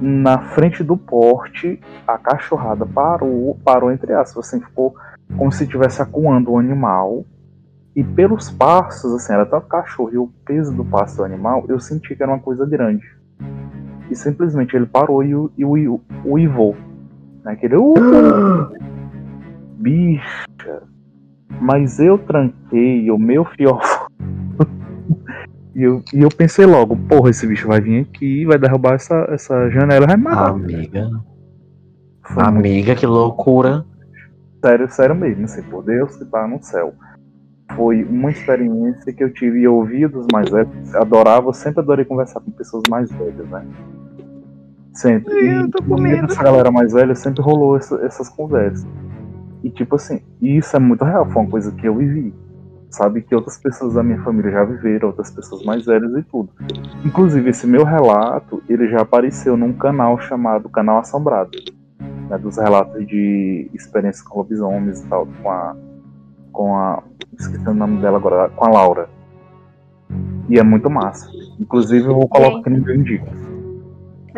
Na 0.00 0.38
frente 0.38 0.82
do 0.82 0.96
porte, 0.96 1.80
a 2.06 2.18
cachorrada 2.18 2.86
parou, 2.86 3.58
parou 3.64 3.90
entre 3.90 4.12
aspas, 4.12 4.46
assim, 4.46 4.60
ficou 4.60 4.94
como 5.36 5.50
se 5.50 5.64
estivesse 5.64 6.00
acuando 6.00 6.52
o 6.52 6.58
animal. 6.58 7.24
E 7.94 8.04
pelos 8.04 8.50
passos, 8.50 9.14
assim, 9.14 9.32
era 9.32 9.46
tanto 9.46 9.66
cachorro 9.66 10.10
e 10.12 10.18
o 10.18 10.30
peso 10.44 10.72
do 10.72 10.84
passo 10.84 11.16
do 11.16 11.24
animal, 11.24 11.64
eu 11.68 11.80
senti 11.80 12.14
que 12.14 12.22
era 12.22 12.30
uma 12.30 12.40
coisa 12.40 12.66
grande. 12.66 13.06
E 14.10 14.14
simplesmente 14.14 14.76
ele 14.76 14.86
parou 14.86 15.22
e 15.22 15.34
o, 15.34 15.50
e 15.56 15.64
o, 15.64 15.72
o, 15.74 16.00
uivou. 16.32 16.76
Né? 17.42 17.52
Aquele 17.52 17.76
uh, 17.76 17.96
bicha. 19.78 20.82
Mas 21.58 21.98
eu 21.98 22.18
tranquei 22.18 23.10
o 23.10 23.18
meu 23.18 23.46
fiofó. 23.46 23.95
E, 25.76 25.82
eu, 25.82 26.02
e 26.12 26.22
eu 26.22 26.28
pensei 26.30 26.64
logo, 26.66 26.96
porra, 26.96 27.30
esse 27.30 27.46
bicho 27.46 27.68
vai 27.68 27.80
vir 27.80 28.00
aqui, 28.02 28.44
vai 28.46 28.58
derrubar 28.58 28.94
essa, 28.94 29.26
essa 29.30 29.68
janela 29.70 30.04
e 30.04 30.08
vai 30.08 30.16
matar. 30.16 30.50
Amiga. 30.50 31.08
Foi 32.24 32.42
muito 32.44 32.48
Amiga, 32.58 32.94
que 32.96 33.06
loucura. 33.06 33.84
sério, 34.64 34.90
sério 34.90 35.14
mesmo, 35.14 35.44
assim, 35.44 35.62
por 35.62 35.84
Deus 35.84 36.16
que 36.16 36.24
tá 36.24 36.46
no 36.48 36.60
céu. 36.62 36.94
Foi 37.74 38.02
uma 38.04 38.30
experiência 38.30 39.12
que 39.12 39.22
eu 39.22 39.32
tive 39.32 39.60
e 39.60 39.64
eu 39.64 39.74
ouvia 39.74 40.08
dos 40.08 40.26
mais 40.32 40.48
velhos, 40.50 40.94
adorava, 40.94 41.48
eu 41.48 41.52
sempre 41.52 41.80
adorei 41.80 42.04
conversar 42.04 42.40
com 42.40 42.50
pessoas 42.52 42.82
mais 42.88 43.10
velhas, 43.12 43.48
né? 43.50 43.64
Sempre. 44.94 45.32
Eu 45.60 45.70
tô 45.70 45.82
e 45.82 45.86
com 45.86 46.00
medo. 46.00 46.26
dessa 46.26 46.42
galera 46.42 46.70
mais 46.70 46.92
velha 46.94 47.14
sempre 47.14 47.42
rolou 47.42 47.76
essa- 47.76 48.00
essas 48.02 48.28
conversas. 48.30 48.86
E 49.62 49.68
tipo 49.70 49.96
assim, 49.96 50.20
e 50.40 50.56
isso 50.56 50.74
é 50.74 50.78
muito 50.78 51.04
real, 51.04 51.26
foi 51.28 51.42
uma 51.42 51.50
coisa 51.50 51.70
que 51.72 51.86
eu 51.86 51.94
vivi. 51.96 52.32
Sabe 52.96 53.20
que 53.20 53.34
outras 53.34 53.58
pessoas 53.58 53.92
da 53.92 54.02
minha 54.02 54.18
família 54.22 54.50
já 54.50 54.64
viveram, 54.64 55.08
outras 55.08 55.30
pessoas 55.30 55.62
mais 55.62 55.84
velhas 55.84 56.10
e 56.16 56.22
tudo. 56.22 56.48
Inclusive, 57.04 57.50
esse 57.50 57.66
meu 57.66 57.84
relato, 57.84 58.62
ele 58.66 58.88
já 58.88 59.02
apareceu 59.02 59.54
num 59.54 59.74
canal 59.74 60.18
chamado 60.18 60.70
Canal 60.70 61.00
Assombrado. 61.00 61.50
Né, 62.00 62.38
dos 62.38 62.56
relatos 62.56 63.06
de 63.06 63.70
experiências 63.74 64.26
com 64.26 64.38
lobisomens 64.38 65.02
e 65.02 65.08
tal, 65.08 65.28
com 65.42 65.50
a. 65.50 65.76
Com 66.50 66.74
a. 66.74 67.02
Esqueci 67.38 67.68
o 67.68 67.74
nome 67.74 68.00
dela 68.00 68.16
agora, 68.16 68.48
com 68.48 68.64
a 68.64 68.70
Laura. 68.70 69.10
E 70.48 70.58
é 70.58 70.62
muito 70.62 70.88
massa. 70.88 71.28
Inclusive, 71.60 72.08
eu 72.08 72.14
vou 72.14 72.26
colocar 72.26 72.60
aqui 72.60 72.70
no 72.70 72.82
meu 72.82 72.94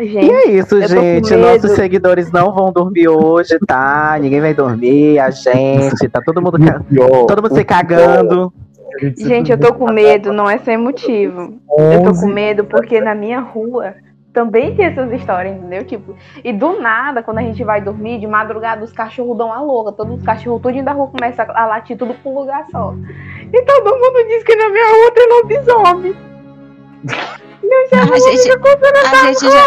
indico. 0.01 0.19
E 0.19 0.21
Gente, 0.21 0.31
é 0.31 0.51
isso, 0.51 0.87
gente. 0.87 1.35
Nossos 1.35 1.71
seguidores 1.71 2.31
não 2.31 2.53
vão 2.53 2.71
dormir 2.71 3.07
hoje, 3.07 3.57
tá? 3.65 4.17
Ninguém 4.19 4.41
vai 4.41 4.53
dormir, 4.53 5.19
a 5.19 5.29
gente. 5.29 6.07
Tá 6.09 6.21
todo 6.21 6.41
mundo, 6.41 6.57
Pior, 6.87 7.25
todo 7.25 7.41
mundo 7.41 7.55
se 7.55 7.63
cagando. 7.63 8.53
gente 8.99 9.27
gente, 9.27 9.51
eu 9.51 9.59
tô 9.59 9.73
com 9.73 9.91
medo, 9.91 10.33
não 10.33 10.49
é 10.49 10.57
sem 10.59 10.77
motivo. 10.77 11.59
Eu 11.77 12.03
tô 12.03 12.11
com 12.19 12.27
11 12.27 12.33
medo 12.33 12.63
porque 12.63 12.99
na 12.99 13.15
minha 13.15 13.39
rua 13.39 13.95
também 14.33 14.75
tem 14.75 14.85
essas 14.85 15.11
histórias, 15.11 15.57
entendeu? 15.57 15.83
Tipo, 15.83 16.15
e 16.43 16.53
do 16.53 16.79
nada, 16.79 17.23
quando 17.23 17.39
a 17.39 17.41
gente 17.41 17.63
vai 17.63 17.81
dormir, 17.81 18.19
de 18.19 18.27
madrugada, 18.27 18.83
os 18.83 18.91
cachorros 18.91 19.37
dão 19.37 19.51
a 19.51 19.61
louca. 19.61 19.91
Todos 19.91 20.19
os 20.19 20.23
cachorros, 20.23 20.61
tudinho 20.61 20.85
da 20.85 20.91
rua 20.91 21.07
começa 21.07 21.43
a 21.43 21.65
latir 21.65 21.97
tudo 21.97 22.13
pra 22.13 22.31
um 22.31 22.35
lugar 22.35 22.65
só. 22.71 22.93
E 23.51 23.61
todo 23.63 23.97
mundo 23.97 24.27
diz 24.27 24.43
que 24.43 24.55
na 24.55 24.69
minha 24.69 24.87
rua 24.87 25.11
tem 25.13 25.27
lobisomem. 25.29 26.15
A 27.63 28.19
gente, 28.19 28.49
a 28.51 29.33
gente 29.33 29.51
já. 29.51 29.63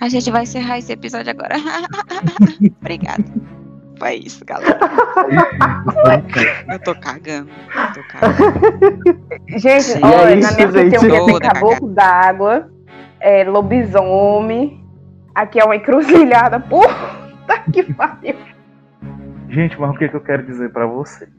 A 0.00 0.08
gente 0.08 0.30
vai 0.30 0.42
encerrar 0.44 0.78
esse 0.78 0.92
episódio 0.92 1.30
agora. 1.30 1.56
Obrigada. 2.80 3.24
Foi 3.98 4.14
isso, 4.14 4.44
galera. 4.44 4.78
Eu 6.72 6.78
tô 6.78 6.94
cagando. 7.00 7.50
Eu 7.50 7.92
tô 7.94 8.08
cagando. 8.08 9.38
Gente, 9.48 9.82
Sim. 9.82 10.00
olha, 10.04 10.30
É 10.30 10.34
na 10.36 10.38
isso, 10.38 10.54
minha 10.54 10.70
frente 10.70 10.98
tem 11.00 11.20
um 11.20 11.38
caboclo 11.40 11.88
d'água, 11.88 12.70
é, 13.18 13.42
lobisomem. 13.44 14.84
Aqui 15.34 15.60
é 15.60 15.64
uma 15.64 15.74
encruzilhada. 15.74 16.60
Puta 16.60 17.58
que 17.72 17.82
pariu. 17.92 18.36
Gente, 19.48 19.80
mas 19.80 19.90
o 19.90 19.98
que, 19.98 20.08
que 20.08 20.14
eu 20.16 20.20
quero 20.20 20.44
dizer 20.46 20.70
pra 20.70 20.86
vocês? 20.86 21.30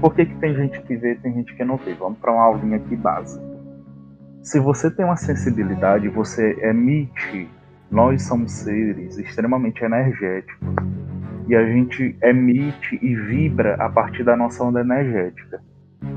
Por 0.00 0.14
que, 0.14 0.24
que 0.24 0.34
tem 0.36 0.54
gente 0.54 0.80
que 0.82 0.96
vê 0.96 1.12
e 1.12 1.16
tem 1.16 1.34
gente 1.34 1.54
que 1.54 1.64
não 1.64 1.76
vê? 1.76 1.92
Vamos 1.94 2.18
pra 2.18 2.32
uma 2.32 2.42
aulinha 2.42 2.76
aqui 2.76 2.96
básica. 2.96 3.44
Se 4.42 4.58
você 4.58 4.90
tem 4.90 5.04
uma 5.04 5.16
sensibilidade, 5.16 6.08
você 6.08 6.58
emite. 6.62 7.48
Nós 7.90 8.22
somos 8.22 8.52
seres 8.52 9.16
extremamente 9.18 9.82
energéticos. 9.82 10.68
E 11.48 11.56
a 11.56 11.64
gente 11.64 12.16
emite 12.22 12.98
e 13.00 13.14
vibra 13.14 13.74
a 13.76 13.88
partir 13.88 14.24
da 14.24 14.36
nossa 14.36 14.62
onda 14.62 14.80
energética. 14.80 15.60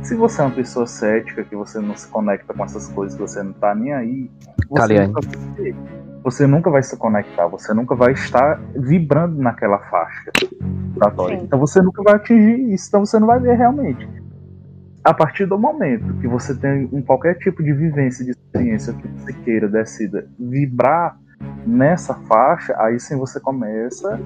Se 0.03 0.15
você 0.15 0.41
é 0.41 0.45
uma 0.45 0.55
pessoa 0.55 0.85
cética, 0.85 1.43
que 1.43 1.55
você 1.55 1.79
não 1.79 1.95
se 1.95 2.07
conecta 2.07 2.53
com 2.53 2.63
essas 2.63 2.87
coisas, 2.89 3.15
que 3.15 3.21
você 3.21 3.41
não 3.41 3.53
tá 3.53 3.73
nem 3.73 3.93
aí, 3.93 4.31
você 4.69 4.81
Caliane. 4.81 5.07
nunca 5.07 5.21
vai. 5.21 5.75
Você 6.23 6.45
nunca 6.45 6.69
vai 6.69 6.83
se 6.83 6.95
conectar, 6.97 7.47
você 7.47 7.73
nunca 7.73 7.95
vai 7.95 8.13
estar 8.13 8.61
vibrando 8.75 9.41
naquela 9.41 9.79
faixa 9.79 10.31
vibratória. 10.91 11.35
Então 11.35 11.57
você 11.57 11.81
nunca 11.81 12.03
vai 12.03 12.15
atingir 12.15 12.73
isso, 12.73 12.89
então 12.89 13.03
você 13.03 13.19
não 13.19 13.25
vai 13.25 13.39
ver 13.39 13.57
realmente. 13.57 14.07
A 15.03 15.13
partir 15.13 15.45
do 15.47 15.57
momento 15.57 16.13
que 16.19 16.27
você 16.27 16.55
tem 16.55 16.87
um, 16.91 17.01
qualquer 17.01 17.35
tipo 17.39 17.63
de 17.63 17.73
vivência, 17.73 18.23
de 18.23 18.31
experiência 18.31 18.93
que 18.93 19.07
você 19.07 19.33
queira, 19.33 19.67
decida 19.67 20.27
vibrar 20.39 21.17
nessa 21.65 22.13
faixa, 22.27 22.75
aí 22.77 22.99
sim 22.99 23.17
você 23.17 23.39
começa 23.39 24.19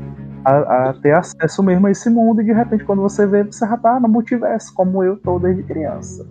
a, 0.44 0.90
a 0.90 0.94
ter 1.02 1.14
acesso 1.14 1.64
mesmo 1.64 1.88
a 1.88 1.92
esse 1.92 2.10
mundo 2.10 2.42
e 2.42 2.46
de 2.46 2.52
repente 2.52 2.84
quando 2.84 3.02
você 3.02 3.26
vê, 3.26 3.44
você 3.44 3.66
já 3.66 3.78
tá 3.78 4.00
no 4.02 4.10
multiverso, 4.10 4.74
como 4.74 5.02
eu 5.02 5.18
tô 5.18 5.40
desde 5.40 5.64
criança. 5.64 6.26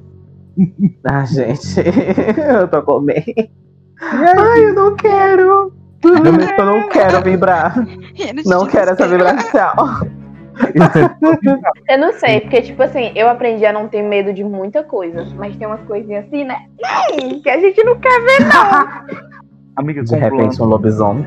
Ah, 1.05 1.25
gente. 1.25 1.81
eu 2.39 2.69
tô 2.69 2.83
com 2.83 3.01
medo. 3.01 3.25
Ai, 4.01 4.65
eu 4.65 4.75
não 4.75 4.95
quero. 4.95 5.73
Eu 6.03 6.65
não 6.65 6.89
quero 6.89 7.23
vibrar. 7.23 7.75
Não 8.47 8.67
quero 8.67 8.91
essa 8.91 9.09
vibração. 9.09 9.73
Eu 11.89 11.99
não 11.99 12.13
sei, 12.13 12.41
porque, 12.41 12.63
tipo 12.63 12.83
assim, 12.83 13.13
eu 13.15 13.29
aprendi 13.29 13.67
a 13.67 13.73
não 13.73 13.89
ter 13.89 14.03
medo 14.03 14.33
de 14.33 14.45
muita 14.45 14.83
coisa. 14.83 15.25
Mas 15.37 15.57
tem 15.57 15.67
umas 15.67 15.81
coisinhas 15.83 16.27
assim, 16.27 16.45
né? 16.45 16.67
Que 17.43 17.51
a 17.51 17.59
gente 17.59 17.83
não 17.85 17.99
quer 17.99 18.21
ver, 18.21 18.41
não. 18.47 19.25
Amiga, 19.77 20.05
De 20.05 20.15
repente, 20.15 20.63
um 20.63 20.67
lobisomem. 20.67 21.25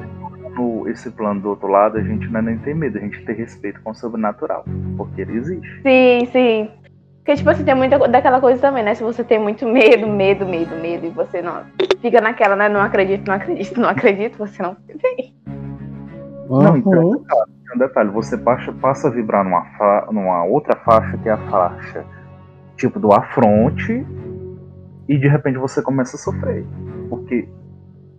plano, 0.56 0.88
esse 0.90 1.12
plano 1.12 1.42
do 1.42 1.50
outro 1.50 1.68
lado, 1.68 1.98
a 1.98 2.02
gente 2.02 2.28
não 2.30 2.40
é 2.40 2.44
nem 2.44 2.58
tem 2.60 2.74
medo, 2.74 2.98
a 2.98 3.02
gente 3.02 3.24
tem 3.26 3.36
respeito 3.36 3.82
com 3.84 3.92
o 3.92 3.94
sobrenatural, 3.94 4.64
porque 4.96 5.22
ele 5.22 5.38
existe. 5.38 5.82
Sim, 5.82 6.28
sim. 6.32 6.72
Porque, 7.18 7.36
tipo 7.36 7.50
assim, 7.50 7.66
tem 7.66 7.76
muita 7.76 8.00
daquela 8.08 8.40
coisa 8.40 8.62
também, 8.62 8.84
né? 8.84 8.96
Se 8.96 9.04
você 9.04 9.22
tem 9.22 9.38
muito 9.38 9.68
medo, 9.68 10.08
medo, 10.08 10.46
medo, 10.46 10.74
medo, 10.78 11.08
e 11.08 11.10
você 11.10 11.42
não 11.42 11.62
fica 12.02 12.22
naquela, 12.22 12.56
né? 12.56 12.70
Não 12.70 12.80
acredito, 12.80 13.28
não 13.28 13.36
acredito, 13.36 13.82
não 13.82 13.90
acredito, 13.90 14.38
você 14.38 14.64
não 14.64 14.78
vê. 14.88 15.34
Não, 16.50 16.78
então, 16.78 16.94
Uhum. 16.94 17.24
Um 17.78 17.88
detalhe, 17.88 18.10
você 18.10 18.38
passa, 18.38 18.72
passa 18.74 19.08
a 19.08 19.12
vibrar 19.12 19.44
numa, 19.44 19.64
fa- 19.78 20.08
numa 20.12 20.44
outra 20.44 20.76
faixa, 20.78 21.18
que 21.18 21.30
é 21.30 21.32
a 21.32 21.38
faixa 21.50 22.06
tipo 22.76 23.00
do 23.00 23.12
afronte, 23.14 24.06
e 25.08 25.18
de 25.18 25.28
repente 25.28 25.58
você 25.58 25.82
começa 25.82 26.16
a 26.16 26.20
sofrer. 26.20 26.66
Porque 27.10 27.48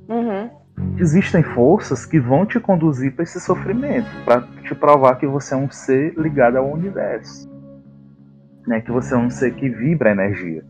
Uhum. 0.08 0.50
existem 0.96 1.42
forças 1.42 2.06
que 2.06 2.18
vão 2.18 2.46
te 2.46 2.58
conduzir 2.58 3.14
para 3.14 3.22
esse 3.24 3.40
sofrimento, 3.40 4.08
para 4.24 4.42
te 4.62 4.74
provar 4.74 5.16
que 5.16 5.26
você 5.26 5.54
é 5.54 5.56
um 5.56 5.70
ser 5.70 6.14
ligado 6.18 6.56
ao 6.56 6.70
universo. 6.72 7.48
Né? 8.66 8.80
Que 8.80 8.90
você 8.90 9.14
é 9.14 9.18
um 9.18 9.30
ser 9.30 9.54
que 9.54 9.68
vibra 9.68 10.10
energia. 10.10 10.64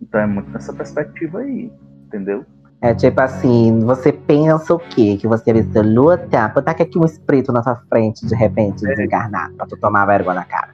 Então 0.00 0.20
é 0.20 0.26
muito 0.26 0.50
nessa 0.50 0.72
perspectiva 0.72 1.40
aí, 1.40 1.70
entendeu? 2.06 2.44
É 2.84 2.92
tipo 2.92 3.18
assim, 3.18 3.80
você 3.80 4.12
pensa 4.12 4.74
o 4.74 4.78
quê? 4.78 5.16
Que 5.18 5.26
você 5.26 5.50
é 5.52 5.58
absoluta? 5.58 6.48
Botar 6.48 6.72
aqui 6.72 6.98
um 6.98 7.06
espírito 7.06 7.50
na 7.50 7.62
sua 7.62 7.76
frente, 7.88 8.26
de 8.26 8.34
repente, 8.34 8.82
desencarnar, 8.82 9.50
pra 9.54 9.64
tu 9.66 9.74
tomar 9.78 10.04
vergonha 10.04 10.34
na 10.40 10.44
cara. 10.44 10.68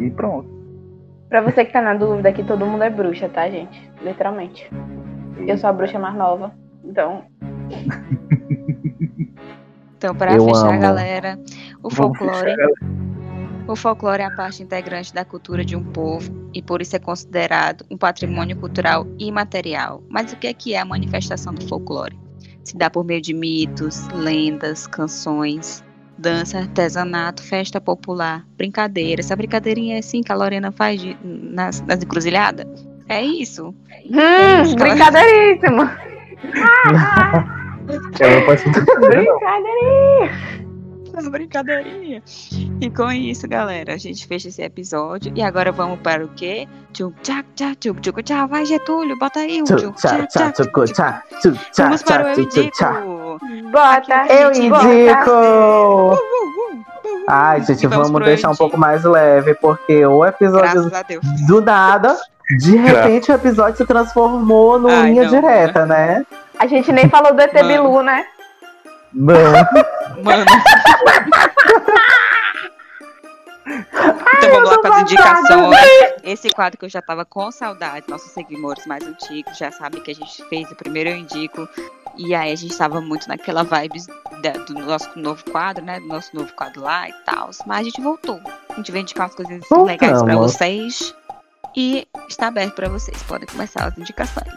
E 0.00 0.10
pronto. 0.10 0.48
Pra 1.28 1.40
você 1.40 1.64
que 1.64 1.72
tá 1.72 1.80
na 1.80 1.94
dúvida, 1.94 2.28
aqui 2.28 2.42
todo 2.42 2.66
mundo 2.66 2.82
é 2.82 2.90
bruxa, 2.90 3.28
tá, 3.28 3.48
gente? 3.48 3.88
Literalmente. 4.02 4.68
Eu 5.46 5.56
sou 5.56 5.70
a 5.70 5.72
bruxa 5.72 5.96
mais 5.96 6.16
nova. 6.16 6.50
Então, 6.84 7.22
Então, 9.96 10.16
para 10.16 10.34
Eu 10.34 10.44
fechar, 10.44 10.70
amo. 10.70 10.80
galera, 10.80 11.38
o 11.84 11.88
Vamos 11.88 12.18
folclore, 12.18 12.50
fechar, 12.50 12.56
galera. 12.56 12.74
O 13.68 13.76
folclore 13.76 14.22
é 14.22 14.26
a 14.26 14.30
parte 14.30 14.62
integrante 14.62 15.14
da 15.14 15.24
cultura 15.24 15.64
de 15.64 15.74
um 15.76 15.82
povo 15.82 16.30
e 16.52 16.60
por 16.60 16.82
isso 16.82 16.94
é 16.96 16.98
considerado 16.98 17.84
um 17.90 17.96
patrimônio 17.96 18.56
cultural 18.56 19.06
imaterial. 19.18 20.02
Mas 20.08 20.32
o 20.32 20.36
que 20.36 20.46
é 20.48 20.52
que 20.54 20.74
é 20.74 20.80
a 20.80 20.84
manifestação 20.84 21.54
do 21.54 21.66
folclore? 21.66 22.18
Se 22.64 22.76
dá 22.76 22.90
por 22.90 23.04
meio 23.04 23.20
de 23.20 23.32
mitos, 23.32 24.06
lendas, 24.08 24.86
canções, 24.86 25.82
dança, 26.18 26.58
artesanato, 26.58 27.42
festa 27.42 27.80
popular, 27.80 28.44
brincadeira. 28.56 29.20
Essa 29.20 29.34
brincadeirinha 29.34 29.98
assim 29.98 30.22
que 30.22 30.30
a 30.30 30.34
Lorena 30.34 30.70
faz 30.70 31.00
de- 31.00 31.16
nas, 31.24 31.80
nas 31.82 32.02
encruzilhadas? 32.02 32.66
É 33.08 33.20
isso. 33.22 33.68
hum, 34.10 34.58
muito 34.64 34.76
brincadeira, 34.76 35.58
não. 35.70 35.90
Brincadeirinha. 39.00 40.71
Uma 41.20 41.30
brincadeirinha. 41.30 42.22
E 42.80 42.90
com 42.90 43.10
isso, 43.12 43.46
galera, 43.46 43.94
a 43.94 43.98
gente 43.98 44.26
fecha 44.26 44.48
esse 44.48 44.62
episódio. 44.62 45.32
E 45.34 45.42
agora 45.42 45.70
vamos 45.70 46.00
para 46.00 46.24
o 46.24 46.28
quê? 46.28 46.66
Tchum, 46.92 47.12
tchá, 47.22 47.44
tchá, 47.54 47.74
tchum, 47.78 47.94
tchum, 47.94 48.12
tchá. 48.22 48.46
Vai, 48.46 48.64
Getúlio, 48.64 49.18
bota 49.18 49.40
aí 49.40 49.60
um 49.60 49.64
Tchu, 49.64 49.76
tchum, 49.76 49.92
tchá, 49.92 50.26
tchá, 50.26 50.52
tchum. 50.52 51.54
Vamos 51.76 52.02
para 52.02 52.24
o 52.24 52.28
Eu. 52.28 52.40
Indico. 52.42 53.40
Bota. 53.70 54.26
Eu 54.28 54.52
indico! 54.52 55.30
Ai, 57.28 57.62
gente, 57.62 57.86
vamos 57.86 58.10
vamos 58.10 58.24
deixar 58.24 58.50
um 58.50 58.56
pouco 58.56 58.76
mais 58.78 59.04
leve, 59.04 59.54
porque 59.54 60.04
o 60.04 60.24
episódio 60.24 60.90
do 61.46 61.60
nada, 61.60 62.16
de 62.58 62.76
repente 62.76 63.30
o 63.30 63.34
episódio 63.34 63.76
se 63.76 63.86
transformou 63.86 64.78
no 64.78 64.88
Ai, 64.88 65.10
linha 65.10 65.24
não, 65.24 65.30
direta, 65.30 65.86
né? 65.86 66.24
A 66.58 66.66
gente 66.66 66.92
nem 66.92 67.08
falou 67.08 67.34
do 67.34 67.40
ET. 67.40 67.52
Bilu, 67.52 68.02
né? 68.02 68.24
Não. 69.14 69.52
Mano, 70.22 70.44
Então 73.64 74.50
vamos 74.50 74.70
lá 74.70 74.78
com 74.78 74.92
as 74.92 75.02
indicações. 75.02 75.76
Esse 76.24 76.50
quadro 76.50 76.78
que 76.78 76.84
eu 76.84 76.88
já 76.88 77.00
tava 77.02 77.24
com 77.24 77.50
saudade, 77.50 78.06
nossos 78.08 78.32
seguidores 78.32 78.86
mais 78.86 79.04
antigos 79.06 79.56
já 79.56 79.70
sabem 79.70 80.02
que 80.02 80.10
a 80.10 80.14
gente 80.14 80.44
fez 80.48 80.70
o 80.70 80.74
primeiro 80.76 81.10
eu 81.10 81.16
indico. 81.16 81.68
E 82.16 82.34
aí 82.34 82.52
a 82.52 82.56
gente 82.56 82.76
tava 82.76 83.00
muito 83.00 83.26
naquela 83.28 83.62
vibe 83.62 84.00
da- 84.42 84.52
do 84.64 84.74
nosso 84.74 85.10
novo 85.18 85.42
quadro, 85.50 85.84
né? 85.84 85.98
Do 86.00 86.06
nosso 86.08 86.34
novo 86.36 86.52
quadro 86.54 86.82
lá 86.82 87.08
e 87.08 87.12
tal. 87.24 87.50
Mas 87.66 87.80
a 87.80 87.82
gente 87.84 88.00
voltou. 88.02 88.40
A 88.70 88.74
gente 88.74 88.92
vai 88.92 89.00
indicar 89.00 89.26
umas 89.26 89.34
coisas 89.34 89.54
legais 89.70 89.98
pra 90.22 90.34
Voltamos. 90.34 90.52
vocês. 90.52 91.14
E 91.74 92.06
está 92.28 92.48
aberto 92.48 92.74
pra 92.74 92.88
vocês. 92.88 93.22
Podem 93.22 93.46
começar 93.48 93.84
as 93.86 93.96
indicações. 93.96 94.52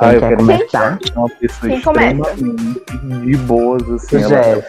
Ah, 0.00 0.14
eu 0.14 0.20
quer 0.20 0.28
quero 0.28 0.36
começar? 0.38 0.98
É 1.14 1.18
uma 1.18 1.28
pessoa 1.28 1.72
Quem 1.72 1.80
começa? 1.82 2.30
extremamente 2.30 3.26
de 3.26 3.36
boas, 3.38 3.90
assim. 3.90 4.22
Ela, 4.22 4.64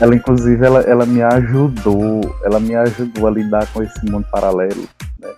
ela, 0.00 0.14
inclusive, 0.14 0.64
ela, 0.64 0.80
ela 0.80 1.06
me 1.06 1.22
ajudou. 1.22 2.20
Ela 2.44 2.58
me 2.58 2.74
ajudou 2.74 3.26
a 3.26 3.30
lidar 3.30 3.66
com 3.72 3.82
esse 3.82 4.04
mundo 4.10 4.26
paralelo, 4.30 4.88
né? 5.20 5.28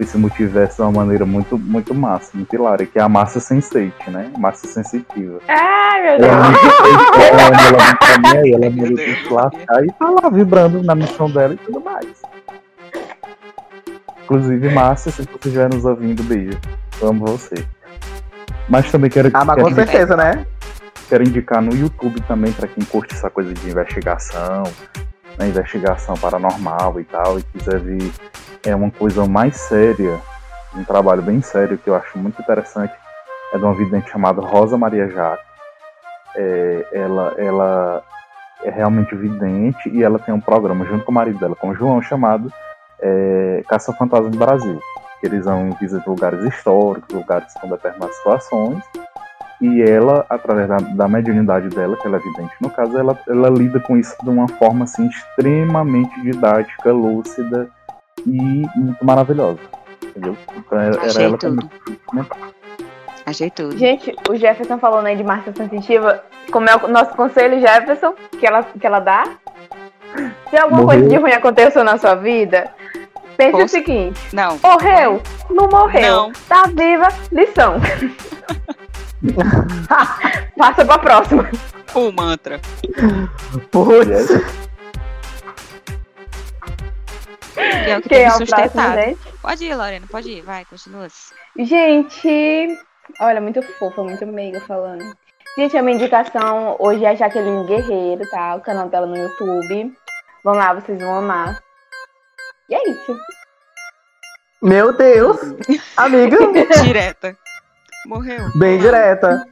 Esse 0.00 0.18
multiverso 0.18 0.76
de 0.76 0.82
uma 0.82 0.90
maneira 0.90 1.24
muito, 1.24 1.56
muito 1.56 1.94
massa, 1.94 2.30
muito 2.34 2.52
hilária, 2.54 2.84
que 2.84 2.98
é 2.98 3.02
a 3.02 3.08
Massa 3.08 3.38
Sense8, 3.38 4.08
né? 4.08 4.32
Massa 4.36 4.66
Sensitiva. 4.66 5.38
Ai, 5.46 6.02
meu 6.02 6.28
Ela 6.28 6.50
Deus. 6.50 6.62
me 6.62 7.22
ela, 7.22 7.68
ela, 7.68 7.94
também, 7.96 8.54
ela 8.54 8.70
me 8.70 8.82
ajudou 8.82 9.38
a 9.38 9.42
lascar 9.44 9.84
e 9.84 9.92
tá 9.92 10.10
lá 10.10 10.28
vibrando 10.28 10.82
na 10.82 10.94
missão 10.96 11.30
dela 11.30 11.54
e 11.54 11.56
tudo 11.58 11.80
mais. 11.80 12.06
Inclusive, 14.24 14.68
Márcia, 14.70 15.12
se 15.12 15.22
você 15.22 15.30
estiver 15.34 15.68
nos 15.72 15.84
ouvindo, 15.84 16.22
beijo. 16.24 16.58
Eu 17.00 17.08
amo 17.08 17.26
você. 17.26 17.54
Mas 18.68 18.90
também 18.90 19.10
quero, 19.10 19.30
Ah, 19.34 19.44
mas 19.44 19.56
quero, 19.56 19.68
com 19.68 19.74
certeza, 19.74 20.16
né? 20.16 20.46
quero 21.08 21.24
indicar 21.24 21.60
no 21.60 21.74
YouTube 21.74 22.20
também 22.22 22.52
pra 22.52 22.66
quem 22.66 22.84
curte 22.84 23.14
essa 23.14 23.28
coisa 23.28 23.52
de 23.52 23.68
investigação, 23.68 24.62
né, 25.38 25.48
investigação 25.48 26.14
paranormal 26.16 26.98
e 27.00 27.04
tal, 27.04 27.38
e 27.38 27.42
quiser 27.42 27.78
ver 27.78 28.10
é 28.64 28.74
uma 28.74 28.90
coisa 28.90 29.26
mais 29.26 29.56
séria, 29.56 30.18
um 30.74 30.84
trabalho 30.84 31.20
bem 31.20 31.42
sério 31.42 31.76
que 31.76 31.90
eu 31.90 31.94
acho 31.94 32.16
muito 32.16 32.40
interessante, 32.40 32.94
é 33.52 33.58
de 33.58 33.64
uma 33.64 33.74
vidente 33.74 34.10
chamada 34.10 34.40
Rosa 34.40 34.78
Maria 34.78 35.08
Jacques. 35.08 35.44
É, 36.34 36.86
ela, 36.92 37.34
ela 37.36 38.02
é 38.64 38.70
realmente 38.70 39.14
vidente 39.14 39.90
e 39.90 40.02
ela 40.02 40.18
tem 40.18 40.32
um 40.32 40.40
programa 40.40 40.86
junto 40.86 41.04
com 41.04 41.10
o 41.10 41.14
marido 41.14 41.38
dela, 41.38 41.54
com 41.54 41.70
o 41.70 41.74
João, 41.74 42.00
chamado 42.00 42.50
é, 43.00 43.62
Caça 43.68 43.92
Fantasma 43.92 44.30
do 44.30 44.38
Brasil. 44.38 44.80
Eles 45.22 45.44
vão 45.44 45.70
visitar 45.80 46.08
lugares 46.08 46.44
históricos, 46.44 47.14
lugares 47.14 47.52
com 47.54 47.68
determinadas 47.68 48.16
situações, 48.16 48.82
e 49.60 49.80
ela, 49.80 50.26
através 50.28 50.68
da, 50.68 50.76
da 50.78 51.08
mediunidade 51.08 51.68
dela, 51.68 51.96
que 51.96 52.06
ela 52.06 52.16
é 52.16 52.20
vidente 52.20 52.52
no 52.60 52.68
caso, 52.68 52.98
ela, 52.98 53.16
ela 53.28 53.48
lida 53.48 53.78
com 53.78 53.96
isso 53.96 54.16
de 54.20 54.28
uma 54.28 54.48
forma 54.48 54.84
assim, 54.84 55.06
extremamente 55.06 56.20
didática, 56.20 56.92
lúcida 56.92 57.70
e 58.26 58.66
muito 58.74 59.04
maravilhosa. 59.04 59.60
Entendeu? 60.02 60.36
Então 60.56 60.78
era, 60.80 60.96
era 60.96 61.06
Achei 61.06 61.24
ela 61.24 61.38
que 61.38 61.46
tudo. 61.46 61.70
comentar. 62.06 62.38
Achei 63.24 63.50
tudo. 63.50 63.78
Gente, 63.78 64.14
o 64.28 64.34
Jefferson 64.34 64.78
falando 64.78 65.06
aí 65.06 65.16
de 65.16 65.22
marca 65.22 65.52
sensitiva. 65.52 66.22
Como 66.50 66.68
é 66.68 66.74
o 66.74 66.88
nosso 66.88 67.14
conselho, 67.14 67.60
Jefferson, 67.60 68.14
que 68.38 68.44
ela, 68.44 68.64
que 68.64 68.84
ela 68.84 68.98
dá? 68.98 69.24
Se 70.50 70.56
alguma 70.58 70.82
Morreu. 70.82 71.00
coisa 71.00 71.08
de 71.08 71.16
ruim 71.22 71.32
aconteceu 71.32 71.84
na 71.84 71.96
sua 71.96 72.16
vida, 72.16 72.68
pense 73.50 73.64
o 73.64 73.68
seguinte: 73.68 74.20
Não. 74.32 74.58
morreu, 74.62 75.22
não 75.50 75.68
morreu, 75.68 76.02
Não. 76.02 76.32
tá 76.48 76.64
viva, 76.66 77.08
lição. 77.30 77.80
Passa 80.56 80.84
pra 80.84 80.98
próxima. 80.98 81.50
O 81.94 82.10
mantra. 82.12 82.60
Putz. 83.70 84.30
E 87.56 87.90
é 87.90 87.98
o 87.98 88.02
que 88.02 88.08
tem 88.08 88.22
é 88.22 88.26
próximo, 88.26 88.46
sustentado. 88.46 89.18
Pode 89.40 89.64
ir, 89.64 89.74
Lorena, 89.74 90.06
pode 90.10 90.30
ir. 90.30 90.42
Vai, 90.42 90.64
continua. 90.64 91.06
Gente, 91.58 92.78
olha, 93.20 93.40
muito 93.40 93.60
fofa, 93.62 94.02
muito 94.02 94.26
meiga 94.26 94.60
falando. 94.60 95.04
Gente, 95.56 95.76
a 95.76 95.82
minha 95.82 95.96
indicação 95.96 96.76
hoje 96.78 97.04
é 97.04 97.10
a 97.10 97.14
Jaqueline 97.14 97.66
Guerreiro, 97.66 98.28
tá? 98.30 98.54
O 98.54 98.60
canal 98.60 98.88
dela 98.88 99.06
no 99.06 99.16
YouTube. 99.16 99.92
Vão 100.42 100.54
lá, 100.54 100.72
vocês 100.72 100.98
vão 100.98 101.14
amar. 101.14 101.62
E 102.72 102.74
é 102.74 102.90
isso. 102.90 103.14
Meu 104.62 104.96
Deus. 104.96 105.36
Amiga, 105.94 106.38
Direta. 106.82 107.36
Morreu. 108.06 108.40
bem 108.56 108.78
direta. 108.78 109.44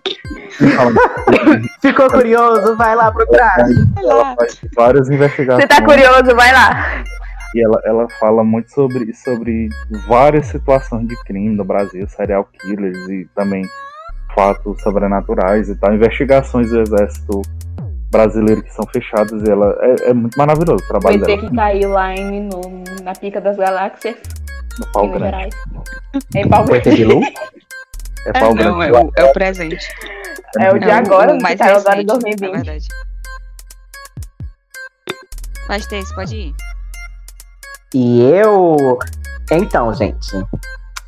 Ficou 1.83 2.09
curioso? 2.11 2.77
Vai 2.77 2.97
lá 2.97 3.13
procurar. 3.13 3.57
ela 3.99 4.35
faz 4.35 4.61
várias 4.75 5.11
investigações 5.11 5.63
Você 5.63 5.69
tá 5.69 5.85
curioso? 5.85 6.35
Vai 6.35 6.51
lá. 6.53 7.05
e 7.55 7.63
ela, 7.63 7.81
ela 7.85 8.09
fala 8.19 8.43
muito 8.43 8.73
sobre, 8.73 9.15
sobre 9.15 9.69
várias 10.09 10.47
situações 10.47 11.07
de 11.07 11.15
crime 11.25 11.55
no 11.55 11.65
Brasil, 11.65 12.09
serial 12.09 12.49
killers 12.59 12.99
e 13.11 13.29
também 13.37 13.63
fatos 14.35 14.81
sobrenaturais 14.83 15.69
e 15.69 15.77
tal, 15.77 15.93
investigações 15.95 16.71
do 16.71 16.81
exército 16.81 17.43
brasileiro 18.11 18.63
que 18.63 18.73
são 18.75 18.85
fechadas 18.93 19.43
e 19.43 19.51
ela 19.51 19.77
é, 19.81 20.11
é 20.11 20.15
muito 20.15 20.37
maravilhoso 20.37 20.83
o 20.85 20.89
trabalho 20.89 21.17
ET 21.17 21.27
dela 21.27 21.39
que 21.49 21.55
caiu 21.57 21.91
lá 21.91 22.15
em, 22.15 22.43
no, 22.49 22.61
na 23.03 23.13
pica 23.13 23.41
das 23.41 23.57
galáxias, 23.57 24.17
no 24.79 24.87
pau 24.93 25.09
grande. 25.09 25.57
Em 26.35 26.49
Pau 26.49 26.65
Grande. 26.65 26.97
de 26.97 27.05
Lu? 27.05 27.23
É 27.23 28.31
É, 28.31 28.33
pau 28.33 28.55
não, 28.55 28.79
grande. 28.79 28.97
é 28.97 29.01
o, 29.01 29.13
é 29.17 29.25
o 29.25 29.33
presente. 29.33 29.89
É 30.59 30.73
o 30.73 30.79
de 30.79 30.85
É 30.89 30.93
agora, 30.93 31.35
o 31.35 31.41
mais 31.41 31.61
em 31.61 31.63
recente, 31.65 32.07
na 32.07 32.15
2020. 32.15 32.51
verdade. 32.51 32.89
Mas 35.69 35.87
tem, 35.87 36.03
você 36.03 36.15
pode 36.15 36.35
ir. 36.37 36.55
E 37.95 38.23
eu. 38.23 38.99
Então, 39.51 39.93
gente. 39.95 40.29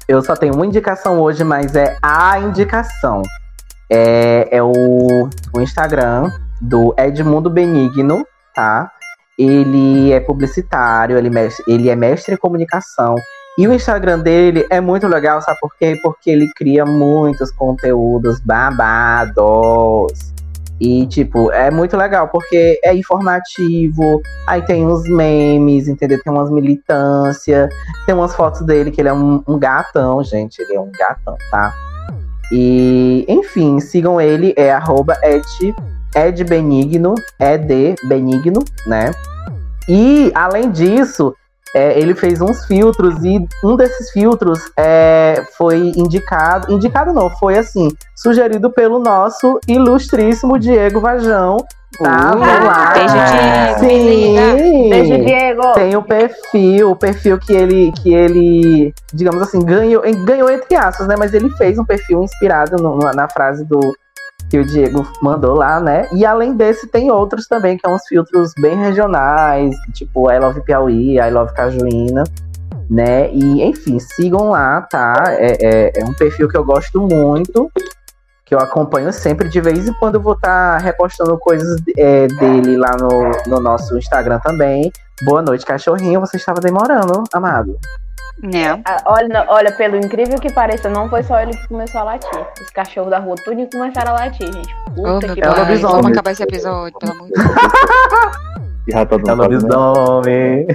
Eu 0.08 0.22
só 0.22 0.34
tenho 0.34 0.54
uma 0.54 0.66
indicação 0.66 1.20
hoje, 1.20 1.42
mas 1.42 1.74
é 1.74 1.96
a 2.02 2.38
indicação. 2.38 3.22
É, 3.90 4.48
é 4.50 4.62
o, 4.62 5.28
o 5.52 5.60
Instagram 5.60 6.30
do 6.62 6.94
Edmundo 6.96 7.50
Benigno, 7.50 8.24
tá? 8.54 8.90
Ele 9.36 10.12
é 10.12 10.20
publicitário, 10.20 11.18
ele, 11.18 11.28
mes- 11.28 11.62
ele 11.66 11.90
é 11.90 11.96
mestre 11.96 12.34
em 12.34 12.38
comunicação. 12.38 13.16
E 13.58 13.66
o 13.66 13.74
Instagram 13.74 14.20
dele 14.20 14.64
é 14.70 14.80
muito 14.80 15.06
legal, 15.08 15.42
sabe 15.42 15.58
por 15.60 15.76
quê? 15.76 15.98
Porque 16.02 16.30
ele 16.30 16.48
cria 16.56 16.86
muitos 16.86 17.50
conteúdos 17.50 18.40
babados. 18.40 20.32
E, 20.80 21.06
tipo, 21.06 21.50
é 21.52 21.70
muito 21.70 21.96
legal, 21.96 22.28
porque 22.28 22.80
é 22.82 22.94
informativo, 22.94 24.22
Aí 24.46 24.62
tem 24.62 24.86
uns 24.86 25.08
memes, 25.08 25.86
entendeu? 25.86 26.20
Tem 26.22 26.32
umas 26.32 26.50
militâncias, 26.50 27.68
tem 28.06 28.14
umas 28.14 28.34
fotos 28.34 28.62
dele 28.62 28.90
que 28.90 29.00
ele 29.00 29.08
é 29.08 29.12
um, 29.12 29.42
um 29.46 29.58
gatão, 29.58 30.22
gente. 30.24 30.60
Ele 30.60 30.74
é 30.74 30.80
um 30.80 30.90
gatão, 30.90 31.36
tá? 31.50 31.72
E, 32.50 33.24
enfim, 33.28 33.80
sigam 33.80 34.20
ele, 34.20 34.52
é 34.56 34.72
arroba 34.72 35.16
Ed 36.14 36.44
Benigno, 36.44 37.14
Ed 37.38 37.96
Benigno, 38.08 38.62
né? 38.86 39.10
E, 39.88 40.30
além 40.34 40.70
disso, 40.70 41.34
é, 41.74 41.98
ele 41.98 42.14
fez 42.14 42.40
uns 42.40 42.64
filtros 42.66 43.24
e 43.24 43.44
um 43.64 43.76
desses 43.76 44.10
filtros 44.10 44.60
é, 44.76 45.42
foi 45.56 45.92
indicado, 45.96 46.70
indicado 46.72 47.12
não, 47.12 47.30
foi 47.30 47.58
assim, 47.58 47.88
sugerido 48.14 48.70
pelo 48.70 48.98
nosso 48.98 49.58
ilustríssimo 49.66 50.58
Diego 50.58 51.00
Vajão, 51.00 51.56
tá? 51.98 52.32
Uh, 52.34 52.38
lá. 52.66 52.92
beijo, 52.92 53.14
Diego, 53.14 54.58
Sim. 54.58 54.90
Beijo, 54.90 55.24
Diego. 55.24 55.72
Tem 55.72 55.96
o 55.96 56.02
perfil, 56.02 56.90
o 56.90 56.96
perfil 56.96 57.38
que 57.38 57.52
ele, 57.54 57.90
que 57.92 58.12
ele, 58.12 58.94
digamos 59.12 59.40
assim, 59.42 59.58
ganhou, 59.64 60.02
ganhou 60.24 60.50
entre 60.50 60.76
aspas, 60.76 61.06
né? 61.08 61.16
Mas 61.18 61.32
ele 61.32 61.48
fez 61.50 61.78
um 61.78 61.84
perfil 61.84 62.22
inspirado 62.22 62.76
no- 62.76 62.98
na 63.12 63.28
frase 63.28 63.64
do 63.64 63.80
que 64.52 64.58
o 64.58 64.66
Diego 64.66 65.10
mandou 65.22 65.54
lá, 65.54 65.80
né? 65.80 66.06
E 66.12 66.26
além 66.26 66.54
desse, 66.54 66.86
tem 66.86 67.10
outros 67.10 67.46
também, 67.48 67.78
que 67.78 67.88
são 67.88 67.96
uns 67.96 68.06
filtros 68.06 68.52
bem 68.60 68.76
regionais, 68.76 69.74
tipo 69.94 70.30
I 70.30 70.38
Love 70.38 70.60
Piauí, 70.60 71.16
I 71.18 71.30
Love 71.30 71.54
Cajuína, 71.54 72.24
né? 72.90 73.32
E, 73.32 73.62
enfim, 73.62 73.98
sigam 73.98 74.50
lá, 74.50 74.82
tá? 74.82 75.14
É, 75.28 75.56
é- 75.62 75.92
é 75.96 76.04
um 76.04 76.12
perfil 76.12 76.48
que 76.50 76.56
eu 76.58 76.62
gosto 76.62 77.00
muito, 77.00 77.72
que 78.44 78.54
eu 78.54 78.58
acompanho 78.58 79.10
sempre. 79.10 79.48
De 79.48 79.58
vez 79.58 79.88
em 79.88 79.94
quando 79.94 80.16
eu 80.16 80.20
vou 80.20 80.34
estar 80.34 80.76
repostando 80.76 81.38
coisas 81.38 81.80
é, 81.96 82.26
dele 82.26 82.76
lá 82.76 82.94
no, 83.00 83.30
no 83.46 83.58
nosso 83.58 83.96
Instagram 83.96 84.38
também. 84.40 84.92
Boa 85.24 85.40
noite, 85.40 85.64
cachorrinho. 85.64 86.20
Você 86.20 86.36
estava 86.36 86.60
demorando, 86.60 87.24
amado. 87.32 87.78
Não. 88.42 88.82
Ah, 88.84 88.96
Olha, 89.06 89.46
olha, 89.48 89.72
pelo 89.72 89.96
incrível 89.96 90.38
que 90.40 90.52
pareça, 90.52 90.88
não 90.88 91.08
foi 91.08 91.22
só 91.22 91.38
ele 91.40 91.56
que 91.56 91.68
começou 91.68 92.00
a 92.00 92.04
latir. 92.04 92.46
Os 92.60 92.70
cachorros 92.70 93.10
da 93.10 93.18
rua 93.20 93.36
tudo 93.44 93.68
começaram 93.70 94.10
a 94.12 94.14
latir, 94.20 94.52
gente. 94.52 94.74
Oh, 94.96 95.02
Puta 95.20 95.26
meu 95.28 95.34
que 95.36 95.40
É 95.40 95.46
pariu. 95.46 95.78
vamos 95.80 96.06
acabar 96.06 96.30
esse 96.32 96.42
episódio, 96.42 96.98
pelo 96.98 97.12
amor 97.12 97.28
de 97.28 97.34
Deus. 97.34 97.46
E 98.88 98.90
já 98.92 99.06
tá 99.06 99.16
dando 99.16 99.28
É 99.44 99.46
o 99.46 99.50
lobisomem. 99.50 100.66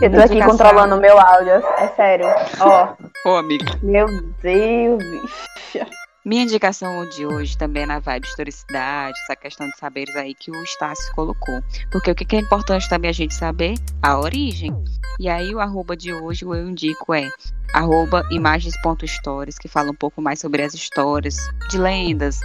Eu 0.00 0.10
tô 0.12 0.20
aqui 0.20 0.42
controlando 0.42 0.94
o 0.96 1.00
meu 1.00 1.18
áudio, 1.20 1.62
é 1.78 1.88
sério. 1.94 2.26
Ó, 2.60 2.88
Ô, 3.26 3.36
amigo. 3.36 3.64
meu 3.82 4.06
Deus, 4.42 4.98
bicho. 5.04 5.86
Minha 6.24 6.42
indicação 6.42 7.08
de 7.08 7.24
hoje 7.24 7.56
também 7.56 7.84
é 7.84 7.86
na 7.86 8.00
vibe 8.00 8.26
historicidade, 8.26 9.16
essa 9.22 9.36
questão 9.36 9.68
de 9.68 9.76
saberes 9.78 10.14
aí 10.16 10.34
que 10.34 10.50
o 10.50 10.62
Estácio 10.64 11.12
colocou. 11.14 11.62
Porque 11.90 12.10
o 12.10 12.14
que 12.14 12.36
é 12.36 12.40
importante 12.40 12.88
também 12.88 13.08
a 13.08 13.14
gente 13.14 13.34
saber? 13.34 13.74
A 14.02 14.18
origem. 14.18 14.72
E 15.20 15.28
aí 15.28 15.54
o 15.54 15.60
arroba 15.60 15.96
de 15.96 16.12
hoje 16.12 16.44
eu 16.44 16.68
indico 16.68 17.14
é 17.14 17.28
arroba 17.72 18.26
imagens.stories, 18.30 19.58
que 19.58 19.68
fala 19.68 19.90
um 19.90 19.94
pouco 19.94 20.20
mais 20.20 20.40
sobre 20.40 20.62
as 20.62 20.74
histórias 20.74 21.36
de 21.70 21.78
lendas, 21.78 22.40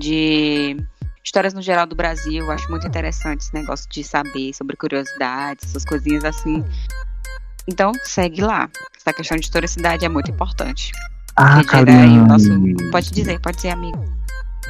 de 0.00 0.76
histórias 1.22 1.52
no 1.52 1.60
geral 1.60 1.86
do 1.86 1.94
Brasil. 1.94 2.44
Eu 2.44 2.50
acho 2.50 2.68
muito 2.70 2.86
interessante 2.86 3.42
esse 3.42 3.54
negócio 3.54 3.88
de 3.90 4.02
saber 4.02 4.54
sobre 4.54 4.74
curiosidades, 4.74 5.68
essas 5.68 5.84
coisinhas 5.84 6.24
assim. 6.24 6.64
Então, 7.68 7.92
segue 8.02 8.40
lá. 8.40 8.70
Essa 8.96 9.12
questão 9.12 9.36
de 9.36 9.44
historicidade 9.44 10.04
é 10.04 10.08
muito 10.08 10.30
importante. 10.30 10.92
Ah, 11.40 11.62
o 11.62 12.26
nosso... 12.26 12.48
Pode 12.90 13.12
dizer, 13.12 13.40
pode 13.40 13.60
ser 13.60 13.68
amigo. 13.68 14.04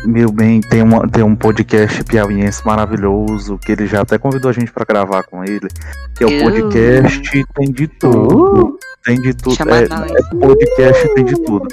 Meu 0.04 0.30
bem, 0.30 0.60
tem, 0.60 0.82
uma, 0.82 1.08
tem 1.08 1.24
um 1.24 1.34
podcast 1.34 2.04
piauiense 2.04 2.64
maravilhoso 2.64 3.58
que 3.58 3.72
ele 3.72 3.86
já 3.86 4.02
até 4.02 4.18
convidou 4.18 4.50
a 4.50 4.52
gente 4.52 4.70
pra 4.70 4.84
gravar 4.84 5.24
com 5.24 5.42
ele. 5.42 5.66
Que 6.14 6.24
é 6.24 6.26
o 6.26 6.42
podcast 6.44 7.44
Tem 7.54 7.72
de 7.72 7.88
Tudo. 7.88 8.78
Tem 9.02 9.20
de 9.20 9.34
tudo. 9.34 9.56
É, 9.70 9.84
é 9.84 10.38
podcast 10.38 11.14
Tem 11.14 11.24
de 11.24 11.34
Tudo. 11.42 11.68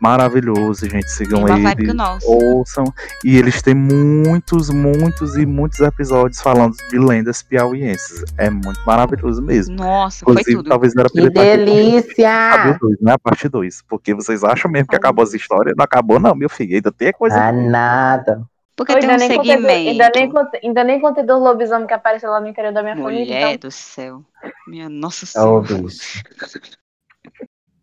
Maravilhoso, 0.00 0.88
gente. 0.88 1.10
Sigam 1.10 1.42
Mesma 1.42 1.58
vibe 1.70 1.76
que 1.82 1.82
o 1.82 1.90
ele. 1.90 1.92
nosso. 1.94 2.26
Ouçam. 2.30 2.84
E 3.24 3.36
eles 3.36 3.60
têm 3.62 3.74
muitos, 3.74 4.70
muitos 4.70 5.36
e 5.36 5.44
muitos 5.44 5.80
episódios 5.80 6.40
falando 6.40 6.76
de 6.88 6.98
lendas 6.98 7.42
piauienses. 7.42 8.24
É 8.38 8.48
muito 8.48 8.80
maravilhoso 8.86 9.42
mesmo. 9.42 9.74
Nossa, 9.76 10.24
foi 10.24 10.34
Inclusive, 10.34 10.56
tudo. 10.58 10.68
talvez 10.68 10.94
era 10.96 11.08
pra 11.10 11.22
Que 11.22 11.30
delícia! 11.30 12.78
Dois, 12.80 12.96
né? 13.00 13.12
A 13.12 13.18
parte 13.18 13.48
2. 13.48 13.82
Porque 13.88 14.14
vocês 14.14 14.44
acham 14.44 14.70
mesmo 14.70 14.88
que 14.88 14.96
acabou 14.96 15.22
as 15.22 15.34
histórias? 15.34 15.74
Não 15.76 15.84
acabou, 15.84 16.18
não, 16.20 16.34
meu 16.34 16.48
filho. 16.48 16.76
Ainda 16.76 16.92
tem 16.92 17.12
coisa. 17.12 17.36
Ah, 17.40 17.52
nada. 17.52 18.42
Porque 18.76 18.92
Eu 18.92 19.00
tem 19.00 19.10
ainda, 19.10 19.24
um 19.24 19.28
nem 19.28 19.36
contei, 19.36 19.56
do- 19.56 19.62
segmento. 19.62 19.90
ainda, 19.90 20.10
nem 20.14 20.30
contei, 20.30 20.60
ainda 20.62 20.84
nem 20.84 21.00
contei 21.00 21.24
dos 21.24 21.40
lobisomens 21.42 21.88
que 21.88 21.94
apareceu 21.94 22.30
lá 22.30 22.40
no 22.40 22.46
interior 22.46 22.72
da 22.72 22.80
minha 22.80 22.94
família. 22.96 23.24
Mulher 23.24 23.54
Então, 23.54 23.68
do 23.68 23.72
céu. 23.72 24.22
Minha 24.68 24.88
nossa 24.88 25.24
Oh, 25.44 25.64
senhora. 25.66 25.88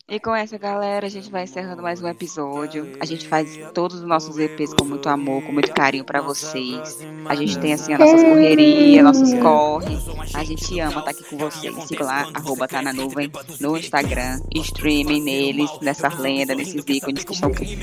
E 0.07 0.19
com 0.19 0.35
essa, 0.35 0.55
galera, 0.55 1.07
a 1.07 1.09
gente 1.09 1.31
vai 1.31 1.45
encerrando 1.45 1.81
mais 1.81 1.99
um 1.99 2.07
episódio. 2.07 2.95
A 2.99 3.05
gente 3.05 3.27
faz 3.27 3.57
todos 3.73 4.01
os 4.01 4.07
nossos 4.07 4.37
EPs 4.37 4.71
com 4.75 4.85
muito 4.85 5.09
amor, 5.09 5.41
com 5.41 5.51
muito 5.51 5.73
carinho 5.73 6.03
pra 6.03 6.21
vocês. 6.21 6.99
A 7.27 7.33
gente 7.33 7.57
tem, 7.57 7.73
assim, 7.73 7.91
as 7.91 7.99
nossas 7.99 8.21
correrias, 8.21 9.03
nossos 9.03 9.33
corre. 9.33 9.97
A 10.35 10.43
gente 10.43 10.79
ama 10.79 10.99
estar 10.99 11.09
aqui 11.09 11.23
com 11.23 11.37
vocês. 11.37 11.75
Siga 11.85 12.05
lá, 12.05 12.29
arroba 12.35 12.67
tá 12.67 12.83
na 12.83 12.93
nuvem, 12.93 13.31
no 13.59 13.75
Instagram. 13.75 14.39
Streamem 14.53 15.19
neles, 15.23 15.71
nessas 15.81 16.15
lendas, 16.19 16.55
nesses 16.55 16.83
ícones 16.87 17.23
que 17.23 17.33
estão 17.33 17.49
aqui. 17.49 17.75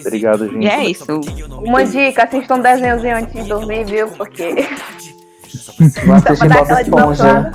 Obrigado, 0.00 0.48
gente. 0.48 0.64
E 0.64 0.68
é 0.68 0.90
isso. 0.90 1.20
uma 1.64 1.84
dica, 1.84 2.24
assista 2.24 2.56
um 2.56 2.60
desenhozinho 2.60 3.16
antes 3.18 3.32
de 3.32 3.48
dormir, 3.48 3.84
viu? 3.84 4.08
Porque 4.08 4.66
Pra 6.04 6.20
dar 6.20 6.64
Bob 6.64 6.80
Esponja. 6.82 7.50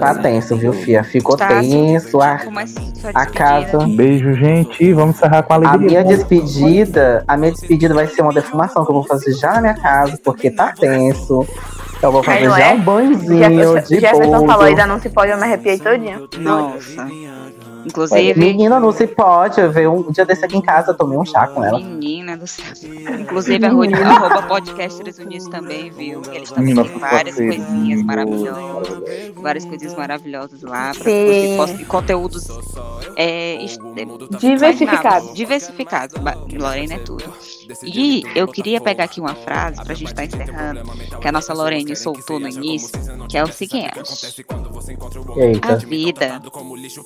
Tá 0.00 0.14
tenso, 0.14 0.56
viu, 0.56 0.72
Fia? 0.72 1.04
Ficou 1.04 1.36
Tá, 1.36 1.48
tenso. 1.60 2.20
A, 2.22 2.38
Começa 2.38 2.80
sua 2.94 3.10
a 3.14 3.24
despedida. 3.24 3.26
casa. 3.26 3.86
Beijo, 3.86 4.32
gente. 4.34 4.92
Vamos 4.94 5.16
encerrar 5.16 5.42
com 5.42 5.52
A 5.52 5.56
alegria. 5.56 6.02
minha 6.02 6.04
despedida, 6.04 7.22
a 7.28 7.36
minha 7.36 7.52
despedida 7.52 7.92
vai 7.94 8.06
ser 8.06 8.22
uma 8.22 8.32
defumação 8.32 8.84
que 8.84 8.90
eu 8.90 8.94
vou 8.94 9.04
fazer 9.04 9.32
já 9.34 9.54
na 9.54 9.60
minha 9.60 9.74
casa, 9.74 10.18
porque 10.24 10.50
tá 10.50 10.72
tenso. 10.72 11.46
Eu 12.00 12.12
vou 12.12 12.22
fazer 12.22 12.46
Ai, 12.48 12.60
já 12.60 12.66
é? 12.68 12.74
um 12.74 12.80
banhozinho 12.80 13.38
Jefferson, 13.38 13.88
de 13.94 14.00
Jefferson 14.00 14.30
falou 14.30 14.46
bolo. 14.46 14.62
ainda 14.62 14.86
não 14.86 15.00
se 15.00 15.10
pode, 15.10 15.32
eu 15.32 15.36
me 15.36 15.42
arrepiei 15.42 15.78
todinho. 15.78 16.28
Nossa. 16.38 17.06
Inclusive, 17.88 18.38
Menina, 18.38 18.78
não 18.78 18.92
se 18.92 19.06
pode. 19.06 19.60
Eu 19.60 19.72
veio 19.72 19.92
um 19.92 20.12
dia 20.12 20.24
desse 20.24 20.44
aqui 20.44 20.56
em 20.56 20.62
casa, 20.62 20.90
eu 20.90 20.94
tomei 20.96 21.16
um 21.18 21.24
chá 21.24 21.46
com 21.48 21.64
ela. 21.64 21.78
Menina 21.78 22.36
do 22.36 22.46
céu. 22.46 22.64
Inclusive, 23.18 23.64
a 23.64 23.70
Ruth, 23.70 23.92
arroba 23.94 24.42
podcasters 24.42 25.18
unidos 25.18 25.48
também, 25.48 25.90
viu? 25.90 26.20
Que 26.20 26.36
eles 26.36 26.50
Nossa, 26.50 26.62
têm 26.90 26.98
várias 26.98 27.34
coisinhas 27.36 28.02
maravilhosas. 28.02 28.98
Várias 29.36 29.64
coisinhas 29.64 29.94
maravilhosas 29.96 30.62
lá. 30.62 30.92
Pra 30.92 31.04
Sim. 31.04 31.56
você 31.56 31.84
conteúdos 31.84 32.46
é, 33.16 33.58
Diversificado. 34.38 35.32
Diversificados. 35.32 36.20
Ba- 36.22 36.36
Lorena 36.52 36.94
é 36.94 36.98
tudo. 36.98 37.24
E 37.82 38.22
eu 38.34 38.48
queria 38.48 38.80
pegar 38.80 39.04
aqui 39.04 39.20
uma 39.20 39.34
frase 39.34 39.82
pra 39.84 39.94
gente 39.94 40.08
estar 40.08 40.24
encerrando, 40.24 40.80
que 41.20 41.28
a 41.28 41.32
nossa 41.32 41.52
Lorene 41.52 41.94
soltou 41.94 42.38
no 42.40 42.48
início, 42.48 42.90
que 43.28 43.36
é 43.36 43.42
o 43.44 43.52
seguinte. 43.52 43.90
A 43.98 45.40
Eita. 45.40 45.76
vida, 45.76 46.40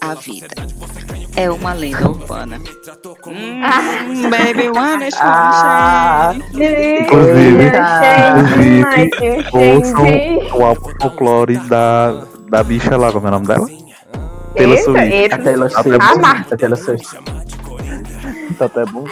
a 0.00 0.14
vida, 0.14 0.46
é 1.36 1.50
uma 1.50 1.72
lenda 1.72 2.08
urbana. 2.08 2.60
Hum, 3.26 4.30
baby, 4.30 4.68
wanna 4.68 5.10
show 5.10 5.20
Ah, 5.22 6.34
Inclusive, 6.36 7.62
Eita. 7.64 9.50
ouçam 9.56 10.58
o 10.58 10.64
álbum 10.64 10.90
folclore 11.00 11.56
da, 11.68 12.24
da 12.48 12.62
bicha 12.62 12.96
lá, 12.96 13.10
como 13.12 13.26
é 13.26 13.30
o 13.30 13.32
nome 13.32 13.46
dela? 13.46 13.66
Taylor 14.54 14.76
Eita, 14.76 14.84
Swift. 14.84 15.12
eita. 15.14 15.34
a 15.34 15.38
Taylor 15.38 15.70
Ah, 15.74 15.82
Swift. 15.82 15.98
Ah, 16.02 16.16
Marta. 16.18 16.54
A 16.54 16.58
Taylor 16.58 16.78
Swift. 16.78 17.08
Tá 18.58 18.66
até 18.66 18.84
bom. 18.84 19.04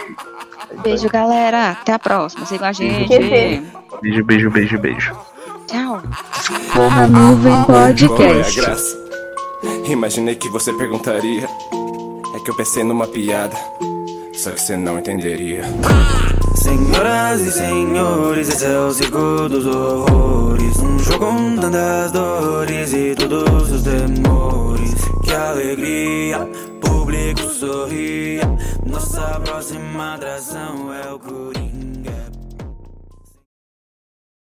Beijo, 0.83 1.09
galera. 1.09 1.71
Até 1.71 1.93
a 1.93 1.99
próxima. 1.99 2.45
Sigam 2.45 2.67
a 2.67 2.71
gente. 2.71 3.07
Que 3.07 3.19
Beijo, 4.01 4.23
beijo, 4.23 4.49
beijo, 4.49 4.79
beijo. 4.79 5.15
Tchau. 5.67 6.01
A 6.73 7.07
Nuvem 7.07 7.63
Qual 7.63 7.77
é 7.77 7.83
a 7.83 7.87
Podcast. 7.87 8.61
graça? 8.61 9.01
Imaginei 9.85 10.35
que 10.35 10.49
você 10.49 10.73
perguntaria. 10.73 11.47
É 12.35 12.39
que 12.39 12.49
eu 12.49 12.55
pensei 12.55 12.83
numa 12.83 13.07
piada. 13.07 13.55
Só 14.33 14.51
que 14.51 14.61
você 14.61 14.75
não 14.77 14.99
entenderia. 14.99 15.63
Senhoras 16.55 17.41
e 17.41 17.51
senhores, 17.51 18.49
esse 18.49 18.65
é 18.65 18.79
o 18.79 18.91
circo 18.91 19.49
dos 19.49 19.65
horrores. 19.65 20.77
Um 20.79 20.99
jogo 20.99 21.25
com 21.25 21.55
tantas 21.57 22.11
dores 22.11 22.93
e 22.93 23.15
todos 23.15 23.71
os 23.71 23.83
temores. 23.83 24.95
Que 25.23 25.31
alegria, 25.33 26.49
público 26.81 27.41
sorria. 27.49 28.41
Nossa 28.85 29.39
próxima 29.43 30.15
atração 30.15 30.93
é 30.93 31.13
o 31.13 31.19
Coringa. 31.19 32.40